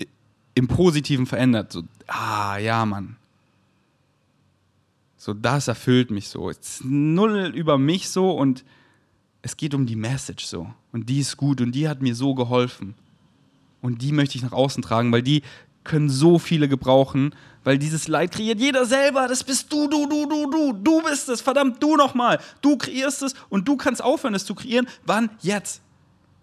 im 0.54 0.68
Positiven 0.68 1.26
verändert. 1.26 1.72
So, 1.72 1.82
ah, 2.06 2.56
ja, 2.56 2.86
Mann. 2.86 3.16
So, 5.18 5.34
das 5.34 5.68
erfüllt 5.68 6.10
mich 6.10 6.28
so. 6.28 6.48
Es 6.48 6.58
ist 6.58 6.84
null 6.84 7.52
über 7.54 7.78
mich 7.78 8.08
so 8.08 8.30
und 8.30 8.64
es 9.42 9.56
geht 9.56 9.74
um 9.74 9.84
die 9.86 9.96
Message 9.96 10.46
so. 10.46 10.72
Und 10.92 11.08
die 11.08 11.20
ist 11.20 11.36
gut 11.36 11.60
und 11.60 11.72
die 11.72 11.88
hat 11.88 12.00
mir 12.00 12.14
so 12.14 12.34
geholfen. 12.34 12.94
Und 13.86 14.02
die 14.02 14.10
möchte 14.10 14.36
ich 14.36 14.42
nach 14.42 14.50
außen 14.50 14.82
tragen, 14.82 15.12
weil 15.12 15.22
die 15.22 15.42
können 15.84 16.10
so 16.10 16.40
viele 16.40 16.68
gebrauchen, 16.68 17.36
weil 17.62 17.78
dieses 17.78 18.08
Leid 18.08 18.32
kreiert 18.32 18.58
jeder 18.58 18.84
selber. 18.84 19.28
Das 19.28 19.44
bist 19.44 19.72
du, 19.72 19.86
du, 19.86 20.08
du, 20.08 20.26
du, 20.28 20.50
du. 20.50 20.72
Du 20.72 21.02
bist 21.02 21.28
es, 21.28 21.40
verdammt, 21.40 21.80
du 21.80 21.94
nochmal. 21.94 22.40
Du 22.62 22.76
kreierst 22.76 23.22
es 23.22 23.34
und 23.48 23.68
du 23.68 23.76
kannst 23.76 24.02
aufhören, 24.02 24.34
es 24.34 24.44
zu 24.44 24.56
kreieren. 24.56 24.88
Wann? 25.04 25.30
Jetzt. 25.40 25.82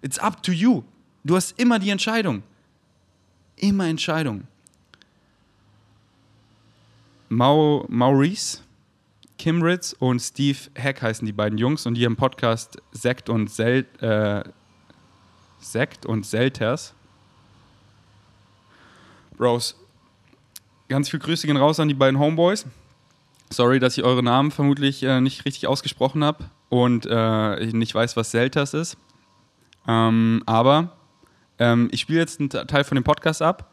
It's 0.02 0.18
up 0.18 0.41
to 0.44 0.54
you. 0.54 0.84
Du 1.26 1.36
hast 1.36 1.60
immer 1.60 1.80
die 1.80 1.89
Entscheidung. 1.89 2.44
Immer 3.58 3.88
Entscheidung. 3.88 4.48
Mau, 7.28 7.86
Maurice 7.89 8.60
Kimritz 9.38 9.94
und 10.00 10.22
Steve 10.22 10.60
Heck 10.76 11.02
heißen 11.02 11.26
die 11.26 11.34
beiden 11.34 11.58
Jungs 11.58 11.86
und 11.86 11.96
die 11.96 12.06
haben 12.06 12.16
Podcast 12.16 12.78
Sekt 12.94 13.28
und 13.28 13.52
Sel 13.52 13.86
äh, 14.00 14.50
Sekt 15.60 16.06
und 16.06 16.26
Selters. 16.26 16.94
Bros, 19.38 19.75
ganz 20.89 21.09
viel 21.09 21.19
Grüße 21.19 21.47
gehen 21.47 21.57
raus 21.57 21.79
an 21.79 21.88
die 21.88 21.93
beiden 21.93 22.19
Homeboys. 22.19 22.65
Sorry, 23.49 23.79
dass 23.79 23.97
ich 23.97 24.03
eure 24.03 24.23
Namen 24.23 24.51
vermutlich 24.51 25.03
äh, 25.03 25.21
nicht 25.21 25.45
richtig 25.45 25.67
ausgesprochen 25.67 26.23
habe 26.23 26.45
und 26.69 27.05
äh, 27.05 27.59
ich 27.59 27.73
nicht 27.73 27.93
weiß, 27.93 28.17
was 28.17 28.31
Selters 28.31 28.73
ist. 28.73 28.97
Ähm, 29.88 30.41
aber 30.45 30.97
ähm, 31.59 31.89
ich 31.91 32.01
spiele 32.01 32.19
jetzt 32.19 32.39
einen 32.39 32.49
Teil 32.49 32.84
von 32.84 32.95
dem 32.95 33.03
Podcast 33.03 33.41
ab. 33.41 33.71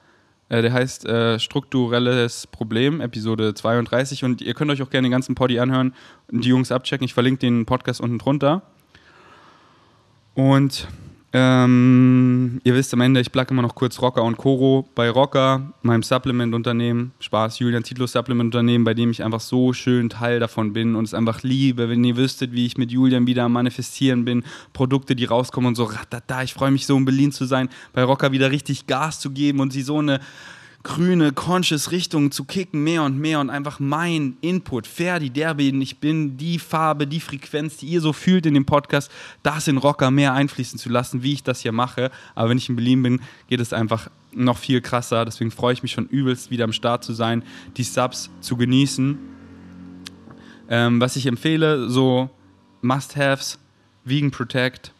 Äh, 0.50 0.62
der 0.62 0.72
heißt 0.72 1.06
äh, 1.06 1.38
Strukturelles 1.38 2.46
Problem, 2.48 3.00
Episode 3.00 3.54
32. 3.54 4.24
Und 4.24 4.42
ihr 4.42 4.54
könnt 4.54 4.70
euch 4.70 4.82
auch 4.82 4.90
gerne 4.90 5.06
den 5.06 5.12
ganzen 5.12 5.34
Poddy 5.34 5.60
anhören 5.60 5.94
und 6.30 6.44
die 6.44 6.48
Jungs 6.48 6.72
abchecken. 6.72 7.04
Ich 7.04 7.14
verlinke 7.14 7.40
den 7.40 7.64
Podcast 7.66 8.00
unten 8.00 8.18
drunter. 8.18 8.62
Und 10.34 10.88
Ähm, 11.32 12.60
ihr 12.64 12.74
wisst 12.74 12.92
am 12.92 13.00
Ende, 13.00 13.20
ich 13.20 13.30
plug 13.30 13.46
immer 13.50 13.62
noch 13.62 13.76
kurz 13.76 14.00
Rocker 14.02 14.24
und 14.24 14.36
Koro. 14.36 14.88
Bei 14.96 15.08
Rocker, 15.10 15.72
meinem 15.82 16.02
Supplement-Unternehmen, 16.02 17.12
Spaß, 17.20 17.60
Julian 17.60 17.84
Titlos 17.84 18.12
Supplement-Unternehmen, 18.12 18.84
bei 18.84 18.94
dem 18.94 19.12
ich 19.12 19.22
einfach 19.22 19.40
so 19.40 19.72
schön 19.72 20.10
Teil 20.10 20.40
davon 20.40 20.72
bin 20.72 20.96
und 20.96 21.04
es 21.04 21.14
einfach 21.14 21.42
liebe, 21.44 21.88
wenn 21.88 22.02
ihr 22.02 22.16
wüsstet, 22.16 22.52
wie 22.52 22.66
ich 22.66 22.76
mit 22.76 22.90
Julian 22.90 23.28
wieder 23.28 23.44
am 23.44 23.52
Manifestieren 23.52 24.24
bin, 24.24 24.42
Produkte, 24.72 25.14
die 25.14 25.24
rauskommen 25.24 25.68
und 25.68 25.74
so, 25.76 25.84
ratata, 25.84 26.42
ich 26.42 26.52
freue 26.52 26.72
mich 26.72 26.86
so, 26.86 26.96
in 26.96 27.04
Berlin 27.04 27.30
zu 27.30 27.44
sein, 27.44 27.68
bei 27.92 28.02
Rocker 28.02 28.32
wieder 28.32 28.50
richtig 28.50 28.88
Gas 28.88 29.20
zu 29.20 29.30
geben 29.30 29.60
und 29.60 29.72
sie 29.72 29.82
so 29.82 29.98
eine 29.98 30.18
grüne, 30.82 31.32
conscious 31.32 31.90
Richtung 31.90 32.30
zu 32.30 32.44
kicken, 32.44 32.82
mehr 32.82 33.02
und 33.02 33.18
mehr 33.18 33.40
und 33.40 33.50
einfach 33.50 33.80
mein 33.80 34.36
Input, 34.40 34.86
Ferdi, 34.86 35.28
der 35.28 35.54
bin 35.54 35.80
ich 35.82 35.98
bin, 35.98 36.38
die 36.38 36.58
Farbe, 36.58 37.06
die 37.06 37.20
Frequenz, 37.20 37.76
die 37.76 37.86
ihr 37.86 38.00
so 38.00 38.12
fühlt 38.12 38.46
in 38.46 38.54
dem 38.54 38.64
Podcast, 38.64 39.10
das 39.42 39.68
in 39.68 39.76
Rocker 39.76 40.10
mehr 40.10 40.32
einfließen 40.32 40.78
zu 40.78 40.88
lassen, 40.88 41.22
wie 41.22 41.34
ich 41.34 41.42
das 41.42 41.60
hier 41.60 41.72
mache. 41.72 42.10
Aber 42.34 42.48
wenn 42.48 42.58
ich 42.58 42.68
in 42.68 42.76
Berlin 42.76 43.02
bin, 43.02 43.20
geht 43.48 43.60
es 43.60 43.72
einfach 43.72 44.10
noch 44.32 44.56
viel 44.56 44.80
krasser. 44.80 45.24
Deswegen 45.24 45.50
freue 45.50 45.74
ich 45.74 45.82
mich 45.82 45.92
schon 45.92 46.06
übelst, 46.06 46.50
wieder 46.50 46.64
am 46.64 46.72
Start 46.72 47.04
zu 47.04 47.12
sein, 47.12 47.42
die 47.76 47.82
Subs 47.82 48.30
zu 48.40 48.56
genießen. 48.56 49.18
Ähm, 50.70 51.00
was 51.00 51.16
ich 51.16 51.26
empfehle, 51.26 51.90
so 51.90 52.30
Must-Haves, 52.80 53.58
Vegan 54.04 54.30
Protect, 54.30 54.92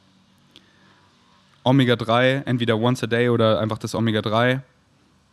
Omega 1.62 1.97
3, 1.97 2.43
entweder 2.45 2.78
once 2.78 3.03
a 3.03 3.07
day 3.07 3.31
oder 3.31 3.61
einfach 3.61 3.78
das 3.78 3.95
Omega 3.95 4.20
3 4.20 4.62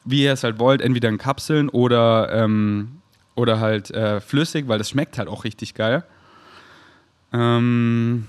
wie 0.08 0.24
ihr 0.24 0.34
es 0.34 0.43
halt 0.43 0.58
wollt, 0.58 0.82
entweder 0.82 1.10
in 1.10 1.18
Kapseln 1.18 1.70
oder, 1.70 2.32
ähm, 2.32 3.01
oder 3.36 3.60
halt 3.60 3.91
äh, 3.91 4.22
flüssig, 4.22 4.68
weil 4.68 4.78
das 4.78 4.89
schmeckt 4.89 5.18
halt 5.18 5.28
auch 5.28 5.43
richtig 5.43 5.74
geil. 5.74 6.03
Ähm, 7.34 8.26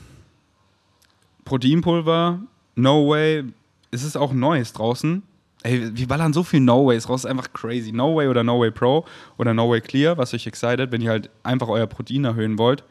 Proteinpulver, 1.45 2.41
No 2.75 3.09
Way, 3.09 3.45
es 3.91 4.03
ist 4.03 4.17
auch 4.17 4.33
Neues 4.33 4.73
draußen. 4.73 5.23
Ey, 5.63 5.97
wir 5.97 6.09
ballern 6.09 6.33
so 6.33 6.43
viel 6.43 6.61
No 6.61 6.87
Ways 6.87 7.09
raus, 7.09 7.25
ist 7.25 7.31
einfach 7.31 7.53
crazy. 7.53 7.93
No 7.93 8.17
Way 8.17 8.29
oder 8.29 8.45
No 8.45 8.61
Way 8.61 8.73
Pro 8.73 9.05
oder 9.39 9.55
No 9.55 9.71
Way 9.71 9.81
Clear, 9.81 10.19
was 10.19 10.35
euch 10.35 10.47
excited, 10.47 10.91
wenn 10.93 11.01
ihr 11.01 11.11
halt 11.11 11.31
einfach 11.43 11.69
euer 11.69 11.87
Protein 11.87 12.25
erhöhen 12.25 12.59
wollt. 12.59 12.85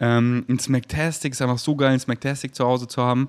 Ähm, 0.00 0.44
ein 0.48 0.58
Smacktastic 0.58 1.32
ist 1.32 1.42
einfach 1.42 1.58
so 1.58 1.76
geil, 1.76 1.92
ein 1.92 2.00
Smacktastic 2.00 2.54
zu 2.54 2.64
Hause 2.64 2.88
zu 2.88 3.02
haben. 3.02 3.28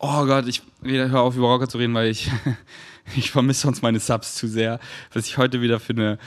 Oh 0.00 0.24
Gott, 0.26 0.46
ich 0.46 0.62
höre 0.82 1.20
auf, 1.20 1.36
über 1.36 1.48
Rocker 1.48 1.68
zu 1.68 1.78
reden, 1.78 1.94
weil 1.94 2.08
ich, 2.08 2.30
ich 3.16 3.32
vermisse 3.32 3.62
sonst 3.62 3.82
meine 3.82 3.98
Subs 3.98 4.36
zu 4.36 4.46
sehr, 4.46 4.78
was 5.12 5.26
ich 5.26 5.38
heute 5.38 5.60
wieder 5.60 5.80
für 5.80 5.92
eine 5.92 6.18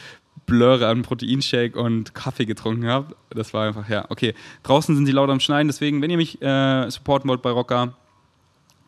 Blöre 0.45 0.87
an 0.87 1.03
Proteinshake 1.03 1.79
und 1.79 2.13
Kaffee 2.13 2.45
getrunken 2.45 2.87
habe. 2.87 3.15
Das 3.29 3.53
war 3.53 3.67
einfach, 3.67 3.87
ja, 3.87 4.05
okay. 4.09 4.33
Draußen 4.63 4.93
sind 4.93 5.05
sie 5.05 5.13
laut 5.13 5.29
am 5.29 5.39
Schneiden, 5.39 5.69
deswegen, 5.69 6.01
wenn 6.01 6.09
ihr 6.09 6.17
mich 6.17 6.41
äh, 6.41 6.89
supporten 6.89 7.29
wollt 7.29 7.41
bei 7.41 7.51
Rocker, 7.51 7.95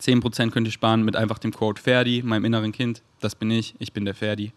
10% 0.02 0.52
könnt 0.52 0.68
ihr 0.68 0.74
sparen 0.74 1.04
mit 1.04 1.16
einfach 1.16 1.40
dem 1.40 1.54
Code 1.54 1.80
Ferdi, 1.82 2.22
meinem 2.22 2.44
inneren 2.44 2.74
Kind. 2.74 3.04
Das 3.22 3.36
bin 3.36 3.52
ich, 3.52 3.76
ich 3.80 3.94
bin 3.94 4.04
der 4.04 4.16
Ferdi. 4.16 4.52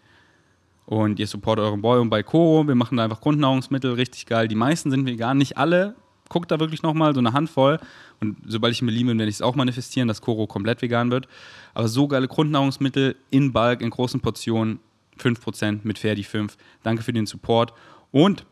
Und 0.85 1.19
ihr 1.19 1.27
supportet 1.27 1.63
euren 1.63 1.81
Boy 1.81 1.99
und 1.99 2.09
bei 2.09 2.23
Koro. 2.23 2.67
Wir 2.67 2.75
machen 2.75 2.97
da 2.97 3.05
einfach 3.05 3.21
Grundnahrungsmittel, 3.21 3.93
richtig 3.93 4.25
geil. 4.25 4.49
Die 4.49 4.55
meisten 4.55 4.91
sind 4.91 5.05
vegan, 5.05 5.37
nicht 5.37 5.57
alle. 5.57 5.95
Guckt 6.29 6.51
da 6.51 6.59
wirklich 6.59 6.83
nochmal, 6.83 7.13
so 7.13 7.19
eine 7.19 7.33
Handvoll. 7.33 7.79
Und 8.19 8.37
sobald 8.45 8.73
ich 8.73 8.81
in 8.81 8.87
Berlin 8.87 9.07
bin, 9.07 9.19
werde 9.19 9.29
ich 9.29 9.35
es 9.35 9.41
auch 9.41 9.55
manifestieren, 9.55 10.07
dass 10.07 10.21
Koro 10.21 10.47
komplett 10.47 10.81
vegan 10.81 11.11
wird. 11.11 11.27
Aber 11.73 11.87
so 11.87 12.07
geile 12.07 12.27
Grundnahrungsmittel 12.27 13.15
in 13.29 13.53
Bulk, 13.53 13.81
in 13.81 13.89
großen 13.89 14.19
Portionen, 14.19 14.79
5% 15.19 15.79
mit 15.83 15.99
Ferdi 15.99 16.23
5. 16.23 16.57
Danke 16.83 17.03
für 17.03 17.13
den 17.13 17.25
Support. 17.25 17.73
Und 18.11 18.45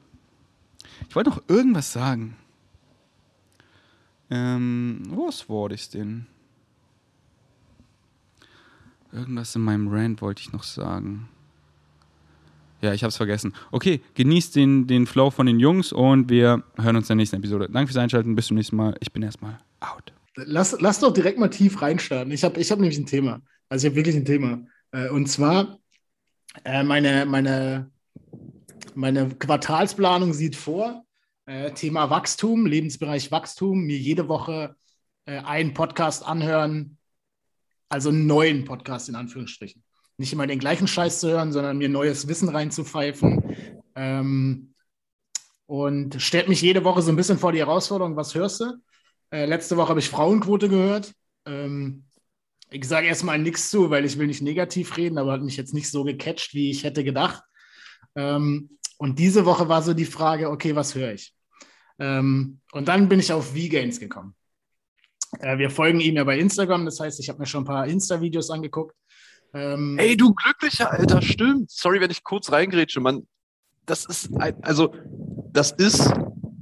ich 1.07 1.15
wollte 1.15 1.29
noch 1.29 1.41
irgendwas 1.47 1.91
sagen. 1.91 2.35
Ähm, 4.29 5.03
was 5.09 5.49
wollte 5.49 5.75
ich 5.75 5.89
denn? 5.89 6.25
Irgendwas 9.11 9.55
in 9.55 9.61
meinem 9.61 9.87
Rant 9.87 10.21
wollte 10.21 10.41
ich 10.41 10.51
noch 10.51 10.63
sagen. 10.63 11.29
Ja, 12.85 12.93
ich 12.93 13.01
habe 13.01 13.09
es 13.09 13.17
vergessen. 13.17 13.55
Okay, 13.71 13.99
genießt 14.13 14.55
den, 14.55 14.85
den 14.85 15.07
Flow 15.07 15.31
von 15.31 15.47
den 15.47 15.59
Jungs 15.59 15.91
und 15.91 16.29
wir 16.29 16.63
hören 16.77 16.95
uns 16.95 17.05
in 17.05 17.07
der 17.07 17.15
nächsten 17.15 17.37
Episode. 17.37 17.67
Danke 17.67 17.91
fürs 17.91 17.97
Einschalten. 17.97 18.35
Bis 18.35 18.45
zum 18.45 18.57
nächsten 18.57 18.75
Mal. 18.75 18.95
Ich 18.99 19.11
bin 19.11 19.23
erstmal 19.23 19.57
out. 19.79 20.13
Lass, 20.35 20.79
lass 20.79 20.99
doch 20.99 21.11
direkt 21.11 21.39
mal 21.39 21.49
tief 21.49 21.81
reinstarten. 21.81 22.31
Ich 22.31 22.43
habe 22.43 22.59
ich 22.59 22.69
hab 22.69 22.77
nämlich 22.77 22.99
ein 22.99 23.07
Thema. 23.07 23.41
Also 23.69 23.87
ich 23.87 23.89
habe 23.89 23.95
wirklich 23.95 24.15
ein 24.15 24.25
Thema. 24.25 24.67
Äh, 24.91 25.09
und 25.09 25.25
zwar 25.25 25.79
äh, 26.63 26.83
meine, 26.83 27.25
meine, 27.25 27.89
meine 28.93 29.29
Quartalsplanung 29.29 30.33
sieht 30.33 30.55
vor, 30.55 31.03
äh, 31.47 31.71
Thema 31.71 32.11
Wachstum, 32.11 32.67
Lebensbereich 32.67 33.31
Wachstum, 33.31 33.81
mir 33.85 33.97
jede 33.97 34.27
Woche 34.27 34.75
einen 35.27 35.73
Podcast 35.73 36.23
anhören, 36.23 36.99
also 37.89 38.09
einen 38.09 38.27
neuen 38.27 38.63
Podcast 38.63 39.09
in 39.09 39.15
Anführungsstrichen 39.15 39.83
nicht 40.17 40.33
immer 40.33 40.47
den 40.47 40.59
gleichen 40.59 40.87
Scheiß 40.87 41.19
zu 41.19 41.29
hören, 41.29 41.51
sondern 41.51 41.77
mir 41.77 41.89
neues 41.89 42.27
Wissen 42.27 42.49
reinzupfeifen. 42.49 43.55
Ähm, 43.95 44.73
und 45.67 46.21
stellt 46.21 46.47
mich 46.47 46.61
jede 46.61 46.83
Woche 46.83 47.01
so 47.01 47.11
ein 47.11 47.15
bisschen 47.15 47.39
vor 47.39 47.51
die 47.51 47.59
Herausforderung, 47.59 48.15
was 48.15 48.35
hörst 48.35 48.61
du? 48.61 48.73
Äh, 49.31 49.45
letzte 49.45 49.77
Woche 49.77 49.89
habe 49.89 49.99
ich 49.99 50.09
Frauenquote 50.09 50.69
gehört. 50.69 51.13
Ähm, 51.45 52.05
ich 52.69 52.87
sage 52.87 53.07
erstmal 53.07 53.39
nichts 53.39 53.69
zu, 53.69 53.89
weil 53.89 54.05
ich 54.05 54.17
will 54.17 54.27
nicht 54.27 54.41
negativ 54.41 54.97
reden, 54.97 55.17
aber 55.17 55.31
hat 55.31 55.41
mich 55.41 55.57
jetzt 55.57 55.73
nicht 55.73 55.89
so 55.89 56.03
gecatcht, 56.03 56.53
wie 56.53 56.71
ich 56.71 56.83
hätte 56.83 57.03
gedacht. 57.03 57.43
Ähm, 58.15 58.77
und 58.97 59.19
diese 59.19 59.45
Woche 59.45 59.67
war 59.67 59.81
so 59.81 59.93
die 59.93 60.05
Frage, 60.05 60.49
okay, 60.49 60.75
was 60.75 60.95
höre 60.95 61.13
ich? 61.13 61.33
Ähm, 61.99 62.59
und 62.71 62.87
dann 62.87 63.09
bin 63.09 63.19
ich 63.19 63.31
auf 63.31 63.49
V-Gains 63.49 63.99
gekommen. 63.99 64.35
Äh, 65.39 65.57
wir 65.57 65.69
folgen 65.69 65.99
ihm 65.99 66.15
ja 66.15 66.23
bei 66.23 66.37
Instagram, 66.37 66.85
das 66.85 66.99
heißt, 66.99 67.19
ich 67.19 67.29
habe 67.29 67.39
mir 67.39 67.45
schon 67.45 67.63
ein 67.63 67.67
paar 67.67 67.87
Insta-Videos 67.87 68.49
angeguckt. 68.49 68.95
Ähm, 69.55 69.97
Ey, 69.97 70.17
du 70.17 70.33
glücklicher 70.33 70.91
Alter, 70.91 71.21
stimmt. 71.21 71.71
Sorry, 71.71 72.01
wenn 72.01 72.11
ich 72.11 72.23
kurz 72.25 72.51
reingrätsche, 72.51 72.99
Mann. 72.99 73.25
Das 73.85 74.03
ist, 74.03 74.29
ein, 74.37 74.61
also, 74.63 74.93
das 75.53 75.71
ist, 75.71 76.11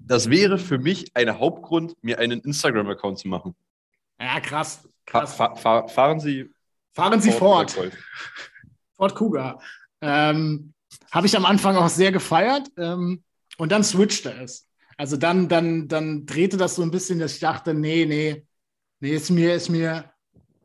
das 0.05 0.29
wäre 0.29 0.59
für 0.59 0.77
mich 0.77 1.07
ein 1.15 1.39
Hauptgrund, 1.39 1.95
mir 2.03 2.19
einen 2.19 2.41
Instagram-Account 2.41 3.17
zu 3.17 3.27
machen. 3.27 3.55
Ja, 4.19 4.39
krass. 4.39 4.87
krass. 5.07 5.33
Fa 5.33 5.55
fa 5.55 5.87
fahren 5.87 6.19
Sie. 6.19 6.51
Fahren 6.93 7.19
Sie 7.19 7.31
fort. 7.31 7.71
Fort, 7.71 7.97
fort 8.95 9.15
Kuga. 9.15 9.59
Ähm, 9.99 10.73
Habe 11.11 11.25
ich 11.25 11.35
am 11.35 11.45
Anfang 11.45 11.75
auch 11.75 11.89
sehr 11.89 12.11
gefeiert. 12.11 12.69
Ähm, 12.77 13.23
und 13.57 13.71
dann 13.71 13.83
switchte 13.83 14.31
es. 14.33 14.67
Also 14.97 15.17
dann, 15.17 15.49
dann, 15.49 15.87
dann 15.87 16.27
drehte 16.27 16.57
das 16.57 16.75
so 16.75 16.83
ein 16.83 16.91
bisschen, 16.91 17.17
dass 17.17 17.33
ich 17.33 17.39
dachte, 17.39 17.73
nee, 17.73 18.05
nee, 18.05 18.45
nee, 18.99 19.15
ist 19.15 19.31
mir, 19.31 19.55
ist 19.55 19.69
mir, 19.69 20.11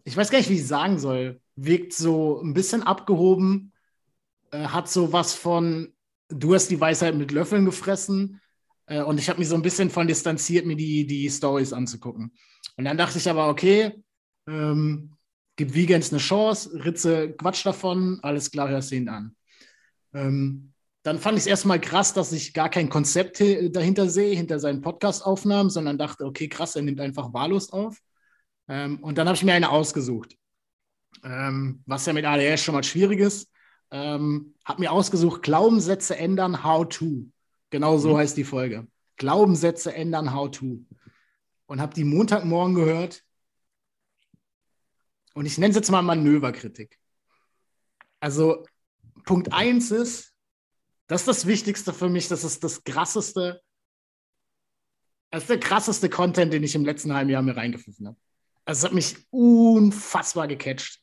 ich 0.04 0.14
weiß 0.14 0.30
gar 0.30 0.36
nicht, 0.36 0.50
wie 0.50 0.56
ich 0.56 0.66
sagen 0.66 0.98
soll 0.98 1.40
wirkt 1.60 1.92
so 1.92 2.40
ein 2.40 2.54
bisschen 2.54 2.82
abgehoben, 2.82 3.72
äh, 4.52 4.66
hat 4.66 4.88
so 4.88 5.12
was 5.12 5.34
von, 5.34 5.92
du 6.28 6.54
hast 6.54 6.68
die 6.68 6.80
Weisheit 6.80 7.16
mit 7.16 7.32
Löffeln 7.32 7.64
gefressen. 7.64 8.40
Äh, 8.86 9.02
und 9.02 9.18
ich 9.18 9.28
habe 9.28 9.40
mich 9.40 9.48
so 9.48 9.56
ein 9.56 9.62
bisschen 9.62 9.90
von 9.90 10.06
distanziert, 10.06 10.66
mir 10.66 10.76
die, 10.76 11.06
die 11.06 11.28
Stories 11.28 11.72
anzugucken. 11.72 12.32
Und 12.76 12.84
dann 12.84 12.96
dachte 12.96 13.18
ich 13.18 13.28
aber, 13.28 13.48
okay, 13.48 13.92
ähm, 14.46 15.14
gib 15.56 15.74
Vegans 15.74 16.12
eine 16.12 16.20
Chance, 16.20 16.72
Ritze 16.84 17.32
Quatsch 17.32 17.66
davon, 17.66 18.20
alles 18.22 18.50
klar, 18.50 18.68
hörst 18.68 18.92
ihn 18.92 19.08
an. 19.08 19.34
Ähm, 20.14 20.72
dann 21.02 21.18
fand 21.18 21.38
ich 21.38 21.42
es 21.42 21.48
erstmal 21.48 21.80
krass, 21.80 22.12
dass 22.12 22.32
ich 22.32 22.54
gar 22.54 22.68
kein 22.68 22.88
Konzept 22.88 23.40
dahinter 23.40 24.08
sehe, 24.08 24.34
hinter 24.34 24.58
seinen 24.58 24.82
Podcast-Aufnahmen, 24.82 25.70
sondern 25.70 25.98
dachte, 25.98 26.24
okay, 26.24 26.48
krass, 26.48 26.76
er 26.76 26.82
nimmt 26.82 27.00
einfach 27.00 27.32
wahllos 27.32 27.72
auf. 27.72 27.98
Ähm, 28.68 28.98
und 29.02 29.18
dann 29.18 29.26
habe 29.26 29.36
ich 29.36 29.44
mir 29.44 29.54
eine 29.54 29.70
ausgesucht 29.70 30.38
ähm, 31.24 31.82
was 31.86 32.06
ja 32.06 32.12
mit 32.12 32.24
ADS 32.24 32.62
schon 32.62 32.74
mal 32.74 32.84
schwierig 32.84 33.20
ist. 33.20 33.50
Ähm, 33.90 34.54
habe 34.64 34.80
mir 34.80 34.92
ausgesucht, 34.92 35.42
Glaubenssätze 35.42 36.16
ändern, 36.16 36.62
how 36.64 36.88
to. 36.88 37.26
Genau 37.70 37.98
so 37.98 38.14
mhm. 38.14 38.18
heißt 38.18 38.36
die 38.36 38.44
Folge. 38.44 38.86
Glaubenssätze 39.16 39.94
ändern, 39.94 40.34
how 40.34 40.50
to. 40.50 40.84
Und 41.66 41.80
habe 41.80 41.94
die 41.94 42.04
Montagmorgen 42.04 42.74
gehört. 42.74 43.24
Und 45.34 45.46
ich 45.46 45.58
nenne 45.58 45.70
es 45.70 45.76
jetzt 45.76 45.90
mal 45.90 46.02
Manöverkritik. 46.02 46.98
Also 48.20 48.66
Punkt 49.24 49.52
1 49.52 49.90
ist, 49.90 50.34
das 51.06 51.22
ist 51.22 51.28
das 51.28 51.46
Wichtigste 51.46 51.92
für 51.92 52.08
mich, 52.08 52.28
das 52.28 52.44
ist 52.44 52.64
das 52.64 52.84
krasseste, 52.84 53.62
das 55.30 55.42
ist 55.42 55.50
der 55.50 55.60
krasseste 55.60 56.08
Content, 56.08 56.52
den 56.52 56.62
ich 56.62 56.74
im 56.74 56.84
letzten 56.84 57.12
halben 57.12 57.30
Jahr 57.30 57.42
mir 57.42 57.56
reingepfiffen 57.56 58.08
habe. 58.08 58.16
Also 58.64 58.80
es 58.80 58.84
hat 58.84 58.94
mich 58.94 59.16
unfassbar 59.30 60.48
gecatcht. 60.48 61.00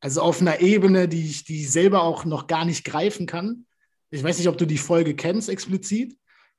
Also 0.00 0.22
auf 0.22 0.40
einer 0.40 0.60
Ebene, 0.60 1.08
die 1.08 1.26
ich 1.26 1.44
die 1.44 1.64
selber 1.64 2.02
auch 2.02 2.24
noch 2.24 2.46
gar 2.46 2.64
nicht 2.64 2.84
greifen 2.84 3.26
kann. 3.26 3.66
Ich 4.10 4.22
weiß 4.22 4.38
nicht, 4.38 4.48
ob 4.48 4.58
du 4.58 4.66
die 4.66 4.78
Folge 4.78 5.16
kennst 5.16 5.48
explizit. 5.48 6.16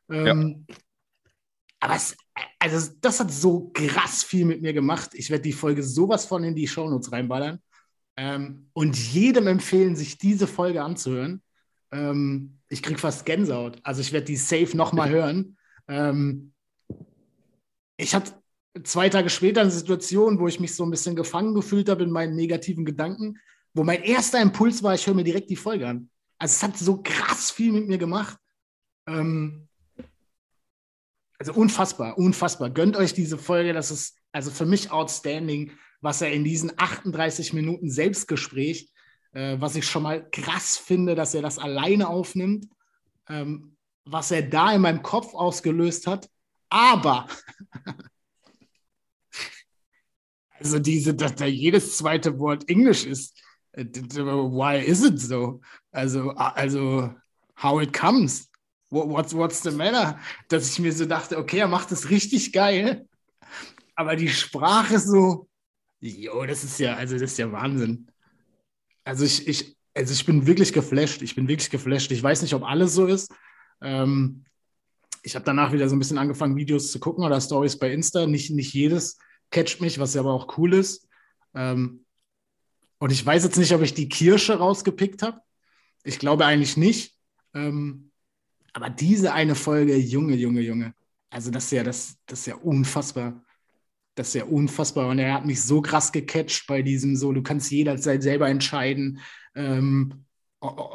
Ähm, 0.09 0.65
ja. 0.67 0.75
Aber 1.79 1.95
es, 1.95 2.17
also 2.59 2.91
das 3.01 3.19
hat 3.19 3.31
so 3.31 3.69
krass 3.69 4.23
viel 4.23 4.45
mit 4.45 4.61
mir 4.61 4.73
gemacht. 4.73 5.11
Ich 5.13 5.29
werde 5.29 5.43
die 5.43 5.53
Folge 5.53 5.83
sowas 5.83 6.25
von 6.25 6.43
in 6.43 6.55
die 6.55 6.67
Shownotes 6.67 7.11
reinballern. 7.11 7.59
Ähm, 8.17 8.69
und 8.73 8.97
jedem 8.97 9.47
empfehlen, 9.47 9.95
sich 9.95 10.17
diese 10.17 10.47
Folge 10.47 10.83
anzuhören. 10.83 11.43
Ähm, 11.91 12.57
ich 12.67 12.81
kriege 12.81 12.99
fast 12.99 13.25
Gänsehaut. 13.25 13.79
Also 13.83 14.01
ich 14.01 14.11
werde 14.11 14.25
die 14.25 14.37
safe 14.37 14.75
nochmal 14.75 15.09
hören. 15.09 15.57
Ähm, 15.87 16.53
ich 17.97 18.15
hatte 18.15 18.33
zwei 18.83 19.09
Tage 19.09 19.29
später 19.29 19.61
eine 19.61 19.71
Situation, 19.71 20.39
wo 20.39 20.47
ich 20.47 20.59
mich 20.59 20.75
so 20.75 20.83
ein 20.83 20.91
bisschen 20.91 21.15
gefangen 21.15 21.53
gefühlt 21.53 21.89
habe 21.89 22.03
in 22.03 22.11
meinen 22.11 22.35
negativen 22.35 22.85
Gedanken, 22.85 23.39
wo 23.73 23.83
mein 23.83 24.03
erster 24.03 24.41
Impuls 24.41 24.83
war, 24.83 24.95
ich 24.95 25.05
höre 25.05 25.13
mir 25.13 25.23
direkt 25.23 25.49
die 25.49 25.55
Folge 25.55 25.87
an. 25.87 26.09
Also 26.39 26.53
es 26.53 26.63
hat 26.63 26.77
so 26.77 27.01
krass 27.01 27.51
viel 27.51 27.71
mit 27.71 27.87
mir 27.87 27.97
gemacht. 27.97 28.37
Ähm, 29.07 29.67
also 31.39 31.53
unfassbar, 31.53 32.17
unfassbar. 32.17 32.69
Gönnt 32.69 32.97
euch 32.97 33.13
diese 33.13 33.37
Folge, 33.37 33.73
das 33.73 33.91
ist 33.91 34.17
also 34.31 34.51
für 34.51 34.65
mich 34.65 34.91
outstanding, 34.91 35.71
was 36.01 36.21
er 36.21 36.31
in 36.31 36.43
diesen 36.43 36.71
38 36.77 37.53
Minuten 37.53 37.89
Selbstgespräch, 37.89 38.91
äh, 39.33 39.57
was 39.59 39.75
ich 39.75 39.85
schon 39.85 40.03
mal 40.03 40.27
krass 40.29 40.77
finde, 40.77 41.15
dass 41.15 41.33
er 41.33 41.41
das 41.41 41.59
alleine 41.59 42.07
aufnimmt, 42.07 42.67
ähm, 43.29 43.75
was 44.05 44.31
er 44.31 44.43
da 44.43 44.73
in 44.73 44.81
meinem 44.81 45.03
Kopf 45.03 45.33
ausgelöst 45.33 46.07
hat. 46.07 46.29
Aber, 46.69 47.27
also 50.59 50.79
diese, 50.79 51.13
dass 51.13 51.35
da 51.35 51.45
jedes 51.45 51.97
zweite 51.97 52.37
Wort 52.39 52.69
Englisch 52.69 53.05
ist, 53.05 53.37
äh, 53.73 53.85
why 53.85 54.83
is 54.83 55.03
it 55.03 55.19
so? 55.19 55.61
Also, 55.91 56.31
also, 56.31 57.13
how 57.61 57.81
it 57.81 57.93
comes. 57.93 58.49
What's, 58.89 59.33
what's 59.33 59.61
the 59.61 59.71
matter? 59.71 60.17
Dass 60.47 60.71
ich 60.71 60.79
mir 60.79 60.93
so 60.93 61.05
dachte, 61.05 61.37
okay, 61.37 61.59
er 61.59 61.67
macht 61.67 61.91
das 61.91 62.09
richtig 62.09 62.53
geil, 62.53 63.07
aber 63.95 64.15
die 64.15 64.29
Sprache 64.29 64.99
so, 64.99 65.49
jo, 65.99 66.45
das 66.45 66.63
ist 66.63 66.79
ja, 66.79 66.95
also 66.95 67.15
das 67.15 67.31
ist 67.31 67.37
ja 67.37 67.51
Wahnsinn. 67.51 68.07
Also 69.03 69.25
ich, 69.25 69.47
ich, 69.47 69.77
also 69.93 70.13
ich 70.13 70.25
bin 70.25 70.45
wirklich 70.45 70.71
geflasht. 70.71 71.21
Ich 71.21 71.35
bin 71.35 71.47
wirklich 71.47 71.69
geflasht. 71.69 72.11
Ich 72.11 72.21
weiß 72.21 72.41
nicht, 72.43 72.53
ob 72.53 72.63
alles 72.63 72.93
so 72.93 73.07
ist. 73.07 73.33
Ähm, 73.81 74.45
ich 75.23 75.35
habe 75.35 75.43
danach 75.43 75.73
wieder 75.73 75.89
so 75.89 75.95
ein 75.95 75.99
bisschen 75.99 76.17
angefangen, 76.17 76.55
Videos 76.55 76.91
zu 76.91 76.99
gucken 76.99 77.25
oder 77.25 77.41
Stories 77.41 77.79
bei 77.79 77.91
Insta. 77.91 78.27
Nicht, 78.27 78.51
nicht 78.51 78.73
jedes 78.73 79.17
catcht 79.51 79.81
mich, 79.81 79.99
was 79.99 80.13
ja 80.13 80.21
aber 80.21 80.33
auch 80.33 80.57
cool 80.57 80.73
ist. 80.73 81.07
Ähm, 81.53 82.05
und 82.99 83.11
ich 83.11 83.25
weiß 83.25 83.43
jetzt 83.43 83.57
nicht, 83.57 83.73
ob 83.73 83.81
ich 83.81 83.93
die 83.93 84.09
Kirsche 84.09 84.57
rausgepickt 84.57 85.21
habe. 85.21 85.41
Ich 86.03 86.19
glaube 86.19 86.45
eigentlich 86.45 86.77
nicht. 86.77 87.15
Ähm, 87.53 88.11
aber 88.73 88.89
diese 88.89 89.33
eine 89.33 89.55
Folge, 89.55 89.95
Junge, 89.97 90.35
Junge, 90.35 90.61
Junge. 90.61 90.93
Also 91.29 91.51
das 91.51 91.65
ist 91.65 91.71
ja, 91.71 91.83
das, 91.83 92.17
das 92.25 92.39
ist 92.39 92.45
ja 92.47 92.55
unfassbar. 92.55 93.43
Das 94.15 94.29
ist 94.29 94.33
ja 94.35 94.45
unfassbar. 94.45 95.09
Und 95.09 95.19
er 95.19 95.33
hat 95.33 95.45
mich 95.45 95.61
so 95.61 95.81
krass 95.81 96.11
gecatcht 96.11 96.65
bei 96.67 96.81
diesem 96.81 97.15
so, 97.15 97.33
du 97.33 97.43
kannst 97.43 97.71
jederzeit 97.71 98.23
selber 98.23 98.49
entscheiden, 98.49 99.19
ähm, 99.55 100.25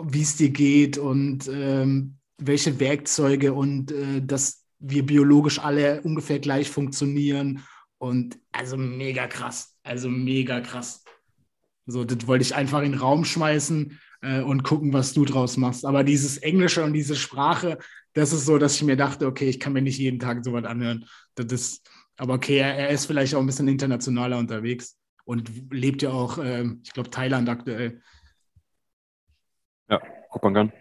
wie 0.04 0.22
es 0.22 0.36
dir 0.36 0.50
geht 0.50 0.98
und 0.98 1.48
ähm, 1.48 2.16
welche 2.38 2.80
Werkzeuge 2.80 3.52
und 3.52 3.92
äh, 3.92 4.20
dass 4.20 4.64
wir 4.80 5.06
biologisch 5.06 5.60
alle 5.60 6.02
ungefähr 6.02 6.40
gleich 6.40 6.68
funktionieren. 6.68 7.62
Und 8.02 8.40
also 8.50 8.76
mega 8.76 9.28
krass. 9.28 9.78
Also 9.84 10.08
mega 10.08 10.60
krass. 10.60 11.04
So, 11.86 12.02
das 12.02 12.26
wollte 12.26 12.42
ich 12.42 12.56
einfach 12.56 12.80
in 12.80 12.90
den 12.90 13.00
Raum 13.00 13.24
schmeißen 13.24 14.00
äh, 14.22 14.40
und 14.40 14.64
gucken, 14.64 14.92
was 14.92 15.12
du 15.12 15.24
draus 15.24 15.56
machst. 15.56 15.86
Aber 15.86 16.02
dieses 16.02 16.38
Englische 16.38 16.82
und 16.82 16.94
diese 16.94 17.14
Sprache, 17.14 17.78
das 18.12 18.32
ist 18.32 18.44
so, 18.44 18.58
dass 18.58 18.74
ich 18.74 18.82
mir 18.82 18.96
dachte, 18.96 19.24
okay, 19.28 19.48
ich 19.48 19.60
kann 19.60 19.72
mir 19.72 19.82
nicht 19.82 19.98
jeden 19.98 20.18
Tag 20.18 20.44
sowas 20.44 20.64
anhören. 20.64 21.06
Das 21.36 21.52
ist, 21.52 21.88
aber 22.16 22.34
okay, 22.34 22.58
er, 22.58 22.76
er 22.76 22.88
ist 22.88 23.06
vielleicht 23.06 23.36
auch 23.36 23.40
ein 23.40 23.46
bisschen 23.46 23.68
internationaler 23.68 24.36
unterwegs 24.36 24.98
und 25.24 25.48
lebt 25.72 26.02
ja 26.02 26.10
auch, 26.10 26.38
äh, 26.38 26.64
ich 26.82 26.92
glaube, 26.92 27.10
Thailand 27.10 27.48
aktuell. 27.48 28.02
Ja, 29.88 30.02
guck 30.28 30.42
mal 30.42 30.56
an. 30.56 30.72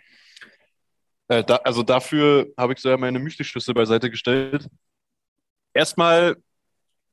Äh, 1.27 1.43
also 1.63 1.83
dafür 1.83 2.51
habe 2.57 2.73
ich 2.73 2.79
so 2.79 2.97
meine 2.97 3.19
Müslischüsse 3.19 3.75
beiseite 3.75 4.09
gestellt. 4.09 4.67
Erstmal, 5.71 6.35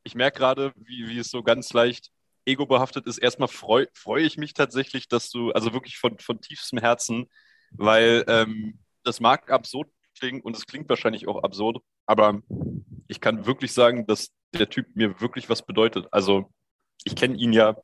ich 0.08 0.14
merke 0.14 0.38
gerade, 0.38 0.72
wie, 0.76 1.06
wie 1.08 1.18
es 1.18 1.30
so 1.30 1.42
ganz 1.42 1.74
leicht 1.74 2.10
ego-behaftet 2.46 3.06
ist, 3.06 3.18
erstmal 3.18 3.48
freue 3.48 3.88
freu 3.92 4.20
ich 4.20 4.38
mich 4.38 4.54
tatsächlich, 4.54 5.06
dass 5.06 5.28
du, 5.28 5.52
also 5.52 5.74
wirklich 5.74 5.98
von, 5.98 6.18
von 6.18 6.40
tiefstem 6.40 6.78
Herzen, 6.78 7.26
weil 7.72 8.24
ähm, 8.26 8.78
das 9.04 9.20
mag 9.20 9.50
absurd 9.50 9.90
klingen 10.18 10.40
und 10.40 10.56
es 10.56 10.64
klingt 10.64 10.88
wahrscheinlich 10.88 11.28
auch 11.28 11.44
absurd, 11.44 11.82
aber 12.06 12.40
ich 13.06 13.20
kann 13.20 13.44
wirklich 13.44 13.74
sagen, 13.74 14.06
dass 14.06 14.30
der 14.54 14.70
Typ 14.70 14.96
mir 14.96 15.20
wirklich 15.20 15.50
was 15.50 15.64
bedeutet. 15.64 16.06
Also 16.10 16.50
ich 17.04 17.14
kenne 17.14 17.36
ihn 17.36 17.52
ja, 17.52 17.76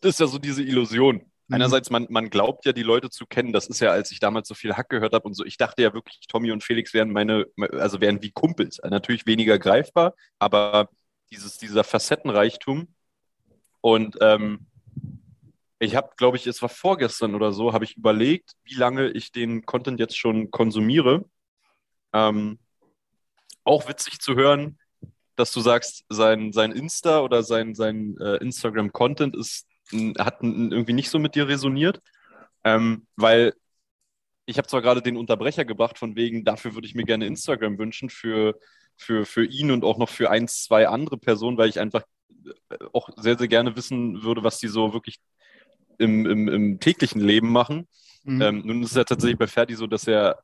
das 0.00 0.14
ist 0.14 0.20
ja 0.20 0.26
so 0.26 0.38
diese 0.38 0.64
Illusion. 0.64 1.29
Mhm. 1.50 1.56
Einerseits, 1.56 1.90
man, 1.90 2.06
man 2.08 2.30
glaubt 2.30 2.64
ja, 2.64 2.72
die 2.72 2.84
Leute 2.84 3.10
zu 3.10 3.26
kennen. 3.26 3.52
Das 3.52 3.66
ist 3.66 3.80
ja, 3.80 3.90
als 3.90 4.12
ich 4.12 4.20
damals 4.20 4.48
so 4.48 4.54
viel 4.54 4.74
Hack 4.74 4.88
gehört 4.88 5.12
habe 5.12 5.26
und 5.26 5.34
so, 5.34 5.44
ich 5.44 5.56
dachte 5.56 5.82
ja 5.82 5.92
wirklich, 5.92 6.20
Tommy 6.28 6.52
und 6.52 6.62
Felix 6.62 6.94
wären 6.94 7.10
meine, 7.10 7.46
also 7.72 8.00
wären 8.00 8.22
wie 8.22 8.30
Kumpels. 8.30 8.80
Natürlich 8.82 9.26
weniger 9.26 9.58
greifbar, 9.58 10.14
aber 10.38 10.88
dieses, 11.30 11.58
dieser 11.58 11.84
Facettenreichtum, 11.84 12.88
und 13.80 14.18
ähm, 14.20 14.66
ich 15.78 15.96
habe, 15.96 16.10
glaube 16.16 16.36
ich, 16.36 16.46
es 16.46 16.60
war 16.60 16.68
vorgestern 16.68 17.34
oder 17.34 17.52
so, 17.52 17.72
habe 17.72 17.84
ich 17.84 17.96
überlegt, 17.96 18.52
wie 18.64 18.74
lange 18.74 19.08
ich 19.08 19.32
den 19.32 19.64
Content 19.64 19.98
jetzt 19.98 20.18
schon 20.18 20.50
konsumiere. 20.50 21.24
Ähm, 22.12 22.58
auch 23.64 23.88
witzig 23.88 24.20
zu 24.20 24.34
hören, 24.34 24.78
dass 25.36 25.52
du 25.52 25.60
sagst, 25.60 26.04
sein, 26.10 26.52
sein 26.52 26.72
Insta 26.72 27.20
oder 27.20 27.42
sein, 27.42 27.74
sein 27.74 28.18
äh, 28.20 28.36
Instagram-Content 28.36 29.34
ist, 29.34 29.66
hat 30.18 30.38
irgendwie 30.42 30.92
nicht 30.92 31.10
so 31.10 31.18
mit 31.18 31.34
dir 31.34 31.48
resoniert, 31.48 32.00
ähm, 32.64 33.06
weil 33.16 33.54
ich 34.46 34.58
habe 34.58 34.68
zwar 34.68 34.82
gerade 34.82 35.02
den 35.02 35.16
Unterbrecher 35.16 35.64
gebracht, 35.64 35.98
von 35.98 36.16
wegen, 36.16 36.44
dafür 36.44 36.74
würde 36.74 36.86
ich 36.86 36.94
mir 36.94 37.04
gerne 37.04 37.26
Instagram 37.26 37.78
wünschen 37.78 38.10
für, 38.10 38.58
für, 38.96 39.24
für 39.24 39.44
ihn 39.44 39.70
und 39.70 39.84
auch 39.84 39.98
noch 39.98 40.08
für 40.08 40.30
ein, 40.30 40.48
zwei 40.48 40.88
andere 40.88 41.18
Personen, 41.18 41.56
weil 41.56 41.68
ich 41.68 41.78
einfach 41.78 42.02
auch 42.92 43.10
sehr, 43.16 43.38
sehr 43.38 43.48
gerne 43.48 43.76
wissen 43.76 44.22
würde, 44.22 44.42
was 44.42 44.58
die 44.58 44.68
so 44.68 44.92
wirklich 44.92 45.18
im, 45.98 46.26
im, 46.26 46.48
im 46.48 46.80
täglichen 46.80 47.20
Leben 47.20 47.50
machen. 47.52 47.86
Mhm. 48.24 48.42
Ähm, 48.42 48.62
nun 48.64 48.82
ist 48.82 48.90
es 48.90 48.96
ja 48.96 49.04
tatsächlich 49.04 49.38
bei 49.38 49.46
Ferdi 49.46 49.74
so, 49.74 49.86
dass 49.86 50.06
er 50.06 50.42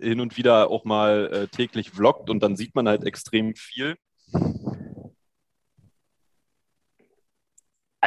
hin 0.00 0.20
und 0.20 0.36
wieder 0.36 0.70
auch 0.70 0.84
mal 0.84 1.30
äh, 1.32 1.48
täglich 1.48 1.90
vloggt 1.90 2.30
und 2.30 2.40
dann 2.42 2.56
sieht 2.56 2.74
man 2.74 2.88
halt 2.88 3.04
extrem 3.04 3.54
viel. 3.54 3.96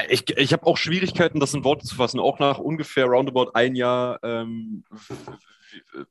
Ich, 0.08 0.30
ich 0.38 0.54
habe 0.54 0.66
auch 0.68 0.78
Schwierigkeiten, 0.78 1.40
das 1.40 1.54
in 1.54 1.66
Worte 1.66 1.86
zu 1.86 1.96
fassen, 1.96 2.20
auch 2.20 2.40
nach 2.40 2.60
ungefähr 2.60 3.06
roundabout 3.06 3.52
ein 3.54 3.76
Jahr 3.76 4.20
ähm, 4.24 4.86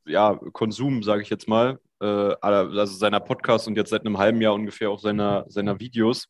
ja, 0.05 0.39
Konsum, 0.53 1.03
sage 1.03 1.23
ich 1.23 1.31
jetzt 1.31 1.49
mal, 1.49 1.79
äh, 2.01 2.07
also 2.07 2.97
seiner 2.97 3.21
Podcasts 3.21 3.67
und 3.67 3.77
jetzt 3.77 3.91
seit 3.91 4.05
einem 4.05 4.19
halben 4.19 4.41
Jahr 4.43 4.55
ungefähr 4.55 4.91
auch 4.91 5.01
seiner, 5.01 5.47
seiner 5.49 5.81
Videos 5.81 6.29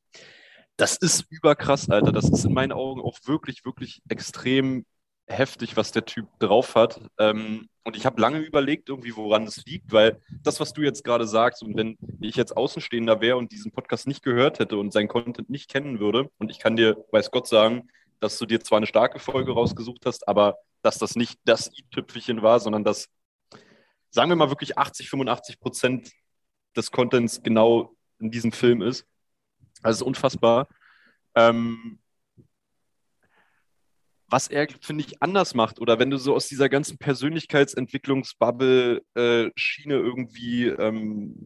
das 0.81 0.97
ist 0.97 1.27
überkrass, 1.29 1.91
Alter. 1.91 2.11
Das 2.11 2.29
ist 2.29 2.45
in 2.45 2.55
meinen 2.55 2.73
Augen 2.73 3.03
auch 3.03 3.19
wirklich, 3.27 3.65
wirklich 3.65 4.03
extrem 4.09 4.87
heftig, 5.31 5.77
was 5.77 5.93
der 5.93 6.05
Typ 6.05 6.27
drauf 6.39 6.75
hat. 6.75 7.01
Ähm, 7.19 7.69
und 7.85 7.97
ich 7.97 8.05
habe 8.05 8.21
lange 8.21 8.39
überlegt, 8.39 8.89
irgendwie, 8.89 9.17
woran 9.17 9.45
es 9.45 9.65
liegt, 9.65 9.93
weil 9.93 10.21
das, 10.43 10.61
was 10.61 10.73
du 10.73 10.83
jetzt 10.83 11.05
gerade 11.05 11.27
sagst, 11.27 11.63
und 11.63 11.77
wenn 11.77 11.97
ich 12.21 12.37
jetzt 12.37 12.57
Außenstehender 12.57 13.21
wäre 13.21 13.37
und 13.37 13.53
diesen 13.53 13.73
Podcast 13.73 14.07
nicht 14.07 14.23
gehört 14.23 14.59
hätte 14.59 14.77
und 14.77 14.93
seinen 14.93 15.09
Content 15.09 15.49
nicht 15.49 15.71
kennen 15.71 16.01
würde, 16.01 16.31
und 16.39 16.51
ich 16.51 16.59
kann 16.59 16.77
dir, 16.77 17.05
weiß 17.13 17.31
Gott, 17.31 17.47
sagen, 17.47 17.89
dass 18.21 18.39
du 18.39 18.47
dir 18.47 18.61
zwar 18.61 18.79
eine 18.79 18.87
starke 18.87 19.19
Folge 19.19 19.53
rausgesucht 19.53 20.05
hast, 20.05 20.29
aber 20.29 20.59
dass 20.83 20.99
das 20.99 21.17
nicht 21.17 21.39
das 21.45 21.71
i-Tüpfelchen 21.79 22.43
war, 22.43 22.61
sondern 22.61 22.85
dass, 22.85 23.09
sagen 24.11 24.31
wir 24.31 24.37
mal, 24.37 24.51
wirklich 24.51 24.77
80, 24.77 25.09
85 25.09 25.61
Prozent 25.61 26.11
des 26.77 26.91
Contents 26.91 27.43
genau 27.43 27.95
in 28.19 28.31
diesem 28.31 28.53
Film 28.53 28.83
ist. 28.83 29.07
Also 29.83 30.05
unfassbar. 30.05 30.69
Ähm, 31.35 31.99
was 34.31 34.49
er, 34.49 34.67
finde 34.81 35.05
ich, 35.05 35.23
anders 35.23 35.55
macht. 35.55 35.81
Oder 35.81 35.99
wenn 35.99 36.11
du 36.11 36.17
so 36.17 36.35
aus 36.35 36.49
dieser 36.49 36.69
ganzen 36.69 36.99
Persönlichkeitsentwicklungsbubble-Schiene 36.99 39.95
äh, 39.95 39.99
irgendwie 39.99 40.67
ähm, 40.67 41.37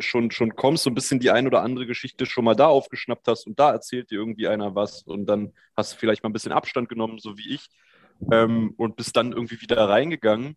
schon, 0.00 0.30
schon 0.30 0.56
kommst, 0.56 0.84
so 0.84 0.90
ein 0.90 0.94
bisschen 0.94 1.20
die 1.20 1.30
ein 1.30 1.46
oder 1.46 1.62
andere 1.62 1.86
Geschichte 1.86 2.26
schon 2.26 2.44
mal 2.44 2.56
da 2.56 2.66
aufgeschnappt 2.66 3.28
hast 3.28 3.46
und 3.46 3.58
da 3.58 3.70
erzählt 3.70 4.10
dir 4.10 4.18
irgendwie 4.18 4.48
einer 4.48 4.74
was 4.74 5.02
und 5.02 5.26
dann 5.26 5.52
hast 5.76 5.92
du 5.92 5.98
vielleicht 5.98 6.24
mal 6.24 6.30
ein 6.30 6.34
bisschen 6.34 6.52
Abstand 6.52 6.88
genommen, 6.88 7.18
so 7.18 7.36
wie 7.38 7.54
ich, 7.54 7.68
ähm, 8.32 8.72
und 8.76 8.96
bist 8.96 9.16
dann 9.16 9.32
irgendwie 9.32 9.60
wieder 9.60 9.88
reingegangen 9.88 10.56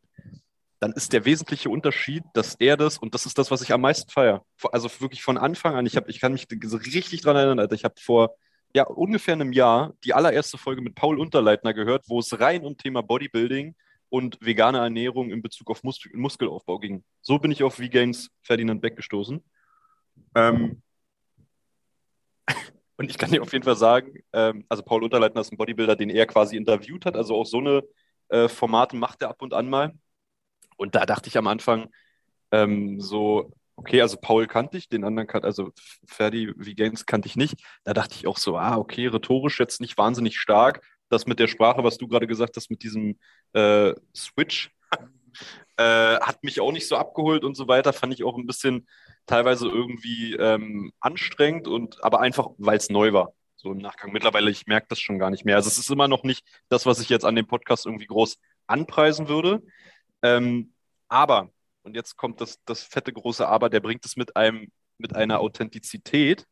dann 0.80 0.94
ist 0.94 1.14
der 1.14 1.26
wesentliche 1.26 1.70
Unterschied, 1.70 2.24
dass 2.34 2.56
er 2.56 2.78
das, 2.78 2.98
und 2.98 3.14
das 3.14 3.26
ist 3.26 3.38
das, 3.38 3.52
was 3.52 3.62
ich 3.62 3.74
am 3.74 3.82
meisten 3.82 4.10
feiere, 4.10 4.46
also 4.72 4.90
wirklich 5.02 5.22
von 5.22 5.38
Anfang 5.38 5.76
an, 5.76 5.86
ich, 5.86 5.98
hab, 5.98 6.08
ich 6.08 6.20
kann 6.20 6.32
mich 6.32 6.48
richtig 6.50 7.22
dran 7.22 7.36
erinnern, 7.36 7.60
Alter, 7.60 7.76
ich 7.76 7.84
habe 7.84 7.96
vor 8.00 8.36
ja, 8.76 8.84
ungefähr 8.84 9.34
einem 9.34 9.52
Jahr 9.52 9.94
die 10.04 10.14
allererste 10.14 10.58
Folge 10.58 10.82
mit 10.82 10.96
Paul 10.96 11.20
Unterleitner 11.20 11.74
gehört, 11.74 12.06
wo 12.08 12.20
es 12.20 12.40
rein 12.40 12.64
um 12.64 12.78
Thema 12.78 13.02
Bodybuilding 13.02 13.76
und 14.10 14.38
vegane 14.42 14.80
Ernährung 14.80 15.32
in 15.32 15.42
Bezug 15.42 15.70
auf 15.70 15.84
Mus 15.84 16.00
Muskelaufbau 16.14 16.80
ging. 16.80 17.04
So 17.22 17.40
bin 17.40 17.52
ich 17.52 17.64
auf 17.64 17.76
V-Gains 17.76 18.30
Ferdinand 18.42 18.82
Beck 18.82 18.96
gestoßen. 18.96 19.44
Ähm, 20.36 20.82
und 22.98 23.10
ich 23.10 23.18
kann 23.18 23.32
dir 23.32 23.42
auf 23.42 23.54
jeden 23.54 23.66
Fall 23.66 23.78
sagen, 23.78 24.20
ähm, 24.34 24.66
also 24.70 24.84
Paul 24.84 25.04
Unterleitner 25.04 25.42
ist 25.42 25.52
ein 25.52 25.58
Bodybuilder, 25.58 25.96
den 25.96 26.10
er 26.10 26.26
quasi 26.26 26.56
interviewt 26.56 27.06
hat, 27.06 27.16
also 27.16 27.36
auch 27.36 27.46
so 27.46 27.58
eine 27.60 27.84
äh, 28.30 28.48
Formate 28.48 28.96
macht 28.96 29.22
er 29.22 29.30
ab 29.30 29.42
und 29.42 29.54
an 29.54 29.70
mal. 29.70 29.94
Und 30.78 30.96
da 30.96 31.06
dachte 31.06 31.28
ich 31.28 31.38
am 31.38 31.48
Anfang 31.48 31.90
ähm, 32.52 33.00
so, 33.02 33.52
okay, 33.80 34.02
also 34.02 34.18
Paul 34.18 34.46
kannte 34.46 34.78
ich, 34.78 34.90
den 34.90 35.06
anderen 35.06 35.28
kannte, 35.28 35.48
also 35.48 35.72
Ferdi 36.06 36.54
wie 36.58 36.76
Games 36.76 37.06
kannte 37.06 37.28
ich 37.28 37.36
nicht. 37.38 37.56
Da 37.86 37.94
dachte 37.94 38.16
ich 38.16 38.28
auch 38.28 38.38
so, 38.38 38.58
ah, 38.58 38.78
okay, 38.78 39.08
rhetorisch 39.08 39.60
jetzt 39.60 39.80
nicht 39.80 39.98
wahnsinnig 39.98 40.38
stark. 40.38 40.86
Das 41.08 41.26
mit 41.26 41.40
der 41.40 41.48
Sprache, 41.48 41.84
was 41.84 41.98
du 41.98 42.08
gerade 42.08 42.28
gesagt 42.28 42.56
hast, 42.58 42.70
mit 42.70 42.84
diesem 42.84 43.18
äh, 43.54 43.94
Switch, 44.16 44.72
äh, 45.78 46.20
hat 46.20 46.44
mich 46.44 46.60
auch 46.60 46.74
nicht 46.74 46.88
so 46.88 46.98
abgeholt 46.98 47.44
und 47.44 47.56
so 47.56 47.68
weiter. 47.68 47.94
Fand 47.94 48.14
ich 48.14 48.24
auch 48.26 48.38
ein 48.38 48.46
bisschen 48.46 48.88
teilweise 49.26 49.68
irgendwie 49.68 50.36
ähm, 50.36 50.92
anstrengend 51.00 51.68
und 51.68 52.04
aber 52.04 52.20
einfach, 52.20 52.50
weil 52.58 52.78
es 52.78 52.90
neu 52.90 53.14
war. 53.14 53.34
So 53.56 53.72
im 53.72 53.78
Nachgang. 53.78 54.12
Mittlerweile, 54.12 54.52
ich 54.52 54.68
merke 54.68 54.88
das 54.90 55.00
schon 55.00 55.20
gar 55.20 55.30
nicht 55.30 55.46
mehr. 55.46 55.56
Also 55.56 55.68
es 55.68 55.78
ist 55.78 55.90
immer 55.90 56.08
noch 56.08 56.24
nicht 56.24 56.46
das, 56.68 56.86
was 56.86 57.00
ich 57.00 57.10
jetzt 57.10 57.26
an 57.26 57.36
dem 57.36 57.48
Podcast 57.48 57.86
irgendwie 57.86 58.08
groß 58.08 58.38
anpreisen 58.68 59.30
würde. 59.30 59.64
Ähm, 60.22 60.74
aber, 61.08 61.50
und 61.90 61.96
jetzt 61.96 62.16
kommt 62.18 62.40
das, 62.40 62.64
das 62.66 62.84
fette 62.84 63.12
große 63.12 63.48
Aber, 63.48 63.70
der 63.70 63.80
bringt 63.80 64.06
es 64.06 64.16
mit 64.16 64.36
einem, 64.36 64.72
mit 65.00 65.16
einer 65.16 65.40
Authentizität, 65.40 66.46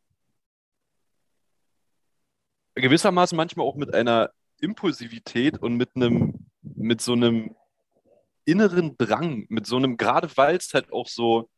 gewissermaßen 2.76 3.36
manchmal 3.36 3.66
auch 3.66 3.76
mit 3.76 3.94
einer 3.94 4.32
Impulsivität 4.60 5.60
und 5.60 5.76
mit 5.76 5.96
einem, 5.96 6.48
mit 6.62 7.02
so 7.02 7.14
einem 7.14 7.56
inneren 8.46 8.98
Drang, 8.98 9.46
mit 9.50 9.68
so 9.68 9.78
einem, 9.78 9.98
gerade 9.98 10.36
weil 10.38 10.58
es 10.58 10.74
halt 10.74 10.92
auch 10.92 11.08
so, 11.08 11.50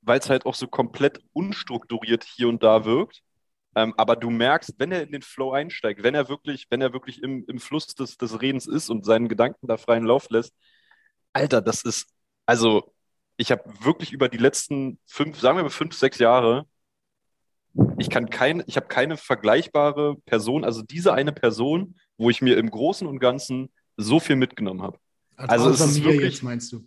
weil 0.00 0.18
es 0.18 0.28
halt 0.28 0.46
auch 0.46 0.54
so 0.54 0.66
komplett 0.66 1.20
unstrukturiert 1.32 2.24
hier 2.24 2.48
und 2.48 2.62
da 2.62 2.84
wirkt. 2.84 3.22
Ähm, 3.76 3.94
aber 3.96 4.16
du 4.16 4.30
merkst, 4.30 4.74
wenn 4.78 4.92
er 4.92 5.02
in 5.02 5.12
den 5.12 5.22
Flow 5.22 5.52
einsteigt, 5.52 6.02
wenn 6.02 6.14
er 6.14 6.28
wirklich, 6.28 6.66
wenn 6.70 6.80
er 6.80 6.92
wirklich 6.92 7.22
im, 7.22 7.44
im 7.46 7.58
Fluss 7.58 7.88
des, 7.94 8.16
des 8.16 8.40
Redens 8.40 8.66
ist 8.66 8.90
und 8.90 9.04
seinen 9.04 9.28
Gedanken 9.28 9.66
da 9.66 9.76
freien 9.76 10.04
Lauf 10.04 10.28
lässt, 10.30 10.54
Alter, 11.34 11.60
das 11.60 11.82
ist, 11.82 12.06
also 12.46 12.94
ich 13.36 13.50
habe 13.50 13.62
wirklich 13.80 14.12
über 14.12 14.28
die 14.28 14.38
letzten 14.38 14.98
fünf, 15.06 15.40
sagen 15.40 15.58
wir 15.58 15.64
mal 15.64 15.68
fünf, 15.68 15.94
sechs 15.94 16.18
Jahre, 16.18 16.66
ich 17.98 18.08
kann 18.08 18.30
kein, 18.30 18.62
ich 18.66 18.76
habe 18.76 18.86
keine 18.86 19.16
vergleichbare 19.16 20.16
Person, 20.26 20.64
also 20.64 20.82
diese 20.82 21.12
eine 21.12 21.32
Person, 21.32 21.98
wo 22.16 22.30
ich 22.30 22.40
mir 22.40 22.56
im 22.56 22.70
Großen 22.70 23.06
und 23.06 23.18
Ganzen 23.18 23.72
so 23.96 24.20
viel 24.20 24.36
mitgenommen 24.36 24.82
habe. 24.82 24.98
Also, 25.36 25.66
also 25.66 25.84
es 25.84 25.90
ist 25.90 26.04
wirklich, 26.04 26.34
jetzt 26.34 26.42
meinst 26.44 26.72
du? 26.72 26.86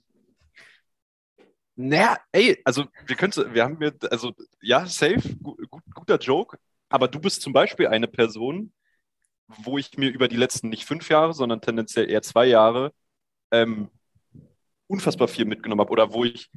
Naja, 1.75 2.17
ey, 2.31 2.59
also 2.63 2.85
wir 3.05 3.15
können, 3.17 3.33
wir 3.53 3.63
haben 3.63 3.77
mir, 3.77 3.93
also 4.09 4.33
ja, 4.61 4.85
safe, 4.85 5.35
gut, 5.43 5.59
guter 5.93 6.17
Joke, 6.17 6.57
aber 6.89 7.09
du 7.09 7.19
bist 7.19 7.41
zum 7.41 7.51
Beispiel 7.51 7.87
eine 7.87 8.07
Person, 8.07 8.71
wo 9.47 9.77
ich 9.77 9.97
mir 9.97 10.09
über 10.09 10.27
die 10.27 10.37
letzten 10.37 10.69
nicht 10.69 10.85
fünf 10.85 11.09
Jahre, 11.09 11.33
sondern 11.33 11.61
tendenziell 11.61 12.09
eher 12.09 12.21
zwei 12.21 12.45
Jahre 12.45 12.93
ähm, 13.51 13.89
unfassbar 14.87 15.27
viel 15.27 15.45
mitgenommen 15.45 15.81
habe 15.81 15.91
oder 15.91 16.13
wo 16.13 16.23
ich, 16.23 16.49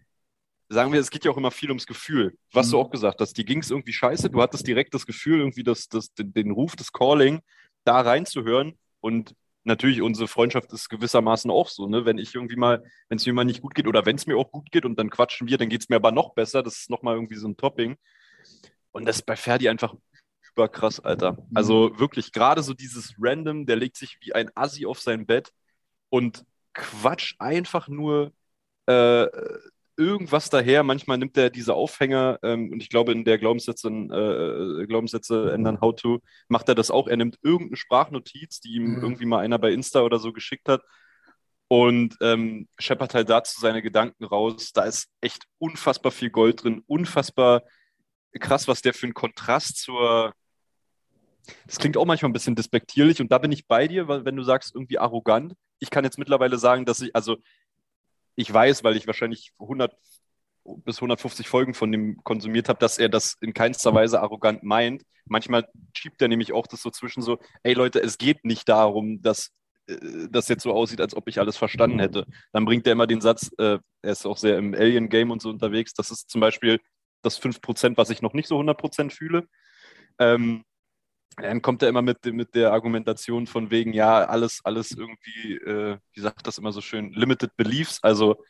sagen 0.69 0.93
wir, 0.93 1.01
es 1.01 1.11
geht 1.11 1.25
ja 1.25 1.31
auch 1.31 1.37
immer 1.37 1.51
viel 1.51 1.71
ums 1.71 1.87
Gefühl, 1.87 2.37
was 2.53 2.69
mhm. 2.69 2.71
du 2.73 2.79
auch 2.81 2.91
gesagt 2.91 3.21
hast, 3.21 3.35
die 3.35 3.45
ging 3.45 3.61
es 3.61 3.71
irgendwie 3.71 3.93
scheiße, 3.93 4.31
du 4.31 4.41
hattest 4.41 4.67
direkt 4.67 4.95
das 4.95 5.07
Gefühl, 5.07 5.41
irgendwie 5.41 5.65
das, 5.65 5.89
das, 5.89 6.13
den, 6.15 6.33
den 6.33 6.51
Ruf 6.51 6.77
des 6.77 6.93
Calling 6.93 7.41
da 7.85 8.01
reinzuhören 8.01 8.79
und 9.01 9.35
natürlich, 9.65 10.03
unsere 10.03 10.29
Freundschaft 10.29 10.73
ist 10.73 10.89
gewissermaßen 10.89 11.51
auch 11.51 11.69
so, 11.69 11.87
ne? 11.87 12.05
Wenn 12.05 12.19
ich 12.19 12.35
irgendwie 12.35 12.57
mal, 12.57 12.83
wenn 13.09 13.19
es 13.19 13.27
mir 13.27 13.33
mal 13.33 13.45
nicht 13.45 13.63
gut 13.63 13.75
geht 13.75 13.87
oder 13.87 14.07
wenn 14.07 14.17
es 14.17 14.27
mir 14.27 14.37
auch 14.37 14.51
gut 14.51 14.71
geht 14.71 14.85
und 14.85 14.99
dann 14.99 15.11
quatschen 15.11 15.49
wir, 15.49 15.59
dann 15.59 15.69
geht 15.69 15.83
es 15.83 15.89
mir 15.89 15.97
aber 15.97 16.13
noch 16.13 16.35
besser. 16.35 16.63
Das 16.63 16.79
ist 16.79 16.91
nochmal 16.91 17.15
irgendwie 17.15 17.37
so 17.37 17.49
ein 17.49 17.57
Topping. 17.57 17.97
Und 18.93 19.07
das 19.07 19.17
ist 19.17 19.27
bei 19.27 19.37
Ferdi 19.37 19.69
einfach 19.69 19.95
überkrass, 20.55 21.01
Alter. 21.01 21.33
Mhm. 21.33 21.47
Also 21.55 21.99
wirklich, 21.99 22.33
gerade 22.33 22.63
so 22.63 22.75
dieses 22.75 23.15
Random, 23.19 23.67
der 23.67 23.77
legt 23.77 23.97
sich 23.97 24.19
wie 24.21 24.33
ein 24.35 24.51
Assi 24.55 24.87
auf 24.87 25.01
sein 25.01 25.27
Bett 25.27 25.53
und 26.09 26.45
quatscht 26.75 27.37
einfach 27.41 27.89
nur 27.89 28.33
äh, 28.87 29.27
irgendwas 29.97 30.51
daher. 30.51 30.83
Manchmal 30.83 31.19
nimmt 31.19 31.37
er 31.37 31.51
diese 31.51 31.75
Aufhänger 31.75 32.39
ähm, 32.43 32.73
und 32.73 32.83
ich 32.83 32.89
glaube, 32.89 33.13
in 33.13 33.25
der 33.25 33.39
Glaubenssätze, 33.39 33.89
äh, 33.89 34.87
Glaubenssätze 34.87 35.53
ändern, 35.53 35.81
how 35.81 35.95
to, 35.95 36.21
macht 36.49 36.69
er 36.69 36.75
das 36.75 36.91
auch. 36.91 37.07
Er 37.07 37.17
nimmt 37.17 37.39
irgendeine 37.43 37.77
Sprachnotiz, 37.77 38.61
die 38.61 38.77
ihm 38.77 38.97
mhm. 38.97 39.03
irgendwie 39.03 39.27
mal 39.27 39.41
einer 39.41 39.59
bei 39.59 39.73
Insta 39.73 40.01
oder 40.01 40.19
so 40.19 40.33
geschickt 40.33 40.69
hat 40.69 40.83
und 41.69 42.17
ähm, 42.21 42.67
scheppert 42.79 43.15
halt 43.15 43.29
dazu 43.31 43.61
seine 43.61 43.83
Gedanken 43.83 44.25
raus. 44.25 44.73
Da 44.73 44.85
ist 44.85 45.09
echt 45.21 45.45
unfassbar 45.59 46.13
viel 46.13 46.31
Gold 46.31 46.65
drin, 46.65 46.83
unfassbar 46.87 47.63
krass, 48.41 48.67
was 48.69 48.83
der 48.83 48.95
für 48.95 49.07
einen 49.07 49.15
Kontrast 49.15 49.79
zur. 49.79 50.33
Das 51.67 51.79
klingt 51.79 51.97
auch 51.97 52.07
manchmal 52.07 52.31
ein 52.31 52.35
bisschen 52.35 52.57
despektierlich 52.57 53.21
und 53.21 53.31
da 53.31 53.39
bin 53.39 53.53
ich 53.53 53.67
bei 53.67 53.89
dir, 53.89 54.09
weil 54.09 54.25
wenn 54.25 54.37
du 54.37 54.43
sagst, 54.43 54.75
irgendwie 54.75 54.99
arrogant. 54.99 55.55
Ich 55.79 55.91
kann 55.91 56.05
jetzt 56.05 56.19
mittlerweile 56.19 56.59
sagen, 56.59 56.85
dass 56.85 57.01
ich, 57.01 57.15
also 57.15 57.39
ich 58.37 58.53
weiß, 58.53 58.85
weil 58.85 58.97
ich 58.97 59.07
wahrscheinlich 59.07 59.53
100 59.59 59.95
bis 60.85 60.97
150 60.99 61.49
Folgen 61.49 61.75
von 61.75 61.91
dem 61.91 62.23
konsumiert 62.23 62.69
habe, 62.69 62.79
dass 62.79 62.99
er 62.99 63.09
das 63.09 63.37
in 63.41 63.55
keinster 63.55 63.95
Weise 63.95 64.21
arrogant 64.21 64.63
meint. 64.63 65.05
Manchmal 65.25 65.69
schiebt 65.97 66.21
er 66.23 66.29
nämlich 66.29 66.53
auch 66.53 66.67
das 66.67 66.83
so 66.83 66.91
zwischen 66.91 67.23
so, 67.23 67.39
ey 67.63 67.75
Leute, 67.75 68.01
es 68.01 68.19
geht 68.19 68.45
nicht 68.45 68.69
darum, 68.69 69.23
dass 69.23 69.51
äh, 69.87 69.97
das 70.31 70.49
jetzt 70.49 70.63
so 70.63 70.73
aussieht, 70.73 71.01
als 71.01 71.15
ob 71.15 71.29
ich 71.29 71.39
alles 71.39 71.57
verstanden 71.57 71.99
hätte. 71.99 72.27
Dann 72.53 72.65
bringt 72.65 72.87
er 72.87 72.93
immer 72.93 73.07
den 73.07 73.21
Satz, 73.21 73.51
äh, 73.59 73.79
er 74.03 74.13
ist 74.13 74.27
auch 74.27 74.37
sehr 74.37 74.59
im 74.59 74.75
Alien-Game 74.75 75.31
und 75.31 75.43
so 75.43 75.49
unterwegs, 75.49 75.93
das 75.95 76.11
ist 76.11 76.31
zum 76.31 76.41
Beispiel 76.41 76.81
das 77.23 77.41
5%, 77.41 77.97
was 77.97 78.11
ich 78.11 78.23
noch 78.23 78.33
nicht 78.33 78.49
so 78.49 78.59
100% 78.59 79.11
fühle. 79.11 79.47
Ähm, 80.19 80.65
dann 81.37 81.63
kommt 81.63 81.83
er 81.83 81.89
immer 81.89 82.03
mit, 82.03 82.25
mit 82.27 82.55
der 82.55 82.73
Argumentation 82.73 83.47
von 83.47 83.71
wegen, 83.71 83.93
ja, 83.93 84.25
alles, 84.25 84.61
alles 84.65 84.93
irgendwie, 84.93 85.55
äh, 85.55 85.99
wie 86.13 86.21
sagt 86.21 86.47
das 86.47 86.59
immer 86.59 86.73
so 86.73 86.81
schön, 86.81 87.13
limited 87.13 87.57
beliefs, 87.57 87.99
also 88.03 88.45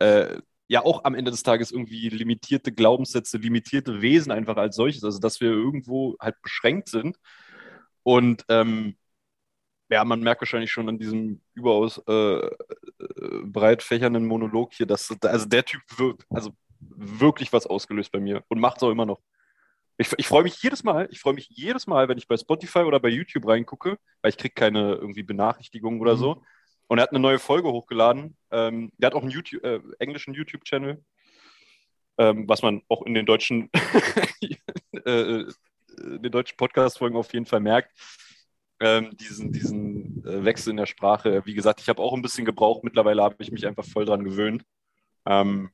äh, 0.00 0.40
ja 0.68 0.84
auch 0.84 1.04
am 1.04 1.14
Ende 1.14 1.30
des 1.30 1.42
Tages 1.42 1.70
irgendwie 1.70 2.08
limitierte 2.08 2.72
Glaubenssätze, 2.72 3.38
limitierte 3.38 4.00
Wesen 4.00 4.32
einfach 4.32 4.56
als 4.56 4.76
solches, 4.76 5.04
also 5.04 5.18
dass 5.18 5.40
wir 5.40 5.50
irgendwo 5.50 6.16
halt 6.18 6.40
beschränkt 6.42 6.88
sind. 6.88 7.18
Und 8.02 8.44
ähm, 8.48 8.96
ja, 9.90 10.04
man 10.04 10.20
merkt 10.20 10.40
wahrscheinlich 10.40 10.72
schon 10.72 10.88
an 10.88 10.98
diesem 10.98 11.42
überaus 11.54 11.98
äh, 12.08 12.38
äh 12.38 12.50
breit 13.44 13.82
fächernden 13.82 14.26
Monolog 14.26 14.72
hier, 14.72 14.86
dass 14.86 15.14
also 15.22 15.46
der 15.46 15.64
Typ 15.64 15.82
wird, 15.96 16.24
also 16.30 16.52
wirklich 16.80 17.52
was 17.52 17.66
ausgelöst 17.66 18.10
bei 18.12 18.20
mir 18.20 18.42
und 18.48 18.58
macht 18.60 18.78
es 18.78 18.82
auch 18.82 18.90
immer 18.90 19.06
noch. 19.06 19.20
Ich, 20.02 20.12
ich 20.16 20.26
freue 20.26 20.42
mich 20.42 20.60
jedes 20.60 20.82
Mal, 20.82 21.08
ich 21.12 21.20
freue 21.20 21.34
mich 21.34 21.48
jedes 21.48 21.86
Mal, 21.86 22.08
wenn 22.08 22.18
ich 22.18 22.26
bei 22.26 22.36
Spotify 22.36 22.80
oder 22.80 22.98
bei 22.98 23.08
YouTube 23.08 23.46
reingucke, 23.46 23.98
weil 24.20 24.30
ich 24.30 24.36
kriege 24.36 24.52
keine 24.52 24.94
irgendwie 24.94 25.22
Benachrichtigungen 25.22 26.00
oder 26.00 26.14
mhm. 26.14 26.18
so. 26.18 26.42
Und 26.88 26.98
er 26.98 27.02
hat 27.02 27.10
eine 27.10 27.20
neue 27.20 27.38
Folge 27.38 27.70
hochgeladen. 27.70 28.36
Ähm, 28.50 28.90
der 28.98 29.06
hat 29.06 29.14
auch 29.14 29.22
einen 29.22 29.30
YouTube, 29.30 29.62
äh, 29.62 29.80
englischen 30.00 30.34
YouTube-Channel, 30.34 31.04
ähm, 32.18 32.48
was 32.48 32.62
man 32.62 32.82
auch 32.88 33.02
in 33.02 33.14
den 33.14 33.26
deutschen, 33.26 33.70
äh, 35.04 35.44
den 35.96 36.32
deutschen 36.32 36.56
Podcast-Folgen 36.56 37.16
auf 37.16 37.32
jeden 37.32 37.46
Fall 37.46 37.60
merkt. 37.60 37.96
Ähm, 38.80 39.16
diesen 39.16 39.52
diesen 39.52 40.26
äh, 40.26 40.44
Wechsel 40.44 40.70
in 40.70 40.78
der 40.78 40.86
Sprache. 40.86 41.46
Wie 41.46 41.54
gesagt, 41.54 41.80
ich 41.80 41.88
habe 41.88 42.02
auch 42.02 42.12
ein 42.12 42.22
bisschen 42.22 42.44
gebraucht. 42.44 42.82
Mittlerweile 42.82 43.22
habe 43.22 43.36
ich 43.38 43.52
mich 43.52 43.68
einfach 43.68 43.84
voll 43.84 44.04
dran 44.04 44.24
gewöhnt. 44.24 44.64
Ähm, 45.26 45.70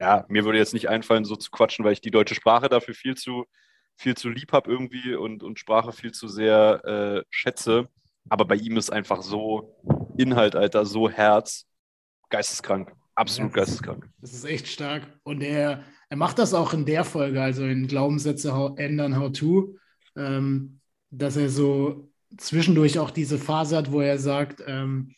ja, 0.00 0.24
mir 0.28 0.44
würde 0.44 0.58
jetzt 0.58 0.74
nicht 0.74 0.88
einfallen, 0.88 1.24
so 1.24 1.36
zu 1.36 1.50
quatschen, 1.50 1.84
weil 1.84 1.92
ich 1.92 2.00
die 2.00 2.10
deutsche 2.10 2.34
Sprache 2.34 2.68
dafür 2.68 2.94
viel 2.94 3.16
zu, 3.16 3.44
viel 3.96 4.16
zu 4.16 4.28
lieb 4.28 4.52
habe 4.52 4.70
irgendwie 4.70 5.14
und, 5.14 5.42
und 5.42 5.58
Sprache 5.58 5.92
viel 5.92 6.12
zu 6.12 6.28
sehr 6.28 6.84
äh, 6.84 7.22
schätze. 7.30 7.88
Aber 8.28 8.44
bei 8.44 8.56
ihm 8.56 8.76
ist 8.76 8.90
einfach 8.90 9.22
so 9.22 9.76
Inhalt, 10.16 10.56
Alter, 10.56 10.84
so 10.84 11.08
Herz, 11.08 11.66
geisteskrank. 12.28 12.92
Absolut 13.14 13.52
ja, 13.52 13.62
geisteskrank. 13.62 14.04
Ist, 14.04 14.32
das 14.32 14.32
ist 14.34 14.44
echt 14.44 14.68
stark. 14.68 15.06
Und 15.22 15.42
er, 15.42 15.84
er 16.10 16.16
macht 16.16 16.38
das 16.38 16.52
auch 16.52 16.74
in 16.74 16.84
der 16.84 17.04
Folge, 17.04 17.40
also 17.40 17.64
in 17.64 17.86
Glaubenssätze 17.86 18.74
ändern, 18.76 19.18
how 19.18 19.32
to, 19.32 19.76
ähm, 20.16 20.80
dass 21.10 21.36
er 21.36 21.48
so 21.48 22.10
zwischendurch 22.36 22.98
auch 22.98 23.10
diese 23.10 23.38
Phase 23.38 23.76
hat, 23.76 23.92
wo 23.92 24.00
er 24.00 24.18
sagt, 24.18 24.62
ähm, 24.66 25.14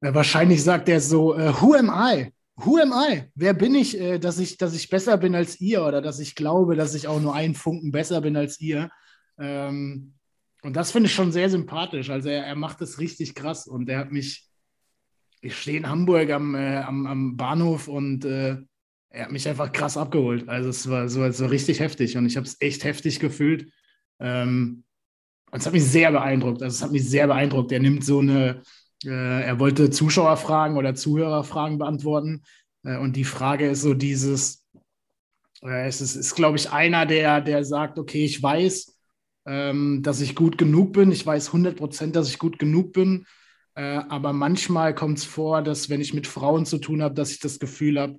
wahrscheinlich 0.00 0.62
sagt 0.62 0.88
er 0.88 1.00
so, 1.00 1.34
uh, 1.34 1.60
who 1.60 1.74
am 1.74 1.90
I? 1.90 2.32
Who 2.60 2.78
am 2.78 2.92
I? 2.92 3.24
Wer 3.34 3.54
bin 3.54 3.74
ich, 3.74 3.98
äh, 3.98 4.18
dass 4.18 4.38
ich, 4.38 4.56
dass 4.56 4.74
ich 4.74 4.88
besser 4.88 5.16
bin 5.16 5.34
als 5.34 5.60
ihr 5.60 5.84
oder 5.84 6.02
dass 6.02 6.18
ich 6.18 6.34
glaube, 6.34 6.74
dass 6.74 6.94
ich 6.94 7.06
auch 7.06 7.20
nur 7.20 7.34
einen 7.34 7.54
Funken 7.54 7.92
besser 7.92 8.20
bin 8.20 8.36
als 8.36 8.60
ihr? 8.60 8.90
Ähm, 9.38 10.14
und 10.62 10.74
das 10.74 10.90
finde 10.90 11.06
ich 11.06 11.14
schon 11.14 11.30
sehr 11.30 11.48
sympathisch. 11.50 12.10
Also 12.10 12.28
er, 12.28 12.44
er 12.44 12.56
macht 12.56 12.80
es 12.80 12.98
richtig 12.98 13.36
krass 13.36 13.68
und 13.68 13.88
er 13.88 13.98
hat 14.00 14.10
mich, 14.10 14.48
ich 15.40 15.56
stehe 15.56 15.78
in 15.78 15.88
Hamburg 15.88 16.30
am, 16.30 16.56
äh, 16.56 16.78
am, 16.78 17.06
am 17.06 17.36
Bahnhof 17.36 17.86
und 17.86 18.24
äh, 18.24 18.56
er 19.10 19.24
hat 19.24 19.30
mich 19.30 19.48
einfach 19.48 19.70
krass 19.70 19.96
abgeholt. 19.96 20.48
Also 20.48 20.68
es 20.70 20.88
war 20.88 21.08
so, 21.08 21.30
so 21.30 21.46
richtig 21.46 21.78
heftig 21.78 22.16
und 22.16 22.26
ich 22.26 22.36
habe 22.36 22.46
es 22.46 22.60
echt 22.60 22.82
heftig 22.82 23.20
gefühlt. 23.20 23.70
Ähm, 24.18 24.82
und 25.50 25.60
es 25.60 25.66
hat 25.66 25.72
mich 25.72 25.84
sehr 25.84 26.10
beeindruckt. 26.10 26.60
Also 26.62 26.74
es 26.74 26.82
hat 26.82 26.92
mich 26.92 27.08
sehr 27.08 27.28
beeindruckt. 27.28 27.70
Er 27.70 27.80
nimmt 27.80 28.04
so 28.04 28.18
eine, 28.18 28.62
er 29.04 29.60
wollte 29.60 29.90
Zuschauerfragen 29.90 30.76
oder 30.76 30.94
Zuhörerfragen 30.94 31.78
beantworten. 31.78 32.42
Äh, 32.84 32.98
und 32.98 33.16
die 33.16 33.24
Frage 33.24 33.68
ist 33.68 33.82
so 33.82 33.94
dieses, 33.94 34.64
äh, 35.62 35.86
es 35.86 36.00
ist, 36.00 36.16
ist 36.16 36.34
glaube 36.34 36.56
ich, 36.56 36.70
einer, 36.70 37.06
der, 37.06 37.40
der 37.40 37.64
sagt, 37.64 37.98
okay, 37.98 38.24
ich 38.24 38.42
weiß, 38.42 38.96
ähm, 39.46 40.02
dass 40.02 40.20
ich 40.20 40.34
gut 40.34 40.58
genug 40.58 40.92
bin. 40.92 41.12
Ich 41.12 41.24
weiß 41.24 41.48
100 41.48 41.76
Prozent, 41.76 42.16
dass 42.16 42.28
ich 42.28 42.38
gut 42.38 42.58
genug 42.58 42.92
bin. 42.92 43.26
Äh, 43.74 44.00
aber 44.08 44.32
manchmal 44.32 44.94
kommt 44.94 45.18
es 45.18 45.24
vor, 45.24 45.62
dass 45.62 45.88
wenn 45.88 46.00
ich 46.00 46.14
mit 46.14 46.26
Frauen 46.26 46.66
zu 46.66 46.78
tun 46.78 47.02
habe, 47.02 47.14
dass 47.14 47.30
ich 47.30 47.40
das 47.40 47.58
Gefühl 47.58 48.00
habe, 48.00 48.18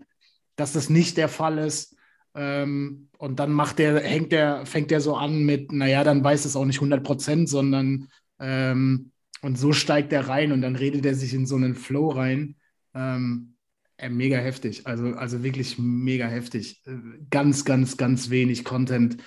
dass 0.56 0.74
das 0.74 0.90
nicht 0.90 1.18
der 1.18 1.30
Fall 1.30 1.58
ist. 1.58 1.96
Ähm, 2.36 3.10
und 3.18 3.40
dann 3.40 3.52
macht 3.52 3.80
der, 3.80 4.00
hängt 4.02 4.32
der, 4.32 4.66
fängt 4.66 4.92
der 4.92 5.02
so 5.02 5.16
an 5.16 5.44
mit, 5.44 5.72
naja, 5.72 6.04
dann 6.04 6.24
weiß 6.24 6.46
es 6.46 6.56
auch 6.56 6.66
nicht 6.66 6.78
100 6.78 7.04
Prozent, 7.04 7.50
sondern 7.50 8.08
ähm, 8.40 9.12
und 9.42 9.58
so 9.58 9.74
steigt 9.74 10.14
er 10.14 10.28
rein 10.28 10.52
und 10.52 10.62
dann 10.62 10.76
redet 10.76 11.06
er 11.06 11.16
sich 11.16 11.34
in 11.34 11.46
so 11.46 11.56
einen 11.56 11.76
Flow 11.76 12.10
rein. 12.10 12.56
Ähm, 12.94 13.56
äh, 13.98 14.10
mega 14.10 14.38
heftig, 14.38 14.88
also, 14.88 15.14
also 15.14 15.44
wirklich 15.44 15.78
mega 15.78 16.28
heftig. 16.28 16.82
Äh, 16.86 16.98
ganz, 17.30 17.66
ganz, 17.66 17.98
ganz 17.98 18.30
wenig 18.30 18.64
Content, 18.64 19.18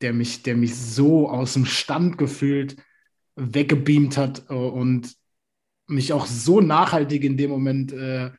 der 0.00 0.12
mich, 0.12 0.42
der 0.42 0.56
mich 0.56 0.74
so 0.76 1.28
aus 1.28 1.54
dem 1.54 1.64
Stand 1.64 2.18
gefühlt 2.18 2.76
weggebeamt 3.36 4.16
hat 4.16 4.50
und 4.50 5.14
mich 5.86 6.12
auch 6.12 6.26
so 6.26 6.60
nachhaltig 6.60 7.22
in 7.24 7.36
dem 7.36 7.50
Moment 7.50 7.92
äh, 7.92 8.30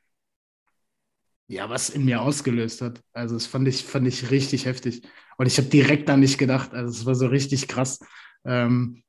ja 1.47 1.69
was 1.69 1.89
in 1.89 2.05
mir 2.05 2.21
ausgelöst 2.21 2.81
hat. 2.81 3.01
Also 3.13 3.35
das 3.35 3.45
fand 3.45 3.67
ich 3.67 3.83
fand 3.83 4.07
ich 4.07 4.31
richtig 4.31 4.65
heftig 4.65 5.03
und 5.37 5.45
ich 5.45 5.57
habe 5.57 5.69
direkt 5.69 6.09
an 6.09 6.19
nicht 6.19 6.37
gedacht. 6.37 6.73
Also 6.73 6.91
es 6.91 7.05
war 7.05 7.15
so 7.15 7.27
richtig 7.27 7.67
krass, 7.67 7.99
ähm, 8.45 9.03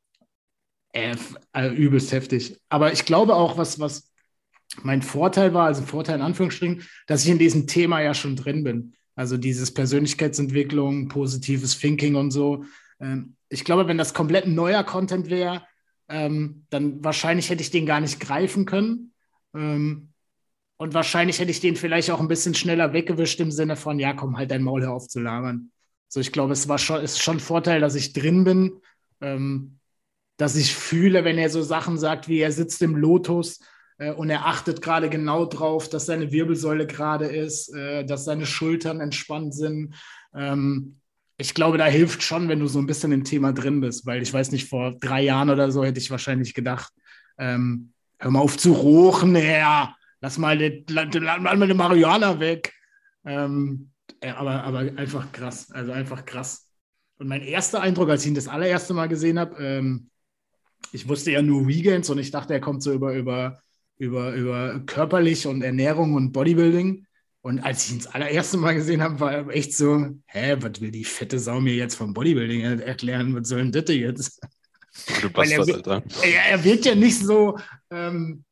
äh, 0.93 1.17
äh, 1.53 1.69
übelst 1.69 2.13
heftig. 2.13 2.59
Aber 2.69 2.93
ich 2.93 3.05
glaube 3.05 3.35
auch 3.35 3.57
was 3.59 3.79
was 3.79 4.11
mein 4.83 5.03
Vorteil 5.03 5.55
war, 5.55 5.67
also 5.67 5.83
Vorteil 5.83 6.17
in 6.17 6.23
Anführungsstrichen, 6.23 6.83
dass 7.07 7.25
ich 7.25 7.31
in 7.31 7.39
diesem 7.39 7.67
Thema 7.67 8.01
ja 8.01 8.15
schon 8.15 8.37
drin 8.37 8.65
bin. 8.65 8.95
Also 9.15 9.37
dieses 9.37 9.73
Persönlichkeitsentwicklung, 9.75 11.09
positives 11.09 11.79
Thinking 11.79 12.15
und 12.15 12.31
so. 12.31 12.65
Ähm, 13.01 13.35
ich 13.49 13.65
glaube, 13.65 13.89
wenn 13.89 13.99
das 13.99 14.15
komplett 14.15 14.47
neuer 14.47 14.85
Content 14.85 15.31
wäre, 15.31 15.63
ähm, 16.09 16.67
dann 16.71 17.03
wahrscheinlich 17.03 17.51
hätte 17.51 17.63
ich 17.63 17.71
den 17.71 17.87
gar 17.87 18.01
nicht 18.01 18.21
greifen 18.21 18.65
können. 18.65 19.13
Ähm, 19.55 20.13
und 20.77 20.95
wahrscheinlich 20.95 21.41
hätte 21.41 21.51
ich 21.51 21.61
den 21.61 21.75
vielleicht 21.75 22.11
auch 22.11 22.21
ein 22.21 22.29
bisschen 22.29 22.55
schneller 22.55 22.93
weggewischt 22.93 23.41
im 23.41 23.51
Sinne 23.51 23.75
von, 23.77 23.99
ja, 23.99 24.13
komm, 24.13 24.37
halt 24.37 24.51
dein 24.51 24.63
Maul 24.63 24.83
hör 24.83 24.93
auf 24.93 25.09
zu. 25.09 25.21
So, 26.09 26.21
ich 26.21 26.31
glaube, 26.31 26.53
es 26.53 26.69
war 26.69 26.79
schon, 26.79 27.03
ist 27.03 27.21
schon 27.21 27.37
ein 27.37 27.41
Vorteil, 27.41 27.81
dass 27.81 27.97
ich 27.97 28.13
drin 28.13 28.45
bin, 28.45 28.81
ähm, 29.21 29.78
dass 30.39 30.57
ich 30.57 30.75
fühle, 30.75 31.25
wenn 31.25 31.37
er 31.37 31.51
so 31.51 31.63
Sachen 31.63 31.99
sagt, 31.99 32.29
wie 32.29 32.39
er 32.39 32.53
sitzt 32.53 32.81
im 32.81 32.97
Lotus 32.97 33.61
äh, 33.99 34.13
und 34.13 34.31
er 34.31 34.47
achtet 34.47 34.81
gerade 34.81 35.11
genau 35.11 35.45
drauf, 35.45 35.91
dass 35.91 36.07
seine 36.07 36.33
Wirbelsäule 36.33 36.87
gerade 36.87 37.27
ist, 37.27 37.75
äh, 37.75 38.05
dass 38.05 38.25
seine 38.25 38.47
Schultern 38.47 39.01
entspannt 39.01 39.53
sind. 39.53 39.95
Ähm, 40.35 41.01
ich 41.37 41.55
glaube, 41.55 41.77
da 41.77 41.87
hilft 41.87 42.23
schon, 42.23 42.49
wenn 42.49 42.61
du 42.61 42.67
so 42.69 42.79
ein 42.79 42.87
bisschen 42.87 43.13
im 43.13 43.25
Thema 43.25 43.53
drin 43.53 43.81
bist, 43.81 44.07
weil 44.07 44.23
ich 44.23 44.33
weiß 44.33 44.53
nicht, 44.53 44.69
vor 44.69 44.97
drei 44.99 45.23
Jahren 45.23 45.51
oder 45.51 45.71
so 45.71 45.85
hätte 45.85 46.01
ich 46.01 46.11
wahrscheinlich 46.11 46.55
gedacht, 46.55 46.93
ähm, 47.37 47.93
hör 48.19 48.31
mal 48.31 48.41
auf 48.41 48.57
zu 48.57 48.73
rochen, 48.73 49.35
Herr, 49.35 49.95
lass 50.21 50.39
mal 50.39 50.57
die, 50.57 50.85
Marihuana 50.89 52.41
weg. 52.41 52.73
Ähm, 53.25 53.91
aber, 54.21 54.65
aber 54.65 54.79
einfach 54.97 55.31
krass, 55.33 55.71
also 55.71 55.93
einfach 55.93 56.25
krass. 56.25 56.67
Und 57.19 57.29
mein 57.29 57.43
erster 57.43 57.81
Eindruck, 57.81 58.09
als 58.11 58.23
ich 58.23 58.29
ihn 58.29 58.35
das 58.35 58.49
allererste 58.49 58.95
Mal 58.95 59.09
gesehen 59.09 59.39
habe, 59.39 59.63
ähm, 59.63 60.11
ich 60.93 61.09
wusste 61.09 61.33
ja 61.33 61.43
nur 61.43 61.67
Weekends 61.67 62.11
und 62.11 62.19
ich 62.19 62.31
dachte, 62.31 62.55
er 62.55 62.61
kommt 62.61 62.83
so 62.83 62.93
über, 62.93 63.15
über, 63.15 63.61
über, 63.99 64.33
über 64.35 64.81
körperlich 64.87 65.47
und 65.47 65.63
Ernährung 65.63 66.15
und 66.15 66.33
Bodybuilding. 66.33 67.07
Und 67.41 67.61
als 67.61 67.87
ich 67.87 67.93
ihn 67.93 67.99
das 67.99 68.15
allererste 68.15 68.57
Mal 68.57 68.75
gesehen 68.75 69.03
habe, 69.03 69.21
war 69.21 69.33
er 69.33 69.49
echt 69.49 69.75
so, 69.75 70.09
hä, 70.27 70.57
was 70.61 70.81
will 70.81 70.91
die 70.91 71.05
fette 71.05 71.39
Sau 71.39 71.61
mir 71.61 71.75
jetzt 71.75 71.95
vom 71.95 72.13
Bodybuilding 72.13 72.63
erklären? 72.81 73.35
Was 73.35 73.49
soll 73.49 73.59
denn 73.59 73.73
das 73.73 73.95
jetzt? 73.95 74.41
Du 75.23 75.31
Bastard, 75.31 75.69
er, 75.69 75.75
Alter. 75.75 76.03
Er, 76.23 76.51
er 76.51 76.65
wirkt 76.65 76.85
ja 76.85 76.95
nicht 76.95 77.19
so, 77.19 77.57
ähm, 77.91 78.45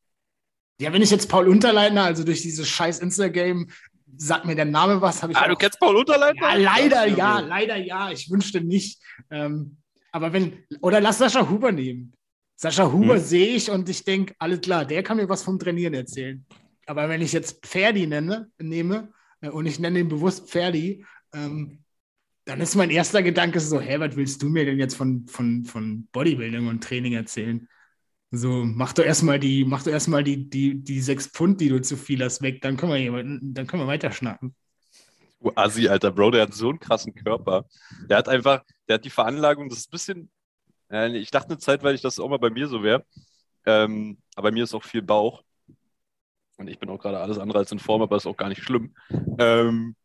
ja, 0.79 0.93
wenn 0.93 1.01
ich 1.01 1.09
jetzt 1.09 1.27
Paul 1.27 1.47
Unterleitner, 1.47 2.03
also 2.03 2.23
durch 2.23 2.41
dieses 2.41 2.67
scheiß 2.67 2.99
Insta-Game, 2.99 3.67
sagt 4.15 4.45
mir 4.45 4.55
der 4.55 4.65
Name 4.65 5.01
was, 5.01 5.21
habe 5.21 5.33
ich. 5.33 5.37
Ah, 5.37 5.43
auch, 5.43 5.49
du 5.49 5.55
kennst 5.55 5.79
Paul 5.79 5.95
Unterleitner? 5.95 6.49
Ja, 6.49 6.55
leider 6.55 7.07
ja, 7.07 7.39
leider 7.39 7.75
ja. 7.75 8.11
Ich 8.11 8.29
wünschte 8.29 8.61
nicht. 8.61 9.01
Ähm, 9.29 9.77
aber 10.11 10.33
wenn, 10.33 10.65
oder 10.81 11.01
lass 11.01 11.17
Sascha 11.17 11.47
Huber 11.49 11.71
nehmen. 11.71 12.13
Sascha 12.59 12.91
Huber 12.91 13.15
hm. 13.15 13.21
sehe 13.21 13.55
ich 13.55 13.69
und 13.69 13.87
ich 13.87 14.03
denke, 14.03 14.33
alles 14.39 14.61
klar, 14.61 14.83
der 14.83 15.03
kann 15.03 15.17
mir 15.17 15.29
was 15.29 15.43
vom 15.43 15.59
Trainieren 15.59 15.93
erzählen. 15.93 16.43
Aber 16.87 17.07
wenn 17.07 17.21
ich 17.21 17.31
jetzt 17.31 17.63
Ferdi 17.65 18.07
nenne, 18.07 18.49
nehme 18.57 19.13
äh, 19.41 19.49
und 19.49 19.67
ich 19.67 19.79
nenne 19.79 19.99
ihn 19.99 20.09
bewusst 20.09 20.49
Ferdi, 20.49 21.05
ähm, 21.33 21.83
dann 22.45 22.59
ist 22.59 22.75
mein 22.75 22.89
erster 22.89 23.21
Gedanke 23.21 23.59
so, 23.59 23.79
hä, 23.79 23.99
was 23.99 24.15
willst 24.15 24.41
du 24.41 24.49
mir 24.49 24.65
denn 24.65 24.79
jetzt 24.79 24.95
von, 24.95 25.27
von, 25.27 25.65
von 25.65 26.07
Bodybuilding 26.11 26.67
und 26.67 26.83
Training 26.83 27.13
erzählen? 27.13 27.67
So, 28.31 28.63
mach 28.65 28.93
doch 28.93 29.03
erstmal 29.03 29.39
die, 29.39 29.63
mach 29.63 29.83
doch 29.83 29.91
erstmal 29.91 30.23
die, 30.23 30.49
die, 30.49 30.81
die 30.83 31.01
sechs 31.01 31.27
Pfund, 31.27 31.61
die 31.61 31.69
du 31.69 31.79
zu 31.81 31.95
viel 31.95 32.23
hast, 32.23 32.41
weg, 32.41 32.61
dann 32.61 32.75
können 32.75 32.91
wir, 32.91 32.99
hier, 32.99 33.11
dann 33.13 33.67
können 33.67 33.83
wir 33.83 33.87
weiterschnacken. 33.87 34.55
Du 35.39 35.51
Assi, 35.55 35.87
Alter, 35.87 36.11
Bro, 36.11 36.31
der 36.31 36.43
hat 36.43 36.53
so 36.53 36.69
einen 36.69 36.79
krassen 36.79 37.13
Körper. 37.13 37.65
Der 38.09 38.17
hat 38.17 38.27
einfach, 38.27 38.63
der 38.87 38.95
hat 38.95 39.05
die 39.05 39.11
Veranlagung, 39.11 39.69
das 39.69 39.79
ist 39.79 39.89
ein 39.89 39.91
bisschen, 39.91 40.31
ich 40.89 41.31
dachte 41.31 41.49
eine 41.49 41.57
Zeit, 41.57 41.83
weil 41.83 41.95
ich 41.95 42.01
das 42.01 42.19
auch 42.19 42.29
mal 42.29 42.39
bei 42.39 42.49
mir 42.49 42.67
so 42.67 42.83
wäre, 42.83 43.05
ähm, 43.65 44.17
aber 44.35 44.49
bei 44.49 44.53
mir 44.53 44.63
ist 44.63 44.73
auch 44.73 44.83
viel 44.83 45.01
Bauch. 45.01 45.43
Und 46.57 46.67
ich 46.67 46.79
bin 46.79 46.89
auch 46.89 46.97
gerade 46.97 47.19
alles 47.19 47.37
andere 47.37 47.59
als 47.59 47.71
in 47.71 47.79
Form, 47.79 48.01
aber 48.01 48.15
ist 48.15 48.25
auch 48.25 48.37
gar 48.37 48.49
nicht 48.49 48.63
schlimm. 48.63 48.95
Ähm, 49.37 49.95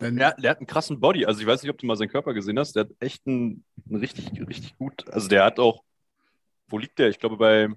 der, 0.00 0.34
der, 0.34 0.50
hat 0.50 0.58
einen 0.58 0.66
krassen 0.66 0.98
Body. 0.98 1.26
Also 1.26 1.40
ich 1.40 1.46
weiß 1.46 1.62
nicht, 1.62 1.70
ob 1.70 1.78
du 1.78 1.86
mal 1.86 1.96
seinen 1.96 2.08
Körper 2.08 2.34
gesehen 2.34 2.58
hast. 2.58 2.74
Der 2.74 2.84
hat 2.84 2.90
echt 2.98 3.24
einen, 3.26 3.64
einen 3.88 4.00
richtig, 4.00 4.32
richtig 4.48 4.76
gut. 4.76 5.08
Also 5.08 5.28
der 5.28 5.44
hat 5.44 5.60
auch, 5.60 5.84
wo 6.66 6.78
liegt 6.78 6.98
der? 6.98 7.08
Ich 7.08 7.20
glaube 7.20 7.36
bei 7.36 7.68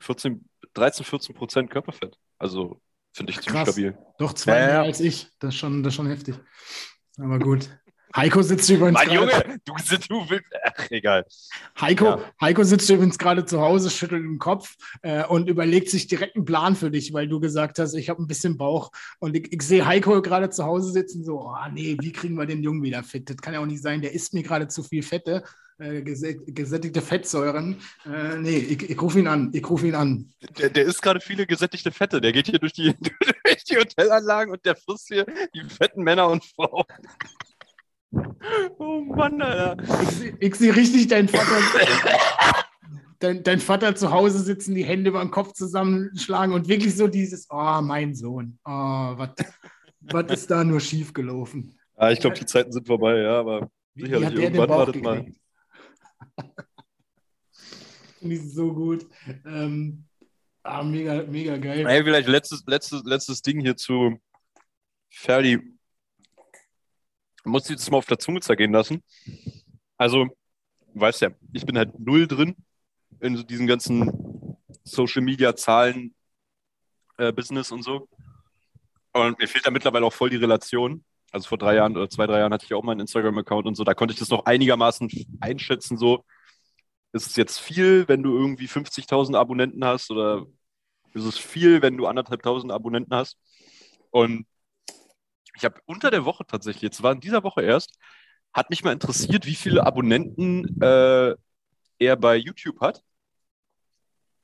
14, 0.00 0.48
13, 0.72 1.04
14 1.04 1.34
Prozent 1.34 1.70
Körperfett. 1.70 2.16
Also 2.38 2.80
finde 3.12 3.32
ich 3.32 3.40
ziemlich 3.40 3.62
stabil. 3.62 3.98
Doch 4.18 4.32
zwei 4.32 4.66
mehr 4.66 4.82
als 4.82 5.00
ich. 5.00 5.28
Das 5.40 5.54
ist 5.54 5.60
schon, 5.60 5.82
das 5.82 5.92
ist 5.92 5.96
schon 5.96 6.06
heftig. 6.06 6.36
Aber 7.18 7.38
gut. 7.38 7.68
Heiko 8.14 8.42
sitzt 8.42 8.68
übrigens. 8.70 8.94
Mein 8.94 9.10
Junge, 9.10 9.60
du, 9.64 9.74
du 10.08 10.30
willst. 10.30 10.46
Ach, 10.64 10.90
egal. 10.90 11.24
Heiko, 11.80 12.04
ja. 12.06 12.20
Heiko 12.40 12.64
sitzt 12.64 12.90
übrigens 12.90 13.18
gerade 13.18 13.44
zu 13.44 13.60
Hause, 13.60 13.90
schüttelt 13.90 14.24
den 14.24 14.38
Kopf 14.38 14.76
äh, 15.02 15.24
und 15.24 15.48
überlegt 15.48 15.90
sich 15.90 16.06
direkt 16.06 16.36
einen 16.36 16.44
Plan 16.44 16.74
für 16.74 16.90
dich, 16.90 17.12
weil 17.12 17.28
du 17.28 17.40
gesagt 17.40 17.78
hast, 17.78 17.94
ich 17.94 18.08
habe 18.08 18.22
ein 18.22 18.26
bisschen 18.26 18.56
Bauch. 18.56 18.90
Und 19.18 19.36
ich, 19.36 19.52
ich 19.52 19.62
sehe 19.62 19.86
Heiko 19.86 20.20
gerade 20.22 20.50
zu 20.50 20.64
Hause 20.64 20.92
sitzen, 20.92 21.24
so, 21.24 21.40
oh 21.40 21.70
nee, 21.72 21.96
wie 22.00 22.12
kriegen 22.12 22.34
wir 22.34 22.46
den 22.46 22.62
Jungen 22.62 22.82
wieder 22.82 23.02
fit? 23.02 23.30
Das 23.30 23.36
kann 23.36 23.54
ja 23.54 23.60
auch 23.60 23.66
nicht 23.66 23.82
sein, 23.82 24.02
der 24.02 24.12
isst 24.12 24.34
mir 24.34 24.42
gerade 24.42 24.68
zu 24.68 24.82
viel 24.82 25.02
Fette. 25.02 25.44
Äh, 25.80 26.02
gesättigte 26.02 27.00
Fettsäuren. 27.00 27.78
Äh, 28.04 28.36
nee, 28.36 28.58
ich, 28.58 28.90
ich 28.90 29.00
rufe 29.00 29.18
ihn 29.18 29.26
an. 29.26 29.50
Ich 29.54 29.68
rufe 29.70 29.86
ihn 29.86 29.94
an. 29.94 30.30
Der, 30.58 30.68
der 30.68 30.84
isst 30.84 31.00
gerade 31.00 31.20
viele 31.20 31.46
gesättigte 31.46 31.90
Fette. 31.90 32.20
Der 32.20 32.32
geht 32.32 32.48
hier 32.48 32.58
durch 32.58 32.74
die, 32.74 32.94
durch 33.44 33.64
die 33.64 33.78
Hotelanlagen 33.78 34.52
und 34.52 34.62
der 34.66 34.76
frisst 34.76 35.08
hier 35.08 35.24
die 35.54 35.62
fetten 35.62 36.02
Männer 36.02 36.28
und 36.28 36.44
Frauen. 36.44 36.84
Oh 38.12 39.00
Mann, 39.02 39.40
Alter. 39.40 39.76
Ich, 40.02 40.34
ich 40.40 40.54
sehe 40.56 40.74
richtig 40.74 41.08
deinen 41.08 41.28
Vater. 41.28 41.60
dein, 43.20 43.42
dein, 43.42 43.60
Vater 43.60 43.94
zu 43.94 44.10
Hause 44.10 44.40
sitzen, 44.40 44.74
die 44.74 44.84
Hände 44.84 45.10
über 45.10 45.20
den 45.20 45.30
Kopf 45.30 45.52
zusammenschlagen 45.52 46.54
und 46.54 46.68
wirklich 46.68 46.96
so 46.96 47.06
dieses, 47.06 47.46
oh, 47.50 47.80
mein 47.82 48.14
Sohn, 48.14 48.58
oh, 48.64 49.16
was 50.00 50.30
ist 50.30 50.50
da 50.50 50.64
nur 50.64 50.80
schiefgelaufen? 50.80 51.78
Ja, 51.98 52.10
ich 52.10 52.20
glaube, 52.20 52.36
die 52.36 52.46
Zeiten 52.46 52.72
sind 52.72 52.86
vorbei, 52.86 53.18
ja, 53.18 53.38
aber 53.38 53.70
sicherlich 53.94 54.34
irgendwann 54.34 54.68
wartet 54.70 55.02
mal. 55.02 55.26
Finde 58.18 58.34
ich 58.34 58.52
so 58.52 58.72
gut. 58.74 59.06
Ähm, 59.46 60.04
ah, 60.62 60.82
mega, 60.82 61.22
mega 61.22 61.56
geil. 61.58 61.86
Hey, 61.86 62.02
vielleicht 62.02 62.28
letztes, 62.28 62.64
letztes, 62.66 63.02
letztes 63.04 63.40
Ding 63.42 63.60
hier 63.60 63.76
zu 63.76 64.18
Ferdi 65.10 65.79
muss 67.44 67.68
ich 67.70 67.76
das 67.76 67.90
mal 67.90 67.98
auf 67.98 68.06
der 68.06 68.18
Zunge 68.18 68.40
zergehen 68.40 68.72
lassen. 68.72 69.02
Also, 69.96 70.28
weißt 70.94 71.22
ja, 71.22 71.30
ich 71.52 71.64
bin 71.64 71.78
halt 71.78 71.98
null 71.98 72.26
drin 72.26 72.56
in 73.20 73.36
so 73.36 73.42
diesen 73.42 73.66
ganzen 73.66 74.56
Social 74.84 75.22
Media 75.22 75.54
Zahlen, 75.54 76.14
äh, 77.18 77.32
Business 77.32 77.70
und 77.70 77.82
so. 77.82 78.08
Und 79.12 79.38
mir 79.38 79.48
fehlt 79.48 79.66
da 79.66 79.70
mittlerweile 79.70 80.06
auch 80.06 80.12
voll 80.12 80.30
die 80.30 80.36
Relation. 80.36 81.04
Also 81.32 81.48
vor 81.48 81.58
drei 81.58 81.76
Jahren 81.76 81.96
oder 81.96 82.10
zwei, 82.10 82.26
drei 82.26 82.38
Jahren 82.38 82.52
hatte 82.52 82.66
ich 82.66 82.74
auch 82.74 82.82
meinen 82.82 83.00
Instagram-Account 83.00 83.66
und 83.66 83.74
so. 83.76 83.84
Da 83.84 83.94
konnte 83.94 84.12
ich 84.12 84.18
das 84.18 84.30
noch 84.30 84.46
einigermaßen 84.46 85.08
einschätzen. 85.40 85.96
So, 85.96 86.24
ist 87.12 87.26
es 87.26 87.36
jetzt 87.36 87.58
viel, 87.58 88.08
wenn 88.08 88.22
du 88.22 88.36
irgendwie 88.36 88.66
50.000 88.66 89.36
Abonnenten 89.36 89.84
hast 89.84 90.10
oder 90.10 90.46
ist 91.14 91.24
es 91.24 91.38
viel, 91.38 91.82
wenn 91.82 91.96
du 91.96 92.06
anderthalbtausend 92.06 92.72
Abonnenten 92.72 93.14
hast? 93.14 93.36
Und 94.10 94.46
ich 95.56 95.64
habe 95.64 95.80
unter 95.86 96.10
der 96.10 96.24
Woche 96.24 96.44
tatsächlich, 96.46 96.82
jetzt 96.82 97.02
war 97.02 97.12
in 97.12 97.20
dieser 97.20 97.42
Woche 97.42 97.62
erst, 97.62 97.98
hat 98.52 98.70
mich 98.70 98.82
mal 98.84 98.92
interessiert, 98.92 99.46
wie 99.46 99.54
viele 99.54 99.86
Abonnenten 99.86 100.80
äh, 100.82 101.34
er 101.98 102.16
bei 102.16 102.36
YouTube 102.36 102.80
hat. 102.80 103.02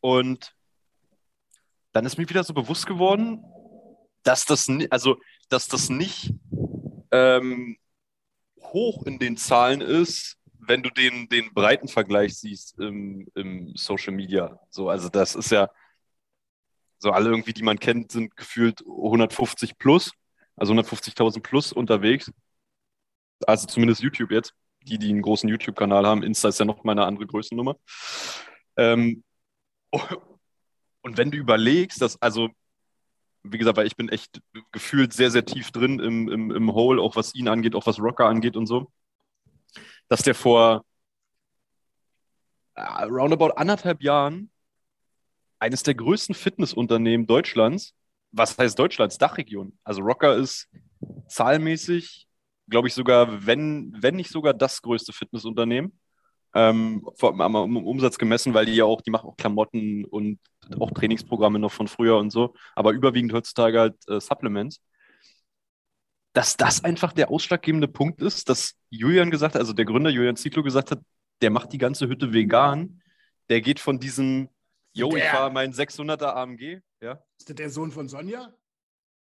Und 0.00 0.54
dann 1.92 2.06
ist 2.06 2.18
mir 2.18 2.28
wieder 2.28 2.44
so 2.44 2.54
bewusst 2.54 2.86
geworden, 2.86 3.42
dass 4.22 4.44
das, 4.44 4.68
also, 4.90 5.16
dass 5.48 5.68
das 5.68 5.88
nicht 5.88 6.34
ähm, 7.10 7.78
hoch 8.60 9.06
in 9.06 9.18
den 9.18 9.36
Zahlen 9.36 9.80
ist, 9.80 10.36
wenn 10.58 10.82
du 10.82 10.90
den, 10.90 11.28
den 11.28 11.54
breiten 11.54 11.88
Vergleich 11.88 12.38
siehst 12.38 12.78
im, 12.78 13.28
im 13.34 13.74
Social 13.76 14.12
Media. 14.12 14.60
So, 14.70 14.90
also 14.90 15.08
das 15.08 15.34
ist 15.34 15.50
ja, 15.50 15.70
So 16.98 17.10
alle 17.12 17.30
irgendwie, 17.30 17.52
die 17.52 17.62
man 17.62 17.78
kennt, 17.78 18.12
sind 18.12 18.36
gefühlt 18.36 18.80
150 18.80 19.78
plus, 19.78 20.12
also 20.56 20.72
150.000 20.72 21.40
plus 21.40 21.72
unterwegs. 21.72 22.32
Also 23.46 23.66
zumindest 23.66 24.02
YouTube 24.02 24.30
jetzt. 24.30 24.54
Die, 24.82 24.98
die 24.98 25.10
einen 25.10 25.22
großen 25.22 25.48
YouTube-Kanal 25.48 26.06
haben. 26.06 26.22
Insta 26.22 26.48
ist 26.48 26.60
ja 26.60 26.64
noch 26.64 26.84
mal 26.84 26.92
eine 26.92 27.06
andere 27.06 27.26
Größennummer. 27.26 27.76
Ähm, 28.76 29.24
und 29.90 31.16
wenn 31.18 31.30
du 31.30 31.38
überlegst, 31.38 32.00
dass, 32.00 32.20
also, 32.22 32.48
wie 33.42 33.58
gesagt, 33.58 33.76
weil 33.76 33.86
ich 33.86 33.96
bin 33.96 34.08
echt 34.08 34.40
gefühlt 34.72 35.12
sehr, 35.12 35.30
sehr 35.30 35.44
tief 35.44 35.70
drin 35.72 35.98
im, 35.98 36.28
im, 36.28 36.50
im 36.50 36.72
Hole, 36.72 37.02
auch 37.02 37.16
was 37.16 37.34
ihn 37.34 37.48
angeht, 37.48 37.74
auch 37.74 37.86
was 37.86 37.98
Rocker 37.98 38.26
angeht 38.26 38.56
und 38.56 38.66
so, 38.66 38.90
dass 40.08 40.22
der 40.22 40.34
vor 40.34 40.84
äh, 42.74 43.04
roundabout 43.04 43.52
anderthalb 43.56 44.02
Jahren 44.02 44.50
eines 45.58 45.82
der 45.82 45.94
größten 45.94 46.34
Fitnessunternehmen 46.34 47.26
Deutschlands, 47.26 47.94
was 48.32 48.56
heißt 48.56 48.78
Deutschlands, 48.78 49.18
Dachregion. 49.18 49.78
Also 49.84 50.02
Rocker 50.02 50.36
ist 50.36 50.68
zahlmäßig, 51.28 52.26
glaube 52.68 52.88
ich, 52.88 52.94
sogar, 52.94 53.46
wenn, 53.46 53.94
wenn 54.00 54.16
nicht 54.16 54.30
sogar 54.30 54.54
das 54.54 54.82
größte 54.82 55.12
Fitnessunternehmen 55.12 55.98
ähm, 56.56 57.06
vom, 57.16 57.40
am, 57.40 57.54
am 57.54 57.76
Umsatz 57.76 58.16
gemessen, 58.16 58.54
weil 58.54 58.64
die 58.64 58.74
ja 58.74 58.84
auch, 58.84 59.02
die 59.02 59.10
machen 59.10 59.28
auch 59.28 59.36
Klamotten 59.36 60.06
und 60.06 60.40
auch 60.80 60.90
Trainingsprogramme 60.90 61.58
noch 61.58 61.72
von 61.72 61.86
früher 61.86 62.16
und 62.16 62.30
so, 62.30 62.54
aber 62.74 62.92
überwiegend 62.92 63.34
heutzutage 63.34 63.78
halt 63.78 64.08
äh, 64.08 64.20
Supplements. 64.20 64.80
Dass 66.32 66.56
das 66.56 66.82
einfach 66.82 67.12
der 67.12 67.30
ausschlaggebende 67.30 67.88
Punkt 67.88 68.22
ist, 68.22 68.48
dass 68.48 68.72
Julian 68.88 69.30
gesagt 69.30 69.54
hat, 69.54 69.60
also 69.60 69.74
der 69.74 69.84
Gründer 69.84 70.10
Julian 70.10 70.36
Zietlow 70.36 70.62
gesagt 70.62 70.90
hat, 70.90 71.00
der 71.42 71.50
macht 71.50 71.72
die 71.72 71.78
ganze 71.78 72.08
Hütte 72.08 72.32
vegan, 72.32 73.02
der 73.50 73.60
geht 73.60 73.78
von 73.78 74.00
diesem, 74.00 74.48
yo, 74.94 75.14
ich 75.14 75.24
fahre 75.24 75.52
meinen 75.52 75.74
600er 75.74 76.34
AMG, 76.34 76.80
ja. 77.00 77.22
Ist 77.38 77.48
das 77.48 77.56
der 77.56 77.70
Sohn 77.70 77.92
von 77.92 78.08
Sonja? 78.08 78.54